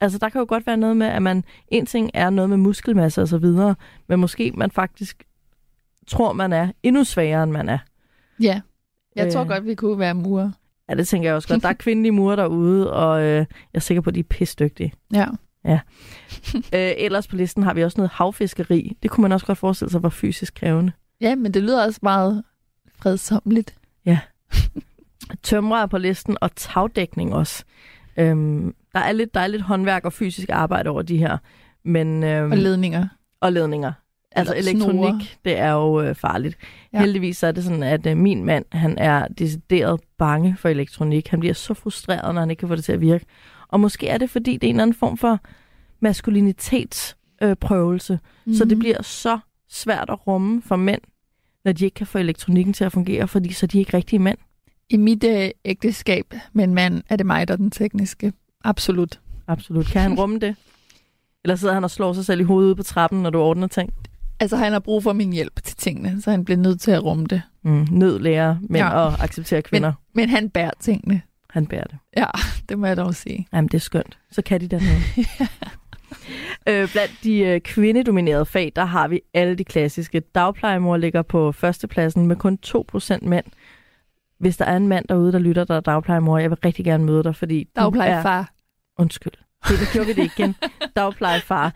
Altså, 0.00 0.18
der 0.18 0.28
kan 0.28 0.38
jo 0.38 0.46
godt 0.48 0.66
være 0.66 0.76
noget 0.76 0.96
med, 0.96 1.06
at 1.06 1.22
man... 1.22 1.44
En 1.68 1.86
ting 1.86 2.10
er 2.14 2.30
noget 2.30 2.50
med 2.50 2.56
muskelmasse 2.56 3.22
og 3.22 3.28
så 3.28 3.38
videre, 3.38 3.74
men 4.08 4.20
måske 4.20 4.52
man 4.54 4.70
faktisk 4.70 5.24
tror, 6.06 6.32
man 6.32 6.52
er 6.52 6.72
endnu 6.82 7.04
svagere, 7.04 7.42
end 7.42 7.52
man 7.52 7.68
er. 7.68 7.78
Ja. 8.40 8.60
Jeg 9.16 9.26
Øh. 9.26 9.32
tror 9.32 9.44
godt, 9.44 9.66
vi 9.66 9.74
kunne 9.74 9.98
være 9.98 10.14
murer. 10.14 10.50
Ja, 10.88 10.94
det 10.94 11.08
tænker 11.08 11.28
jeg 11.28 11.36
også 11.36 11.48
godt. 11.48 11.62
Der 11.62 11.68
er 11.68 11.72
kvindelige 11.86 12.12
murer 12.12 12.36
derude, 12.36 12.92
og 12.92 13.22
øh, 13.22 13.36
jeg 13.36 13.46
er 13.74 13.80
sikker 13.80 14.00
på, 14.00 14.10
at 14.10 14.14
de 14.14 14.20
er 14.20 14.24
pisdygtige. 14.30 14.92
Ja. 15.12 15.26
Øh, 16.54 16.92
ellers 16.96 17.28
på 17.28 17.36
listen 17.36 17.62
har 17.62 17.74
vi 17.74 17.84
også 17.84 17.98
noget 17.98 18.10
havfiskeri. 18.14 18.96
Det 19.02 19.10
kunne 19.10 19.22
man 19.22 19.32
også 19.32 19.46
godt 19.46 19.58
forestille 19.58 19.90
sig 19.90 20.02
var 20.02 20.08
fysisk 20.08 20.54
krævende. 20.54 20.92
Ja, 21.20 21.34
men 21.34 21.54
det 21.54 21.62
lyder 21.62 21.84
også 21.86 21.98
meget 22.02 22.42
fredsomligt. 22.98 23.74
Tømrer 25.42 25.82
er 25.82 25.86
på 25.86 25.98
listen, 25.98 26.36
og 26.40 26.54
tagdækning 26.56 27.34
også. 27.34 27.64
Øhm, 28.16 28.74
der, 28.94 29.00
er 29.00 29.12
lidt, 29.12 29.34
der 29.34 29.40
er 29.40 29.46
lidt 29.46 29.62
håndværk 29.62 30.04
og 30.04 30.12
fysisk 30.12 30.48
arbejde 30.52 30.90
over 30.90 31.02
de 31.02 31.16
her. 31.18 31.38
Men, 31.84 32.22
øhm, 32.24 32.52
Og 32.52 32.58
ledninger. 32.58 33.08
og 33.40 33.52
ledninger. 33.52 33.92
Altså 34.32 34.54
Eller 34.54 34.70
elektronik, 34.70 34.98
snore. 34.98 35.20
det 35.44 35.58
er 35.58 35.72
jo 35.72 36.00
øh, 36.02 36.14
farligt. 36.14 36.56
Ja. 36.92 37.00
Heldigvis 37.00 37.36
så 37.38 37.46
er 37.46 37.52
det 37.52 37.64
sådan, 37.64 37.82
at 37.82 38.06
øh, 38.06 38.16
min 38.16 38.44
mand, 38.44 38.64
han 38.72 38.98
er 38.98 39.28
decideret 39.28 40.00
bange 40.18 40.56
for 40.58 40.68
elektronik. 40.68 41.28
Han 41.28 41.40
bliver 41.40 41.54
så 41.54 41.74
frustreret, 41.74 42.34
når 42.34 42.42
han 42.42 42.50
ikke 42.50 42.60
kan 42.60 42.68
få 42.68 42.76
det 42.76 42.84
til 42.84 42.92
at 42.92 43.00
virke. 43.00 43.24
Og 43.68 43.80
måske 43.80 44.08
er 44.08 44.18
det, 44.18 44.30
fordi 44.30 44.52
det 44.56 44.64
er 44.64 44.68
en 44.68 44.74
eller 44.74 44.82
anden 44.82 44.96
form 44.96 45.16
for 45.16 45.38
maskulinitetsprøvelse. 46.00 48.12
Øh, 48.12 48.18
mm-hmm. 48.18 48.54
Så 48.54 48.64
det 48.64 48.72
Mhm. 48.72 48.78
bliver 48.80 49.02
så 49.02 49.38
svært 49.68 50.10
at 50.10 50.26
rumme 50.26 50.62
for 50.62 50.76
mænd, 50.76 51.00
når 51.64 51.72
de 51.72 51.84
ikke 51.84 51.94
kan 51.94 52.06
få 52.06 52.18
elektronikken 52.18 52.74
til 52.74 52.84
at 52.84 52.92
fungere, 52.92 53.28
fordi 53.28 53.52
så 53.52 53.66
er 53.66 53.68
de 53.68 53.78
ikke 53.78 53.96
rigtige 53.96 54.18
mænd. 54.20 54.38
I 54.90 54.96
mit 54.96 55.24
øh, 55.24 55.50
ægteskab 55.64 56.34
med 56.52 56.64
en 56.64 56.74
mand 56.74 57.02
er 57.08 57.16
det 57.16 57.26
mig, 57.26 57.48
der 57.48 57.54
er 57.54 57.56
den 57.56 57.70
tekniske. 57.70 58.32
Absolut. 58.64 59.20
Absolut. 59.48 59.86
Kan 59.86 60.02
han 60.02 60.18
rumme 60.20 60.38
det? 60.38 60.56
Eller 61.44 61.56
sidder 61.56 61.74
han 61.74 61.84
og 61.84 61.90
slår 61.90 62.12
sig 62.12 62.24
selv 62.24 62.40
i 62.40 62.44
hovedet 62.44 62.76
på 62.76 62.82
trappen, 62.82 63.22
når 63.22 63.30
du 63.30 63.38
ordner 63.38 63.66
ting? 63.66 63.94
Altså, 64.40 64.56
han 64.56 64.72
har 64.72 64.78
brug 64.78 65.02
for 65.02 65.12
min 65.12 65.32
hjælp 65.32 65.62
til 65.64 65.76
tingene, 65.76 66.22
så 66.22 66.30
han 66.30 66.44
bliver 66.44 66.58
nødt 66.58 66.80
til 66.80 66.90
at 66.90 67.04
rumme 67.04 67.26
det. 67.26 67.42
Mm, 67.62 67.86
nød 67.90 68.18
lærer 68.18 68.56
mænd 68.60 68.84
Ja. 68.84 69.00
ja. 69.00 69.08
at 69.08 69.20
acceptere 69.20 69.62
kvinder. 69.62 69.92
Men 70.14 70.28
han 70.28 70.50
bærer 70.50 70.70
tingene. 70.80 71.22
Han 71.50 71.66
bærer 71.66 71.84
det. 71.84 71.98
Ja, 72.16 72.26
det 72.68 72.78
må 72.78 72.86
jeg 72.86 72.96
dog 72.96 73.14
sige. 73.14 73.46
Jamen, 73.52 73.68
det 73.68 73.74
er 73.74 73.78
skønt. 73.80 74.18
Så 74.30 74.42
kan 74.42 74.60
de 74.60 74.68
da 74.68 74.78
noget. 74.78 75.02
øh, 76.68 76.92
blandt 76.92 77.12
de 77.24 77.38
øh, 77.38 77.60
kvindedominerede 77.60 78.46
fag, 78.46 78.72
der 78.76 78.84
har 78.84 79.08
vi 79.08 79.20
alle 79.34 79.54
de 79.54 79.64
klassiske. 79.64 80.20
Dagplejemor 80.20 80.96
ligger 80.96 81.22
på 81.22 81.52
førstepladsen 81.52 82.26
med 82.26 82.36
kun 82.36 82.58
2% 82.66 83.18
mænd. 83.28 83.44
Hvis 84.38 84.56
der 84.56 84.64
er 84.64 84.76
en 84.76 84.88
mand 84.88 85.04
derude, 85.08 85.32
der 85.32 85.38
lytter, 85.38 85.64
der 85.64 85.74
er 85.74 85.80
dagplejemor, 85.80 86.38
jeg 86.38 86.50
vil 86.50 86.58
rigtig 86.64 86.84
gerne 86.84 87.04
møde 87.04 87.22
dig, 87.24 87.36
fordi 87.36 87.64
du 87.64 87.80
er... 87.80 87.82
Dagplejefar. 87.84 88.52
Undskyld. 88.98 89.32
Det, 89.68 89.78
det 89.80 89.88
gjorde 89.92 90.06
vi 90.06 90.12
det 90.12 90.24
igen. 90.38 90.54
Dagplejefar. 90.96 91.74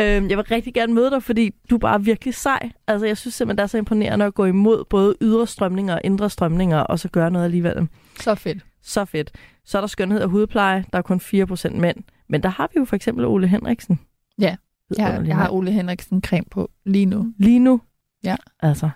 Øhm, 0.00 0.28
jeg 0.28 0.36
vil 0.38 0.44
rigtig 0.50 0.74
gerne 0.74 0.94
møde 0.94 1.10
dig, 1.10 1.22
fordi 1.22 1.50
du 1.70 1.74
er 1.74 1.78
bare 1.78 2.02
virkelig 2.04 2.34
sej. 2.34 2.70
Altså, 2.86 3.06
jeg 3.06 3.16
synes 3.16 3.34
simpelthen, 3.34 3.58
det 3.58 3.62
er 3.62 3.66
så 3.66 3.78
imponerende 3.78 4.24
at 4.24 4.34
gå 4.34 4.44
imod 4.44 4.84
både 4.84 5.14
ydre 5.20 5.46
strømninger 5.46 5.94
og 5.94 6.00
indre 6.04 6.30
strømninger, 6.30 6.78
og 6.78 6.98
så 6.98 7.08
gøre 7.08 7.30
noget 7.30 7.44
alligevel. 7.44 7.88
Så 8.20 8.34
fedt. 8.34 8.64
Så 8.82 9.04
fedt. 9.04 9.32
Så 9.64 9.78
er 9.78 9.82
der 9.82 9.86
skønhed 9.86 10.20
og 10.20 10.28
hudpleje. 10.28 10.84
Der 10.92 10.98
er 10.98 11.02
kun 11.02 11.20
4% 11.20 11.76
mænd. 11.76 11.96
Men 12.28 12.42
der 12.42 12.48
har 12.48 12.68
vi 12.74 12.78
jo 12.80 12.84
for 12.84 12.96
eksempel 12.96 13.24
Ole 13.24 13.46
Henriksen. 13.48 14.00
Ja. 14.38 14.56
Jeg, 14.98 15.22
jeg 15.26 15.36
har. 15.36 15.48
Ole 15.50 15.72
Henriksen 15.72 16.22
creme 16.22 16.44
på 16.50 16.70
lige 16.84 17.06
nu. 17.06 17.32
Lige 17.38 17.58
nu. 17.58 17.80
Ja. 18.24 18.36
Altså, 18.60 18.90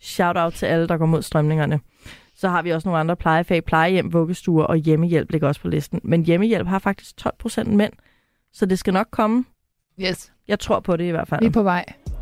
shout 0.00 0.36
out 0.36 0.52
til 0.52 0.66
alle, 0.66 0.88
der 0.88 0.96
går 0.96 1.06
mod 1.06 1.22
strømningerne. 1.22 1.80
Så 2.36 2.48
har 2.48 2.62
vi 2.62 2.70
også 2.72 2.88
nogle 2.88 3.00
andre 3.00 3.16
plejefag. 3.16 3.64
Plejehjem, 3.64 4.12
vuggestuer 4.12 4.64
og 4.64 4.76
hjemmehjælp 4.76 5.30
ligger 5.30 5.48
også 5.48 5.60
på 5.60 5.68
listen. 5.68 6.00
Men 6.04 6.22
hjemmehjælp 6.24 6.66
har 6.66 6.78
faktisk 6.78 7.14
12% 7.46 7.64
mænd. 7.64 7.92
Så 8.52 8.66
det 8.66 8.78
skal 8.78 8.92
nok 8.92 9.06
komme. 9.10 9.44
Yes, 10.00 10.32
Jeg 10.48 10.60
tror 10.60 10.80
på 10.80 10.96
det 10.96 11.04
i 11.04 11.10
hvert 11.10 11.28
fald. 11.28 11.40
vi 11.40 11.46
er 11.46 11.50
på 11.50 11.62
vej. 11.62 11.84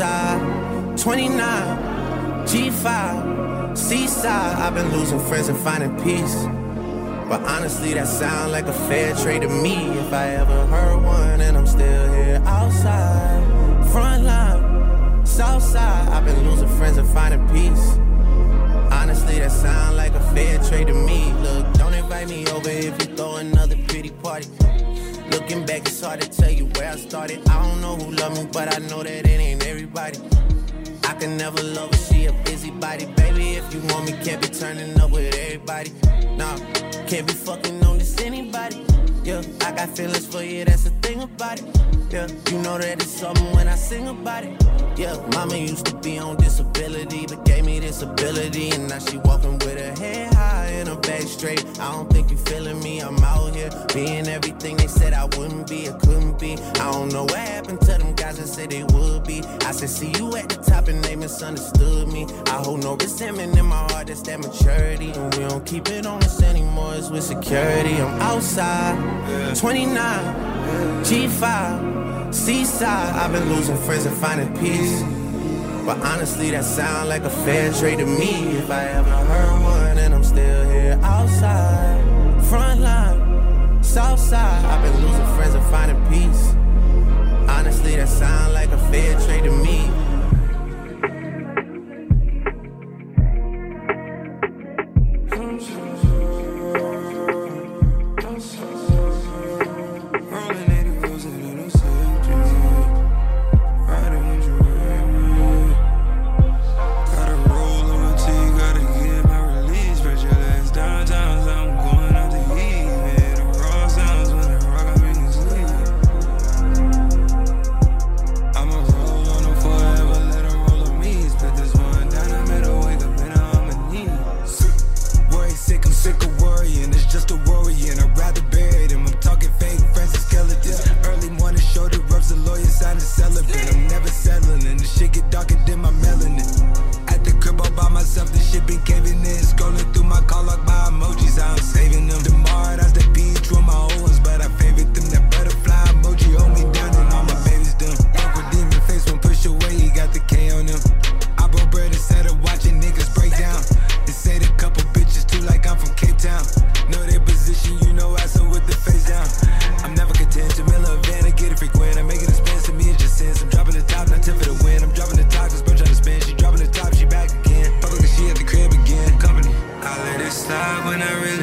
I'm 0.00 0.40
outside, 0.40 0.98
29, 0.98 1.36
G5, 2.46 3.76
Seaside. 3.76 4.58
I've 4.58 4.74
been 4.74 4.90
losing 4.92 5.20
friends 5.20 5.48
and 5.48 5.58
finding 5.58 5.94
peace. 6.02 6.34
But 7.28 7.42
honestly, 7.42 7.94
that 7.94 8.08
sound 8.08 8.52
like 8.52 8.66
a 8.66 8.72
fair 8.72 9.14
trade 9.14 9.42
to 9.42 9.48
me. 9.48 9.76
If 9.98 10.12
I 10.12 10.28
ever 10.36 10.66
heard 10.66 11.02
one, 11.02 11.40
and 11.40 11.56
I'm 11.56 11.66
still 11.66 12.12
here 12.12 12.42
outside, 12.46 13.90
front 13.92 14.24
line, 14.24 15.26
south 15.26 15.62
side. 15.62 16.08
I've 16.08 16.24
been 16.24 16.48
losing 16.48 16.68
friends 16.78 16.96
and 16.96 17.08
finding 17.08 17.46
peace. 17.48 17.98
Honestly, 18.92 19.38
that 19.38 19.52
sound 19.52 19.96
like 19.96 20.14
a 20.14 20.34
fair 20.34 20.58
trade 20.64 20.88
to 20.88 20.94
me. 20.94 21.32
Look, 21.42 21.72
don't 21.74 21.94
invite 21.94 22.28
me 22.28 22.46
over 22.48 22.70
if 22.70 22.98
you 23.00 23.16
throw 23.16 23.36
another 23.36 23.76
pretty 23.86 24.10
party. 24.10 24.48
Looking 25.30 25.64
back, 25.64 25.82
it's 25.82 26.00
hard 26.00 26.20
to 26.22 26.28
tell 26.28 26.50
you 26.50 26.66
where 26.74 26.90
I 26.90 26.96
started. 26.96 27.46
I 27.48 27.62
don't 27.62 27.80
know 27.80 27.96
who 27.96 28.10
loved 28.12 28.38
me, 28.38 28.48
but 28.52 28.74
I 28.74 28.78
know 28.88 29.02
that 29.04 29.26
it 29.26 29.40
ain't 29.40 29.62
everybody. 29.90 30.18
I 31.04 31.14
can 31.14 31.36
never 31.36 31.62
love 31.62 31.90
her, 31.90 32.14
she 32.14 32.26
a 32.26 32.32
busybody. 32.44 33.06
Baby, 33.16 33.54
if 33.54 33.74
you 33.74 33.80
want 33.92 34.06
me, 34.06 34.12
can't 34.24 34.40
be 34.40 34.48
turning 34.48 34.98
up 35.00 35.10
with 35.10 35.34
everybody. 35.34 35.90
Nah, 36.36 36.56
can't 37.06 37.26
be 37.26 37.32
fucking 37.32 37.82
on 37.84 37.98
this 37.98 38.20
anybody. 38.20 38.84
Yeah, 39.22 39.42
I 39.60 39.72
got 39.72 39.90
feelings 39.96 40.26
for 40.26 40.42
you, 40.42 40.64
that's 40.64 40.84
the 40.84 40.90
thing 41.02 41.22
about 41.22 41.60
it. 41.60 41.66
Yeah, 42.10 42.26
you 42.50 42.58
know 42.62 42.78
that 42.78 43.00
it's 43.00 43.06
something 43.10 43.54
when 43.54 43.68
I 43.68 43.76
sing 43.76 44.08
about 44.08 44.44
it. 44.44 44.60
Yeah, 44.96 45.16
mama 45.34 45.56
used 45.56 45.86
to 45.86 45.94
be 45.96 46.18
on 46.18 46.36
disability, 46.36 47.26
but 47.26 47.44
gave 47.44 47.64
me 47.64 47.78
this 47.78 48.02
ability. 48.02 48.70
And 48.70 48.88
now 48.88 48.98
she 48.98 49.18
walking 49.18 49.58
with 49.58 49.78
her 49.78 49.94
head 50.02 50.34
high 50.34 50.66
and 50.66 50.88
her 50.88 50.96
back 50.96 51.22
straight. 51.22 51.64
I 51.78 51.92
don't 51.92 52.10
think 52.10 52.30
you 52.30 52.36
feeling 52.36 52.80
me, 52.82 53.00
I'm 53.00 53.16
out 53.18 53.54
here 53.54 53.70
being 53.94 54.26
everything 54.26 54.76
they 54.78 54.88
said 54.88 55.12
I 55.12 55.26
wouldn't 55.36 55.68
be 55.68 55.88
or 55.88 55.98
couldn't 55.98 56.40
be. 56.40 56.54
I 56.54 56.90
don't 56.90 57.12
know 57.12 57.24
what 57.24 57.38
happened 57.38 57.80
to 57.82 57.92
them 57.98 58.14
guys 58.14 58.38
that 58.38 58.48
said 58.48 58.70
they 58.70 58.82
would 58.82 59.24
be. 59.24 59.42
I 59.64 59.70
said, 59.70 59.90
see 59.90 60.12
you 60.18 60.34
at 60.36 60.48
the 60.48 60.56
top 60.56 60.88
and 60.88 61.02
they 61.04 61.14
misunderstood 61.14 62.08
me. 62.08 62.26
I 62.46 62.56
hold 62.64 62.82
no 62.82 62.96
resentment 62.96 63.56
in 63.56 63.66
my 63.66 63.76
heart, 63.92 64.08
that's 64.08 64.22
that 64.22 64.40
maturity. 64.40 65.12
And 65.12 65.34
we 65.36 65.44
don't 65.44 65.64
keep 65.64 65.88
it 65.88 66.04
on 66.06 66.22
us 66.24 66.42
anymore, 66.42 66.94
it's 66.96 67.08
with 67.08 67.22
security. 67.22 67.94
I'm 67.94 68.20
outside, 68.20 68.98
29, 69.54 71.04
G5, 71.04 72.34
Seaside. 72.34 73.14
I've 73.16 73.32
been 73.32 73.48
losing 73.48 73.76
friends 73.78 74.06
and 74.06 74.16
finding 74.16 74.56
peace. 74.58 75.02
But 75.84 75.98
honestly, 76.02 76.50
that 76.50 76.64
sound 76.64 77.08
like 77.08 77.22
a 77.22 77.30
fair 77.30 77.72
trade 77.72 77.98
to 77.98 78.06
me. 78.06 78.56
If 78.58 78.70
I 78.70 78.84
ever 78.84 79.10
heard 79.10 79.62
one, 79.62 79.98
and 79.98 80.14
I'm 80.14 80.24
still 80.24 80.70
here 80.70 80.98
outside, 81.02 82.00
front 82.44 82.80
line, 82.80 83.82
south 83.82 84.20
side. 84.20 84.64
I've 84.64 84.82
been 84.82 85.06
losing 85.06 85.26
friends 85.36 85.54
and 85.54 85.64
finding 85.66 86.00
peace. 86.08 86.54
Honestly, 87.48 87.96
that 87.96 88.08
sound 88.08 88.54
like 88.54 88.70
a 88.70 88.78
fair 88.90 89.18
trade 89.20 89.44
to 89.44 89.50
me. 89.50 89.90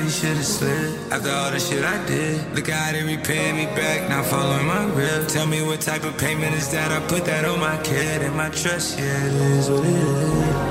Really 0.07 0.19
should've 0.19 0.45
slid. 0.45 1.11
After 1.11 1.31
all 1.31 1.51
the 1.51 1.59
shit 1.59 1.83
I 1.83 2.05
did, 2.05 2.55
look 2.55 2.69
how 2.69 2.91
they 2.91 3.03
repay 3.03 3.51
me 3.51 3.65
back. 3.75 4.09
Now 4.09 4.23
following 4.23 4.65
my 4.65 4.85
rip. 4.93 5.27
Tell 5.27 5.47
me 5.47 5.61
what 5.61 5.81
type 5.81 6.03
of 6.03 6.17
payment 6.17 6.55
is 6.55 6.69
that? 6.71 6.91
I 6.91 7.05
put 7.07 7.25
that 7.25 7.45
on 7.45 7.59
my 7.59 7.77
kid 7.83 8.21
and 8.21 8.35
my 8.35 8.49
trust. 8.49 8.97
Yeah, 8.97 9.25
it 9.25 9.33
is 9.33 9.69
what 9.69 9.85
it 9.85 9.89
is. 9.89 10.19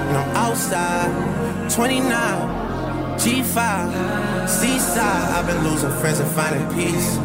And 0.08 0.16
I'm 0.16 0.36
outside, 0.36 1.70
29, 1.70 2.08
G5, 3.18 4.48
Seaside. 4.48 5.30
I've 5.36 5.46
been 5.46 5.62
losing 5.64 5.90
friends 6.00 6.20
and 6.20 6.30
finding 6.30 6.66
peace. 6.74 7.16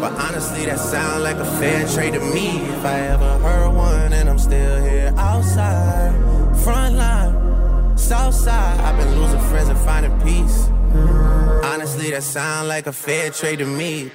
But 0.00 0.12
honestly, 0.12 0.64
that 0.66 0.78
sound 0.78 1.22
like 1.22 1.36
a 1.36 1.58
fair 1.58 1.86
trade 1.88 2.14
to 2.14 2.20
me. 2.20 2.60
If 2.76 2.84
I 2.84 3.00
ever 3.14 3.38
heard 3.38 3.74
one, 3.74 4.12
and 4.12 4.28
I'm 4.28 4.38
still 4.38 4.82
here 4.82 5.12
outside, 5.16 6.12
front 6.64 6.96
line, 6.96 7.98
south 7.98 8.34
side. 8.34 8.80
I've 8.80 8.96
been 8.96 9.20
losing 9.20 9.40
friends 9.50 9.68
and 9.68 9.78
finding 9.80 10.18
peace. 10.20 10.70
Honestly, 11.64 12.10
that 12.10 12.22
sound 12.22 12.68
like 12.68 12.86
a 12.86 12.92
fair 12.92 13.30
trade 13.30 13.58
to 13.58 13.66
me. 13.66 14.10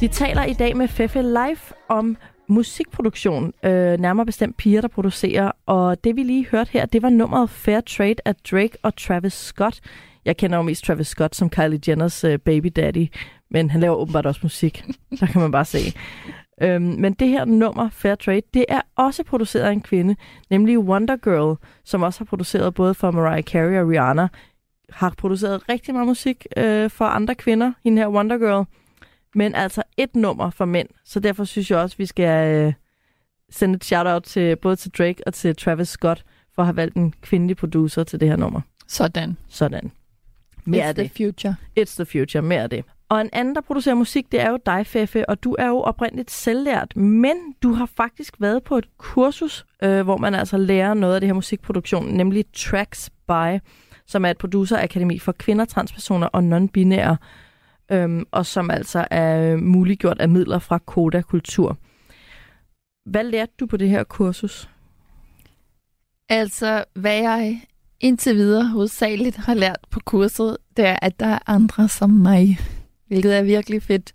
Vi 0.00 0.08
taler 0.08 0.44
i 0.44 0.52
dag 0.52 0.76
med 0.76 0.88
Fefe 0.88 1.22
Life 1.22 1.74
om 1.88 2.16
musikproduktion, 2.48 3.52
øh, 3.62 4.00
nærmere 4.00 4.26
bestemt 4.26 4.56
piger, 4.56 4.80
der 4.80 4.88
producerer. 4.88 5.50
Og 5.66 6.04
det 6.04 6.16
vi 6.16 6.22
lige 6.22 6.46
hørte 6.46 6.70
her, 6.72 6.86
det 6.86 7.02
var 7.02 7.10
nummeret 7.10 7.50
Fair 7.50 7.80
Trade 7.80 8.14
af 8.24 8.34
Drake 8.50 8.76
og 8.82 8.96
Travis 8.96 9.32
Scott. 9.32 9.80
Jeg 10.24 10.36
kender 10.36 10.56
jo 10.56 10.62
mest 10.62 10.84
Travis 10.84 11.06
Scott 11.06 11.36
som 11.36 11.50
Kylie 11.50 11.80
Jenners 11.88 12.24
øh, 12.24 12.38
baby 12.38 12.72
daddy, 12.76 13.06
men 13.50 13.70
han 13.70 13.80
laver 13.80 13.96
åbenbart 13.96 14.26
også 14.26 14.40
musik. 14.42 14.84
Der 15.20 15.26
kan 15.26 15.40
man 15.40 15.50
bare 15.52 15.64
se. 15.64 15.78
Øhm, 16.62 16.82
men 16.82 17.12
det 17.12 17.28
her 17.28 17.44
nummer, 17.44 17.90
Fair 17.90 18.14
Trade, 18.14 18.42
det 18.54 18.64
er 18.68 18.80
også 18.96 19.24
produceret 19.24 19.62
af 19.64 19.72
en 19.72 19.82
kvinde, 19.82 20.16
nemlig 20.50 20.78
Wonder 20.78 21.16
Girl, 21.16 21.56
som 21.84 22.02
også 22.02 22.20
har 22.20 22.24
produceret 22.24 22.74
både 22.74 22.94
for 22.94 23.10
Mariah 23.10 23.42
Carey 23.42 23.80
og 23.80 23.88
Rihanna. 23.88 24.28
Har 24.90 25.14
produceret 25.18 25.68
rigtig 25.68 25.94
meget 25.94 26.06
musik 26.06 26.46
øh, 26.56 26.90
for 26.90 27.04
andre 27.04 27.34
kvinder, 27.34 27.72
hende 27.84 28.02
her 28.02 28.08
Wonder 28.08 28.38
Girl. 28.38 28.66
Men 29.34 29.54
altså 29.54 29.82
et 29.96 30.16
nummer 30.16 30.50
for 30.50 30.64
mænd, 30.64 30.88
så 31.04 31.20
derfor 31.20 31.44
synes 31.44 31.70
jeg 31.70 31.78
også, 31.78 31.94
at 31.94 31.98
vi 31.98 32.06
skal 32.06 32.54
øh, 32.54 32.72
sende 33.50 33.74
et 33.76 33.84
shout-out 33.84 34.22
til 34.22 34.56
både 34.56 34.76
til 34.76 34.90
Drake 34.98 35.22
og 35.26 35.34
til 35.34 35.56
Travis 35.56 35.88
Scott 35.88 36.24
for 36.54 36.62
at 36.62 36.66
have 36.66 36.76
valgt 36.76 36.96
en 36.96 37.12
kvindelig 37.22 37.56
producer 37.56 38.04
til 38.04 38.20
det 38.20 38.28
her 38.28 38.36
nummer. 38.36 38.60
Sådan. 38.88 39.36
Sådan. 39.48 39.92
Mere 40.64 40.84
It's 40.84 40.88
af 40.88 40.94
det. 40.94 41.10
the 41.12 41.24
future. 41.24 41.56
It's 41.80 41.94
the 41.94 42.04
future, 42.04 42.42
mere 42.42 42.62
af 42.62 42.70
det. 42.70 42.84
Og 43.08 43.20
en 43.20 43.30
anden, 43.32 43.54
der 43.54 43.60
producerer 43.60 43.94
musik, 43.94 44.32
det 44.32 44.40
er 44.40 44.50
jo 44.50 44.58
dig, 44.66 44.86
Feffe, 44.86 45.28
og 45.28 45.44
du 45.44 45.56
er 45.58 45.66
jo 45.66 45.80
oprindeligt 45.80 46.30
selvlært, 46.30 46.96
men 46.96 47.36
du 47.62 47.72
har 47.72 47.86
faktisk 47.86 48.40
været 48.40 48.64
på 48.64 48.78
et 48.78 48.88
kursus, 48.98 49.66
øh, 49.82 50.02
hvor 50.02 50.16
man 50.16 50.34
altså 50.34 50.56
lærer 50.56 50.94
noget 50.94 51.14
af 51.14 51.20
det 51.20 51.28
her 51.28 51.34
musikproduktion, 51.34 52.06
nemlig 52.06 52.44
Tracks 52.52 53.10
By, 53.28 53.58
som 54.06 54.24
er 54.24 54.30
et 54.30 54.38
producerakademi 54.38 55.18
for 55.18 55.32
kvinder, 55.32 55.64
transpersoner 55.64 56.26
og 56.26 56.40
non-binære, 56.40 57.16
øhm, 57.92 58.24
og 58.30 58.46
som 58.46 58.70
altså 58.70 59.06
er 59.10 59.56
muliggjort 59.56 60.20
af 60.20 60.28
midler 60.28 60.58
fra 60.58 60.78
Koda 60.78 61.22
Kultur. 61.22 61.78
Hvad 63.06 63.24
lærte 63.24 63.52
du 63.60 63.66
på 63.66 63.76
det 63.76 63.88
her 63.88 64.04
kursus? 64.04 64.70
Altså, 66.28 66.84
hvad 66.94 67.16
jeg 67.16 67.60
indtil 68.00 68.34
videre 68.36 68.68
hovedsageligt 68.68 69.36
har 69.36 69.54
lært 69.54 69.78
på 69.90 70.00
kurset, 70.04 70.56
det 70.76 70.86
er, 70.86 70.98
at 71.02 71.20
der 71.20 71.26
er 71.26 71.38
andre 71.46 71.88
som 71.88 72.10
mig. 72.10 72.58
Hvilket 73.08 73.36
er 73.36 73.42
virkelig 73.42 73.82
fedt. 73.82 74.14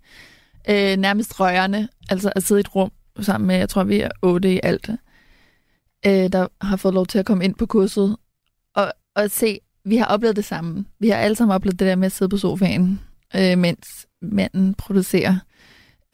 Øh, 0.68 0.96
nærmest 0.96 1.40
rørende. 1.40 1.88
Altså 2.10 2.32
at 2.36 2.42
sidde 2.42 2.58
i 2.58 2.60
et 2.60 2.74
rum 2.74 2.90
sammen 3.20 3.46
med, 3.46 3.56
jeg 3.56 3.68
tror, 3.68 3.84
vi 3.84 4.00
er 4.00 4.08
otte 4.22 4.54
i 4.54 4.60
alt, 4.62 4.90
øh, 6.06 6.32
der 6.32 6.46
har 6.60 6.76
fået 6.76 6.94
lov 6.94 7.06
til 7.06 7.18
at 7.18 7.26
komme 7.26 7.44
ind 7.44 7.54
på 7.54 7.66
kurset. 7.66 8.16
Og, 8.74 8.92
og 9.14 9.30
se, 9.30 9.58
vi 9.84 9.96
har 9.96 10.06
oplevet 10.06 10.36
det 10.36 10.44
samme. 10.44 10.84
Vi 11.00 11.08
har 11.08 11.16
alle 11.16 11.36
sammen 11.36 11.54
oplevet 11.54 11.78
det 11.78 11.88
der 11.88 11.96
med 11.96 12.06
at 12.06 12.12
sidde 12.12 12.28
på 12.28 12.36
sofaen, 12.36 13.00
øh, 13.36 13.58
mens 13.58 14.06
manden 14.22 14.74
producerer. 14.74 15.38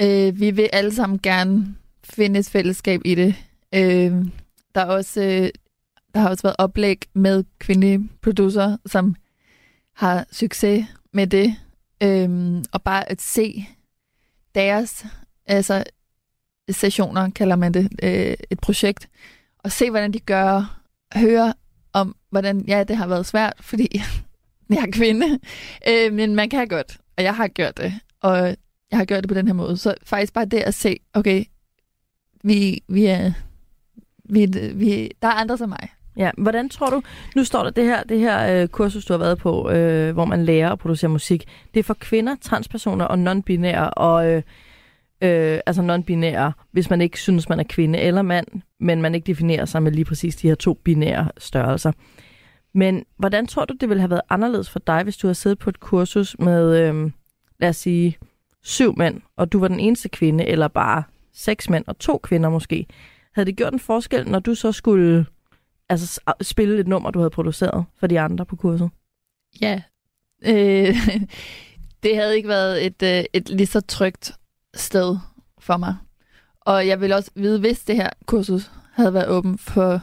Øh, 0.02 0.40
vi 0.40 0.50
vil 0.50 0.68
alle 0.72 0.94
sammen 0.94 1.18
gerne 1.22 1.74
finde 2.04 2.40
et 2.40 2.48
fællesskab 2.48 3.00
i 3.04 3.14
det. 3.14 3.34
Øh, 3.74 4.24
der 4.74 4.80
er 4.80 4.84
også... 4.84 5.22
Øh, 5.22 5.48
der 6.14 6.20
har 6.20 6.28
også 6.28 6.42
været 6.42 6.56
oplæg 6.58 7.02
med 7.14 7.44
kvindelige 7.58 8.08
producer, 8.22 8.76
som 8.86 9.14
har 9.94 10.26
succes 10.32 10.86
med 11.12 11.26
det. 11.26 11.56
Øhm, 12.02 12.64
og 12.72 12.82
bare 12.82 13.10
at 13.10 13.20
se 13.20 13.66
deres 14.54 15.06
altså, 15.46 15.84
sessioner, 16.70 17.30
kalder 17.30 17.56
man 17.56 17.74
det, 17.74 17.88
øh, 18.02 18.34
et 18.50 18.60
projekt, 18.60 19.08
og 19.58 19.72
se, 19.72 19.90
hvordan 19.90 20.12
de 20.12 20.20
gør, 20.20 20.80
høre 21.14 21.54
om, 21.92 22.16
hvordan, 22.30 22.64
ja, 22.68 22.84
det 22.84 22.96
har 22.96 23.06
været 23.06 23.26
svært, 23.26 23.54
fordi 23.70 24.02
jeg 24.70 24.78
er 24.78 24.92
kvinde. 24.92 25.38
Øh, 25.88 26.12
men 26.12 26.34
man 26.34 26.48
kan 26.48 26.68
godt, 26.68 26.98
og 27.16 27.24
jeg 27.24 27.36
har 27.36 27.48
gjort 27.48 27.76
det. 27.76 27.94
Og 28.20 28.56
jeg 28.90 28.98
har 28.98 29.04
gjort 29.04 29.22
det 29.22 29.28
på 29.28 29.34
den 29.34 29.46
her 29.46 29.54
måde. 29.54 29.76
Så 29.76 29.94
faktisk 30.04 30.32
bare 30.32 30.44
det 30.44 30.58
at 30.58 30.74
se, 30.74 30.96
okay, 31.14 31.44
vi, 32.44 32.82
vi 32.88 33.06
er... 33.06 33.32
Vi, 34.24 34.46
vi, 34.74 35.10
der 35.22 35.28
er 35.28 35.32
andre 35.32 35.58
som 35.58 35.68
mig. 35.68 35.88
Ja, 36.20 36.30
hvordan 36.38 36.68
tror 36.68 36.90
du, 36.90 37.02
nu 37.36 37.44
står 37.44 37.62
der 37.62 37.70
det 37.70 37.84
her, 37.84 38.02
det 38.02 38.18
her 38.18 38.62
øh, 38.62 38.68
kursus, 38.68 39.04
du 39.04 39.12
har 39.12 39.18
været 39.18 39.38
på, 39.38 39.70
øh, 39.70 40.12
hvor 40.12 40.24
man 40.24 40.44
lærer 40.44 40.72
at 40.72 40.78
producere 40.78 41.10
musik. 41.10 41.44
Det 41.74 41.80
er 41.80 41.84
for 41.84 41.94
kvinder, 41.94 42.36
transpersoner 42.40 43.04
og 43.04 43.14
non-binære, 43.14 43.90
og 43.90 44.30
øh, 44.30 44.42
øh, 45.22 45.60
altså 45.66 45.82
non-binære, 45.82 46.66
hvis 46.72 46.90
man 46.90 47.00
ikke 47.00 47.20
synes, 47.20 47.48
man 47.48 47.60
er 47.60 47.64
kvinde 47.64 47.98
eller 47.98 48.22
mand, 48.22 48.46
men 48.80 49.02
man 49.02 49.14
ikke 49.14 49.26
definerer 49.26 49.64
sig 49.64 49.82
med 49.82 49.92
lige 49.92 50.04
præcis 50.04 50.36
de 50.36 50.48
her 50.48 50.54
to 50.54 50.74
binære 50.74 51.28
størrelser. 51.38 51.92
Men 52.74 53.04
hvordan 53.16 53.46
tror 53.46 53.64
du, 53.64 53.74
det 53.80 53.88
ville 53.88 54.00
have 54.00 54.10
været 54.10 54.22
anderledes 54.30 54.70
for 54.70 54.78
dig, 54.78 55.02
hvis 55.02 55.16
du 55.16 55.26
havde 55.26 55.34
siddet 55.34 55.58
på 55.58 55.70
et 55.70 55.80
kursus 55.80 56.36
med, 56.38 56.78
øh, 56.78 57.10
lad 57.60 57.68
os 57.68 57.76
sige, 57.76 58.16
syv 58.62 58.94
mænd, 58.98 59.20
og 59.36 59.52
du 59.52 59.58
var 59.58 59.68
den 59.68 59.80
eneste 59.80 60.08
kvinde, 60.08 60.44
eller 60.44 60.68
bare 60.68 61.02
seks 61.34 61.70
mænd 61.70 61.84
og 61.86 61.98
to 61.98 62.18
kvinder 62.18 62.50
måske? 62.50 62.86
Havde 63.34 63.46
det 63.46 63.56
gjort 63.56 63.72
en 63.72 63.78
forskel, 63.78 64.28
når 64.28 64.38
du 64.38 64.54
så 64.54 64.72
skulle 64.72 65.26
altså, 65.90 66.20
spille 66.40 66.80
et 66.80 66.88
nummer, 66.88 67.10
du 67.10 67.18
havde 67.18 67.30
produceret 67.30 67.84
for 67.96 68.06
de 68.06 68.20
andre 68.20 68.46
på 68.46 68.56
kurset? 68.56 68.90
Ja. 69.60 69.82
Øh, 70.44 70.96
det 72.02 72.16
havde 72.16 72.36
ikke 72.36 72.48
været 72.48 72.86
et, 72.86 73.02
øh, 73.02 73.24
et 73.32 73.48
lige 73.48 73.66
så 73.66 73.80
trygt 73.80 74.32
sted 74.74 75.18
for 75.58 75.76
mig. 75.76 75.96
Og 76.60 76.86
jeg 76.86 77.00
vil 77.00 77.12
også 77.12 77.30
vide, 77.34 77.60
hvis 77.60 77.84
det 77.84 77.96
her 77.96 78.10
kursus 78.26 78.70
havde 78.92 79.14
været 79.14 79.28
åben 79.28 79.58
for, 79.58 80.02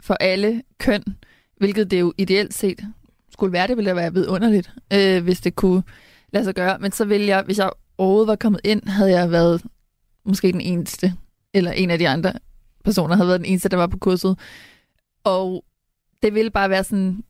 for 0.00 0.14
alle 0.14 0.62
køn, 0.78 1.02
hvilket 1.56 1.90
det 1.90 2.00
jo 2.00 2.12
ideelt 2.18 2.54
set 2.54 2.80
skulle 3.30 3.52
være, 3.52 3.66
det 3.66 3.76
ville 3.76 3.96
være 3.96 4.12
vidunderligt, 4.12 4.72
øh, 4.92 5.24
hvis 5.24 5.40
det 5.40 5.56
kunne 5.56 5.82
lade 6.32 6.44
sig 6.44 6.54
gøre. 6.54 6.78
Men 6.78 6.92
så 6.92 7.04
ville 7.04 7.26
jeg, 7.26 7.42
hvis 7.42 7.58
jeg 7.58 7.70
overhovedet 7.98 8.28
var 8.28 8.36
kommet 8.36 8.60
ind, 8.64 8.88
havde 8.88 9.10
jeg 9.10 9.30
været 9.30 9.62
måske 10.24 10.52
den 10.52 10.60
eneste, 10.60 11.14
eller 11.54 11.72
en 11.72 11.90
af 11.90 11.98
de 11.98 12.08
andre 12.08 12.32
personer 12.84 13.16
havde 13.16 13.28
været 13.28 13.40
den 13.40 13.46
eneste, 13.46 13.68
der 13.68 13.76
var 13.76 13.86
på 13.86 13.98
kurset. 13.98 14.38
Og 15.26 15.64
det 16.22 16.34
ville 16.34 16.50
bare 16.50 16.70
være 16.70 16.84
sådan, 16.84 17.24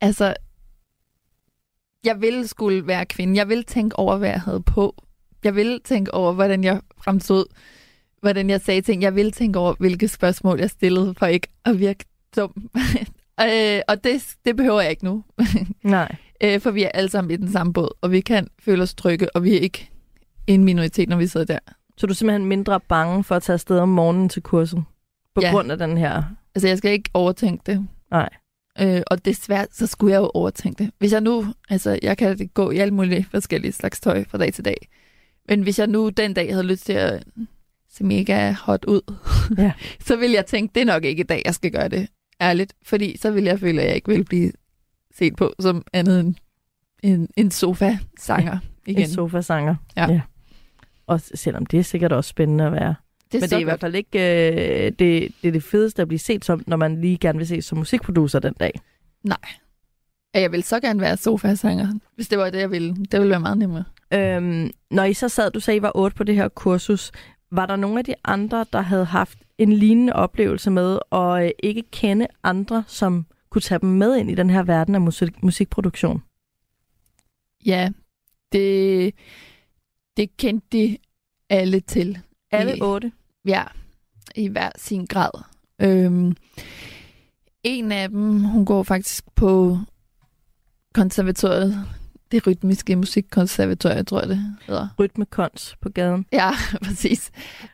altså, 0.00 0.34
jeg 2.04 2.20
ville 2.20 2.46
skulle 2.46 2.86
være 2.86 3.06
kvinde. 3.06 3.36
Jeg 3.36 3.48
ville 3.48 3.62
tænke 3.62 3.98
over, 3.98 4.16
hvad 4.16 4.28
jeg 4.28 4.40
havde 4.40 4.62
på. 4.62 5.02
Jeg 5.44 5.54
ville 5.54 5.78
tænke 5.78 6.14
over, 6.14 6.32
hvordan 6.32 6.64
jeg 6.64 6.80
fremstod, 6.98 7.44
hvordan 8.20 8.50
jeg 8.50 8.60
sagde 8.60 8.80
ting. 8.80 9.02
Jeg 9.02 9.14
ville 9.14 9.30
tænke 9.30 9.58
over, 9.58 9.74
hvilke 9.78 10.08
spørgsmål 10.08 10.60
jeg 10.60 10.70
stillede, 10.70 11.14
for 11.14 11.26
ikke 11.26 11.48
at 11.64 11.78
virke 11.78 12.04
dum. 12.36 12.70
øh, 13.44 13.80
og 13.88 14.04
det, 14.04 14.36
det 14.44 14.56
behøver 14.56 14.80
jeg 14.80 14.90
ikke 14.90 15.04
nu. 15.04 15.24
Nej. 15.82 16.16
øh, 16.40 16.60
for 16.60 16.70
vi 16.70 16.82
er 16.82 16.88
alle 16.88 17.10
sammen 17.10 17.30
i 17.30 17.36
den 17.36 17.52
samme 17.52 17.72
båd, 17.72 17.88
og 18.00 18.10
vi 18.10 18.20
kan 18.20 18.48
føle 18.58 18.82
os 18.82 18.94
trygge, 18.94 19.36
og 19.36 19.44
vi 19.44 19.56
er 19.56 19.60
ikke 19.60 19.90
en 20.46 20.64
minoritet, 20.64 21.08
når 21.08 21.16
vi 21.16 21.26
sidder 21.26 21.46
der. 21.46 21.58
Så 21.96 22.06
du 22.06 22.12
er 22.12 22.14
simpelthen 22.14 22.46
mindre 22.46 22.80
bange 22.80 23.24
for 23.24 23.36
at 23.36 23.42
tage 23.42 23.54
afsted 23.54 23.78
om 23.78 23.88
morgenen 23.88 24.28
til 24.28 24.42
kurset? 24.42 24.84
På 25.34 25.40
Ja. 25.40 25.50
grund 25.50 25.72
af 25.72 25.78
den 25.78 25.96
her... 25.98 26.22
Altså, 26.54 26.68
jeg 26.68 26.78
skal 26.78 26.90
ikke 26.92 27.10
overtænke 27.14 27.62
det. 27.66 27.88
Nej. 28.10 28.28
Øh, 28.80 29.02
og 29.06 29.24
desværre, 29.24 29.66
så 29.72 29.86
skulle 29.86 30.12
jeg 30.12 30.18
jo 30.20 30.30
overtænke 30.34 30.84
det. 30.84 30.92
Hvis 30.98 31.12
jeg 31.12 31.20
nu, 31.20 31.46
altså, 31.68 31.98
jeg 32.02 32.18
kan 32.18 32.50
gå 32.54 32.70
i 32.70 32.78
alle 32.78 32.94
mulige 32.94 33.24
forskellige 33.30 33.72
slags 33.72 34.00
tøj 34.00 34.24
fra 34.28 34.38
dag 34.38 34.52
til 34.52 34.64
dag. 34.64 34.88
Men 35.48 35.62
hvis 35.62 35.78
jeg 35.78 35.86
nu 35.86 36.08
den 36.08 36.34
dag 36.34 36.52
havde 36.52 36.66
lyst 36.66 36.86
til 36.86 36.92
at 36.92 37.24
se 37.90 38.04
mega 38.04 38.52
hot 38.52 38.84
ud, 38.84 39.00
Ja. 39.58 39.72
så 40.06 40.16
vil 40.16 40.30
jeg 40.30 40.46
tænke, 40.46 40.74
det 40.74 40.80
er 40.80 40.84
nok 40.86 41.04
ikke 41.04 41.20
i 41.20 41.26
dag, 41.26 41.42
jeg 41.44 41.54
skal 41.54 41.72
gøre 41.72 41.88
det. 41.88 42.08
Ærligt. 42.40 42.72
Fordi 42.82 43.16
så 43.18 43.30
vil 43.30 43.44
jeg 43.44 43.60
føle, 43.60 43.80
at 43.82 43.86
jeg 43.88 43.94
ikke 43.96 44.08
vil 44.08 44.24
blive 44.24 44.52
set 45.14 45.36
på 45.36 45.54
som 45.60 45.84
andet 45.92 46.20
end 46.20 46.34
en, 47.02 47.28
en 47.36 47.50
sofa-sanger 47.50 48.58
igen. 48.86 49.02
En 49.02 49.08
sofasanger. 49.08 49.74
Ja. 49.96 50.12
ja. 50.12 50.20
Og 51.06 51.20
selvom 51.20 51.66
det 51.66 51.78
er 51.78 51.82
sikkert 51.84 52.12
også 52.12 52.28
spændende 52.28 52.64
at 52.64 52.72
være. 52.72 52.94
Det 53.32 53.38
er 53.38 53.40
Men 53.40 53.50
det 53.50 53.52
er 53.52 53.58
i 53.58 53.64
hvert 53.64 53.72
godt. 53.72 53.80
fald 53.80 53.94
ikke 53.94 54.18
øh, 54.18 54.84
det, 54.84 54.98
det, 55.42 55.48
er 55.48 55.52
det 55.52 55.62
fedeste 55.62 56.02
at 56.02 56.08
blive 56.08 56.18
set 56.18 56.44
som, 56.44 56.62
når 56.66 56.76
man 56.76 57.00
lige 57.00 57.18
gerne 57.18 57.38
vil 57.38 57.46
ses 57.46 57.64
som 57.64 57.78
musikproducer 57.78 58.38
den 58.38 58.54
dag. 58.60 58.80
Nej. 59.24 59.38
Jeg 60.34 60.52
vil 60.52 60.62
så 60.62 60.80
gerne 60.80 61.00
være 61.00 61.16
sofa-sanger, 61.16 61.92
hvis 62.14 62.28
det 62.28 62.38
var 62.38 62.50
det, 62.50 62.58
jeg 62.58 62.70
ville. 62.70 62.94
Det 62.96 63.20
ville 63.20 63.30
være 63.30 63.40
meget 63.40 63.58
nemmere. 63.58 63.84
Øhm, 64.14 64.70
når 64.90 65.04
I 65.04 65.14
så 65.14 65.28
sad, 65.28 65.50
du 65.50 65.60
sagde, 65.60 65.78
I 65.78 65.82
var 65.82 65.92
otte 65.94 66.16
på 66.16 66.24
det 66.24 66.34
her 66.34 66.48
kursus, 66.48 67.12
var 67.50 67.66
der 67.66 67.76
nogle 67.76 67.98
af 67.98 68.04
de 68.04 68.14
andre, 68.24 68.66
der 68.72 68.80
havde 68.80 69.04
haft 69.04 69.38
en 69.58 69.72
lignende 69.72 70.12
oplevelse 70.12 70.70
med 70.70 70.98
at 71.12 71.44
øh, 71.44 71.50
ikke 71.62 71.82
kende 71.92 72.26
andre, 72.42 72.84
som 72.86 73.26
kunne 73.50 73.62
tage 73.62 73.78
dem 73.78 73.88
med 73.88 74.16
ind 74.16 74.30
i 74.30 74.34
den 74.34 74.50
her 74.50 74.62
verden 74.62 74.94
af 74.94 75.00
musik, 75.00 75.42
musikproduktion? 75.42 76.22
Ja, 77.66 77.88
det, 78.52 79.14
det 80.16 80.36
kendte 80.36 80.66
de 80.72 80.98
alle 81.48 81.80
til. 81.80 82.18
Alle 82.50 82.82
otte? 82.82 83.12
Ja, 83.44 83.62
i 84.34 84.48
hver 84.48 84.70
sin 84.76 85.04
grad. 85.04 85.30
Øhm, 85.82 86.36
en 87.62 87.92
af 87.92 88.08
dem, 88.08 88.40
hun 88.40 88.64
går 88.64 88.82
faktisk 88.82 89.24
på 89.34 89.78
konservatoriet. 90.94 91.84
Det 92.32 92.46
rytmiske 92.46 92.96
musikkonservatoriet, 92.96 94.06
tror 94.06 94.20
jeg 94.20 94.28
det 94.28 94.56
hedder. 94.66 94.88
Rytmekons 94.98 95.76
på 95.80 95.88
gaden. 95.88 96.26
Ja, 96.32 96.50
præcis. 96.86 97.30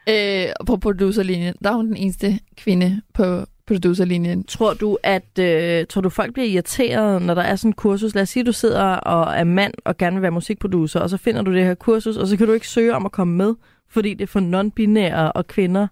Øh, 0.09 0.47
og 0.61 0.67
på 0.67 0.77
producerlinjen, 0.77 1.55
der 1.65 1.71
er 1.71 1.75
hun 1.75 1.87
den 1.87 1.97
eneste 1.97 2.39
kvinde 2.57 3.03
på 3.15 3.47
producerlinjen. 3.67 4.45
Tror 4.45 4.75
du, 4.75 4.99
at 5.03 5.39
øh, 5.39 5.87
tror 5.87 6.01
du, 6.01 6.09
folk 6.09 6.33
bliver 6.33 6.49
irriteret, 6.49 7.23
når 7.23 7.35
der 7.35 7.43
er 7.43 7.57
sådan 7.57 7.69
en 7.69 7.73
kursus? 7.73 8.15
Lad 8.15 8.23
os 8.23 8.29
sige, 8.29 8.41
at 8.41 8.47
du 8.47 8.53
sidder 8.53 8.83
og 8.83 9.35
er 9.35 9.45
mand 9.45 9.75
og 9.85 9.97
gerne 9.97 10.17
vil 10.17 10.23
være 10.23 10.31
musikproducer, 10.31 11.01
og 11.01 11.11
så 11.11 11.17
finder 11.17 11.43
du 11.43 11.55
det 11.55 11.65
her 11.65 11.75
kursus, 11.75 12.17
og 12.17 12.27
så 12.27 12.37
kan 12.37 12.47
du 12.47 12.53
ikke 12.53 12.69
søge 12.69 12.95
om 12.95 13.07
at 13.07 13.13
komme 13.13 13.35
med, 13.35 13.55
fordi 13.89 14.15
det 14.15 14.23
er 14.23 14.27
for 14.27 14.41
non-binære 14.41 15.33
og 15.33 15.47
kvinder 15.47 15.87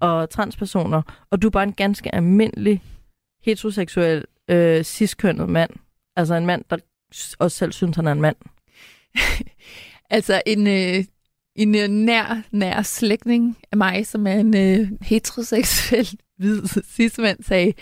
og 0.00 0.30
transpersoner, 0.30 1.26
og 1.30 1.42
du 1.42 1.46
er 1.46 1.50
bare 1.50 1.64
en 1.64 1.72
ganske 1.72 2.14
almindelig 2.14 2.82
heteroseksuel 3.42 4.24
øh, 4.50 4.84
ciskønnet 4.84 5.48
mand. 5.48 5.70
Altså 6.16 6.34
en 6.34 6.46
mand, 6.46 6.64
der 6.70 6.76
også 7.38 7.56
selv 7.56 7.72
synes, 7.72 7.96
han 7.96 8.06
er 8.06 8.12
en 8.12 8.20
mand. 8.20 8.36
Altså 10.10 10.42
en, 10.46 10.66
øh, 10.66 11.04
en 11.56 11.74
øh, 11.74 11.88
nær, 11.88 12.42
nær 12.50 12.82
slægtning 12.82 13.58
af 13.72 13.76
mig, 13.76 14.06
som 14.06 14.26
er 14.26 14.32
en 14.32 14.56
øh, 14.56 14.88
heteroseksuel 15.00 16.18
hvid 16.38 16.62
cis-mand, 16.66 17.42
sagde, 17.42 17.72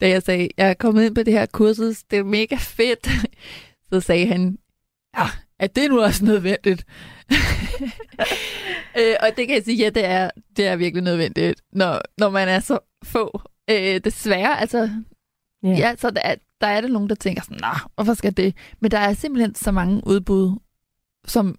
da 0.00 0.08
jeg 0.08 0.22
sagde, 0.22 0.48
jeg 0.56 0.70
er 0.70 0.74
kommet 0.74 1.04
ind 1.04 1.14
på 1.14 1.22
det 1.22 1.32
her 1.32 1.46
kursus, 1.46 2.02
det 2.02 2.18
er 2.18 2.24
mega 2.24 2.56
fedt. 2.56 3.08
Så 3.92 4.00
sagde 4.00 4.26
han, 4.26 4.58
ja, 5.18 5.26
er 5.60 5.66
det 5.66 5.90
nu 5.90 6.00
også 6.02 6.24
nødvendigt? 6.24 6.86
øh, 8.98 9.14
og 9.20 9.28
det 9.36 9.46
kan 9.46 9.54
jeg 9.56 9.62
sige, 9.64 9.76
ja, 9.76 9.90
det 9.90 10.04
er, 10.04 10.30
det 10.56 10.66
er 10.66 10.76
virkelig 10.76 11.04
nødvendigt, 11.04 11.62
når, 11.72 12.00
når 12.18 12.30
man 12.30 12.48
er 12.48 12.60
så 12.60 12.78
få. 13.04 13.40
Øh, 13.70 14.00
desværre, 14.04 14.60
altså, 14.60 14.90
Ja. 15.62 15.68
ja, 15.68 15.96
så 15.96 16.10
der 16.10 16.20
er, 16.24 16.34
der 16.60 16.66
er 16.66 16.80
det 16.80 16.90
nogen, 16.90 17.08
der 17.08 17.14
tænker 17.14 17.42
sådan, 17.42 17.58
nej, 17.60 17.78
hvorfor 17.94 18.14
skal 18.14 18.36
det? 18.36 18.56
Men 18.80 18.90
der 18.90 18.98
er 18.98 19.12
simpelthen 19.14 19.54
så 19.54 19.72
mange 19.72 20.02
udbud, 20.06 20.58
som 21.26 21.58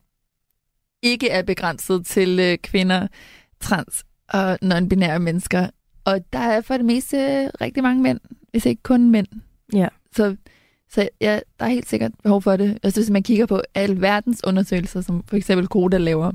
ikke 1.01 1.29
er 1.29 1.41
begrænset 1.41 2.05
til 2.05 2.39
øh, 2.39 2.57
kvinder, 2.57 3.07
trans 3.59 4.05
og 4.29 4.57
non-binære 4.63 5.19
mennesker. 5.19 5.69
Og 6.05 6.33
der 6.33 6.39
er 6.39 6.61
for 6.61 6.77
det 6.77 6.85
meste 6.85 7.49
rigtig 7.61 7.83
mange 7.83 8.03
mænd, 8.03 8.19
hvis 8.51 8.65
ikke 8.65 8.83
kun 8.83 9.11
mænd. 9.11 9.27
Ja. 9.73 9.87
Så, 10.15 10.35
så 10.93 11.09
ja, 11.21 11.39
der 11.59 11.65
er 11.65 11.69
helt 11.69 11.89
sikkert 11.89 12.11
behov 12.23 12.41
for 12.41 12.57
det. 12.57 12.79
Altså, 12.83 12.99
hvis 13.01 13.09
man 13.09 13.23
kigger 13.23 13.45
på 13.45 13.61
alle 13.75 14.01
verdens 14.01 14.41
undersøgelser, 14.47 15.01
som 15.01 15.23
for 15.27 15.35
eksempel 15.35 15.67
Koda 15.67 15.97
laver, 15.97 16.31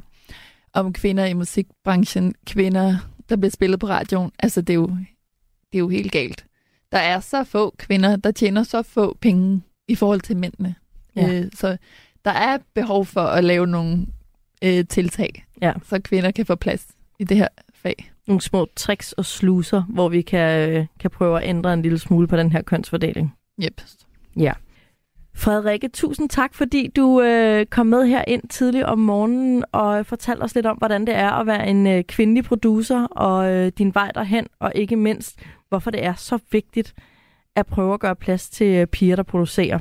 om 0.72 0.92
kvinder 0.92 1.24
i 1.24 1.32
musikbranchen, 1.32 2.34
kvinder, 2.46 2.96
der 3.28 3.36
bliver 3.36 3.50
spillet 3.50 3.80
på 3.80 3.86
radioen, 3.86 4.32
altså 4.38 4.60
det 4.60 4.70
er 4.70 4.74
jo, 4.74 4.86
det 5.72 5.74
er 5.74 5.78
jo 5.78 5.88
helt 5.88 6.12
galt. 6.12 6.44
Der 6.92 6.98
er 6.98 7.20
så 7.20 7.44
få 7.44 7.74
kvinder, 7.78 8.16
der 8.16 8.30
tjener 8.30 8.62
så 8.62 8.82
få 8.82 9.16
penge 9.20 9.62
i 9.88 9.94
forhold 9.94 10.20
til 10.20 10.36
mændene. 10.36 10.74
Ja. 11.16 11.32
Øh, 11.32 11.44
så 11.54 11.76
der 12.24 12.30
er 12.30 12.58
behov 12.74 13.04
for 13.06 13.20
at 13.20 13.44
lave 13.44 13.66
nogle 13.66 14.06
øh, 14.64 14.84
tiltag, 14.88 15.44
Ja. 15.62 15.72
så 15.84 16.00
kvinder 16.00 16.30
kan 16.30 16.46
få 16.46 16.54
plads 16.54 16.86
i 17.18 17.24
det 17.24 17.36
her 17.36 17.48
fag. 17.74 18.10
Nogle 18.26 18.40
små 18.40 18.68
tricks 18.76 19.12
og 19.12 19.24
sluser, 19.24 19.82
hvor 19.82 20.08
vi 20.08 20.22
kan, 20.22 20.70
øh, 20.70 20.86
kan 21.00 21.10
prøve 21.10 21.42
at 21.42 21.48
ændre 21.48 21.74
en 21.74 21.82
lille 21.82 21.98
smule 21.98 22.26
på 22.28 22.36
den 22.36 22.52
her 22.52 22.62
kønsfordeling. 22.62 23.34
Yep. 23.64 23.80
Ja. 24.36 24.52
Frederikke, 25.34 25.88
tusind 25.88 26.28
tak, 26.28 26.54
fordi 26.54 26.90
du 26.96 27.20
øh, 27.20 27.66
kom 27.66 27.86
med 27.86 28.06
her 28.06 28.24
ind 28.26 28.48
tidligt 28.48 28.84
om 28.84 28.98
morgenen 28.98 29.64
og 29.72 30.06
fortalte 30.06 30.42
os 30.42 30.54
lidt 30.54 30.66
om, 30.66 30.76
hvordan 30.76 31.06
det 31.06 31.14
er 31.14 31.30
at 31.30 31.46
være 31.46 31.68
en 31.68 31.86
øh, 31.86 32.04
kvindelig 32.04 32.44
producer 32.44 33.04
og 33.04 33.52
øh, 33.52 33.72
din 33.78 33.94
vej 33.94 34.10
derhen, 34.14 34.46
og 34.60 34.72
ikke 34.74 34.96
mindst, 34.96 35.40
hvorfor 35.68 35.90
det 35.90 36.04
er 36.04 36.14
så 36.14 36.38
vigtigt 36.52 36.94
at 37.54 37.66
prøve 37.66 37.94
at 37.94 38.00
gøre 38.00 38.16
plads 38.16 38.50
til 38.50 38.66
øh, 38.66 38.86
piger, 38.86 39.16
der 39.16 39.22
producerer. 39.22 39.78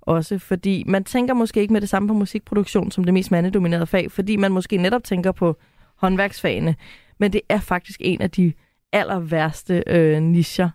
Også 0.00 0.38
fordi 0.38 0.84
man 0.86 1.04
tænker 1.04 1.34
måske 1.34 1.60
ikke 1.60 1.72
med 1.72 1.80
det 1.80 1.88
samme 1.88 2.08
på 2.08 2.14
musikproduktion 2.14 2.90
som 2.90 3.04
det 3.04 3.14
mest 3.14 3.30
mandedominerede 3.30 3.86
fag, 3.86 4.12
fordi 4.12 4.36
man 4.36 4.52
måske 4.52 4.76
netop 4.76 5.04
tænker 5.04 5.32
på 5.32 5.56
håndværksfagene. 5.96 6.76
Men 7.18 7.32
det 7.32 7.40
er 7.48 7.60
faktisk 7.60 8.00
en 8.04 8.22
af 8.22 8.30
de 8.30 8.52
aller 8.92 9.18
værste 9.18 9.82
øh, 9.86 10.22
nischer, 10.22 10.70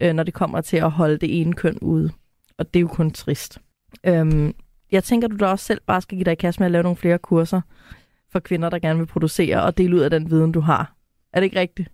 øh, 0.00 0.12
når 0.12 0.22
det 0.22 0.34
kommer 0.34 0.60
til 0.60 0.76
at 0.76 0.90
holde 0.90 1.16
det 1.16 1.40
ene 1.40 1.52
køn 1.52 1.78
ude. 1.78 2.10
Og 2.62 2.74
det 2.74 2.80
er 2.80 2.82
jo 2.82 2.88
kun 2.88 3.10
trist. 3.10 3.58
Øhm, 4.06 4.54
jeg 4.92 5.04
tænker, 5.04 5.28
du 5.28 5.36
da 5.36 5.46
også 5.46 5.64
selv 5.64 5.80
bare 5.86 6.00
skal 6.02 6.18
give 6.18 6.24
dig 6.24 6.32
i 6.32 6.34
kast 6.36 6.60
med 6.60 6.66
at 6.66 6.70
lave 6.72 6.82
nogle 6.82 6.96
flere 6.96 7.18
kurser 7.18 7.60
for 8.32 8.38
kvinder, 8.40 8.70
der 8.70 8.78
gerne 8.78 8.98
vil 8.98 9.06
producere 9.06 9.62
og 9.62 9.78
dele 9.78 9.96
ud 9.96 10.00
af 10.00 10.10
den 10.10 10.30
viden, 10.30 10.52
du 10.52 10.60
har. 10.60 10.94
Er 11.32 11.40
det 11.40 11.44
ikke 11.44 11.60
rigtigt? 11.60 11.88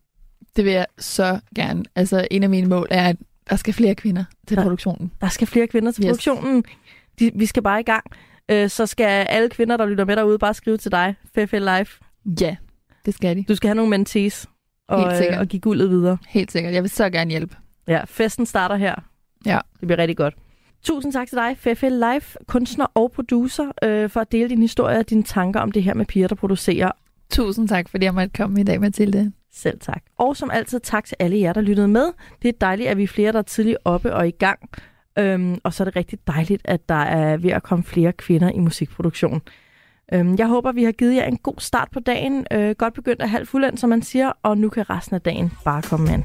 Det 0.57 0.65
vil 0.65 0.73
jeg 0.73 0.87
så 0.99 1.41
gerne. 1.57 1.85
Altså, 1.97 2.29
en 2.31 2.43
af 2.43 2.51
mine 2.51 2.67
mål 2.69 2.87
er, 2.91 3.09
at 3.09 3.17
der 3.51 3.57
skal 3.57 3.75
flere 3.75 3.95
kvinder 3.95 4.25
til 4.47 4.57
Der- 4.57 4.63
produktionen. 4.63 5.13
Der 5.21 5.29
skal 5.29 5.47
flere 5.47 5.67
kvinder 5.67 5.93
til 5.93 6.05
Yes. 6.05 6.09
produktionen. 6.09 6.65
De, 7.19 7.31
vi 7.35 7.47
skal 7.47 7.63
bare 7.63 7.81
i 7.81 7.83
gang. 7.83 8.05
Øh, 8.51 8.69
så 8.71 8.87
skal 8.87 9.05
alle 9.05 9.49
kvinder, 9.49 9.77
der 9.77 9.87
lytter 9.87 10.05
med 10.05 10.17
derude, 10.17 10.39
bare 10.39 10.55
skrive 10.55 10.77
til 10.77 10.93
dig. 10.93 11.15
FFL 11.35 11.57
Life. 11.79 12.01
Ja, 12.41 12.57
det 13.07 13.15
skal 13.15 13.37
de. 13.37 13.45
Du 13.49 13.55
skal 13.55 13.69
have 13.69 13.75
nogle 13.75 13.91
mentees 13.91 14.47
og, 14.89 15.01
øh, 15.33 15.39
og 15.41 15.47
give 15.47 15.61
guldet 15.61 15.91
videre. 15.91 16.19
Helt 16.29 16.53
sikkert. 16.53 16.75
Jeg 16.75 16.83
vil 16.83 16.91
så 16.91 17.11
gerne 17.11 17.31
hjælpe. 17.31 17.57
Ja, 17.89 18.05
festen 18.07 18.47
starter 18.47 18.77
her. 18.77 18.95
Ja. 19.47 19.59
Det 19.81 19.89
bliver 19.89 19.99
rigtig 19.99 20.17
godt. 20.17 20.35
Tusind 20.83 21.13
tak 21.13 21.29
til 21.29 21.37
dig, 21.37 21.57
FFL 21.59 22.05
Life, 22.13 22.39
kunstner 22.47 22.87
og 22.95 23.13
producer, 23.13 23.65
øh, 23.83 24.11
for 24.11 24.21
at 24.21 24.33
dele 24.33 24.49
din 24.49 24.63
historie 24.63 24.99
og 24.99 25.11
dine 25.11 25.23
tanker 25.23 25.61
om 25.61 25.73
det 25.73 25.83
her 25.83 25.95
med 25.95 26.07
piger, 26.07 26.29
der 26.29 26.35
producerer. 26.35 26.91
Tusind 27.31 27.69
tak, 27.69 27.89
fordi 27.89 28.05
jeg 28.05 28.15
måtte 28.15 28.31
komme 28.37 28.61
i 28.61 28.65
dag, 28.65 28.81
Mathilde. 28.81 29.33
Selv 29.53 29.81
tak. 29.81 30.03
Og 30.19 30.37
som 30.37 30.51
altid 30.51 30.81
tak 30.81 31.05
til 31.05 31.17
alle 31.19 31.41
jer, 31.41 31.53
der 31.53 31.61
lyttede 31.61 31.89
med. 31.89 32.07
Det 32.43 32.49
er 32.49 32.53
dejligt, 32.61 32.89
at 32.89 32.97
vi 32.97 33.03
er 33.03 33.09
flere, 33.09 33.33
der 33.33 33.39
er 33.39 33.43
tidligt 33.43 33.79
oppe 33.85 34.15
og 34.15 34.29
i 34.29 34.31
gang. 34.31 34.59
Øhm, 35.19 35.59
og 35.65 35.75
så 35.75 35.83
er 35.83 35.85
det 35.85 35.97
rigtig 35.97 36.19
dejligt, 36.27 36.63
at 36.65 36.89
der 36.89 36.95
er 36.95 37.37
ved 37.37 37.51
at 37.51 37.63
komme 37.63 37.85
flere 37.85 38.13
kvinder 38.13 38.51
i 38.51 38.59
musikproduktion. 38.59 39.43
Øhm, 40.13 40.37
jeg 40.39 40.47
håber, 40.47 40.73
vi 40.73 40.85
har 40.85 40.93
givet 40.93 41.15
jer 41.15 41.25
en 41.25 41.37
god 41.37 41.55
start 41.59 41.89
på 41.93 42.01
dagen. 42.01 42.47
Øh, 42.53 42.75
godt 42.79 42.95
begyndt 42.95 43.23
af 43.23 43.31
halv 43.31 43.47
fuldendt, 43.47 43.81
som 43.81 43.91
man 43.91 44.03
siger, 44.03 44.33
og 44.43 44.59
nu 44.59 44.69
kan 44.69 44.91
resten 44.91 45.15
af 45.15 45.21
dagen 45.21 45.53
bare 45.65 45.83
komme 45.83 46.11
an. 46.13 46.25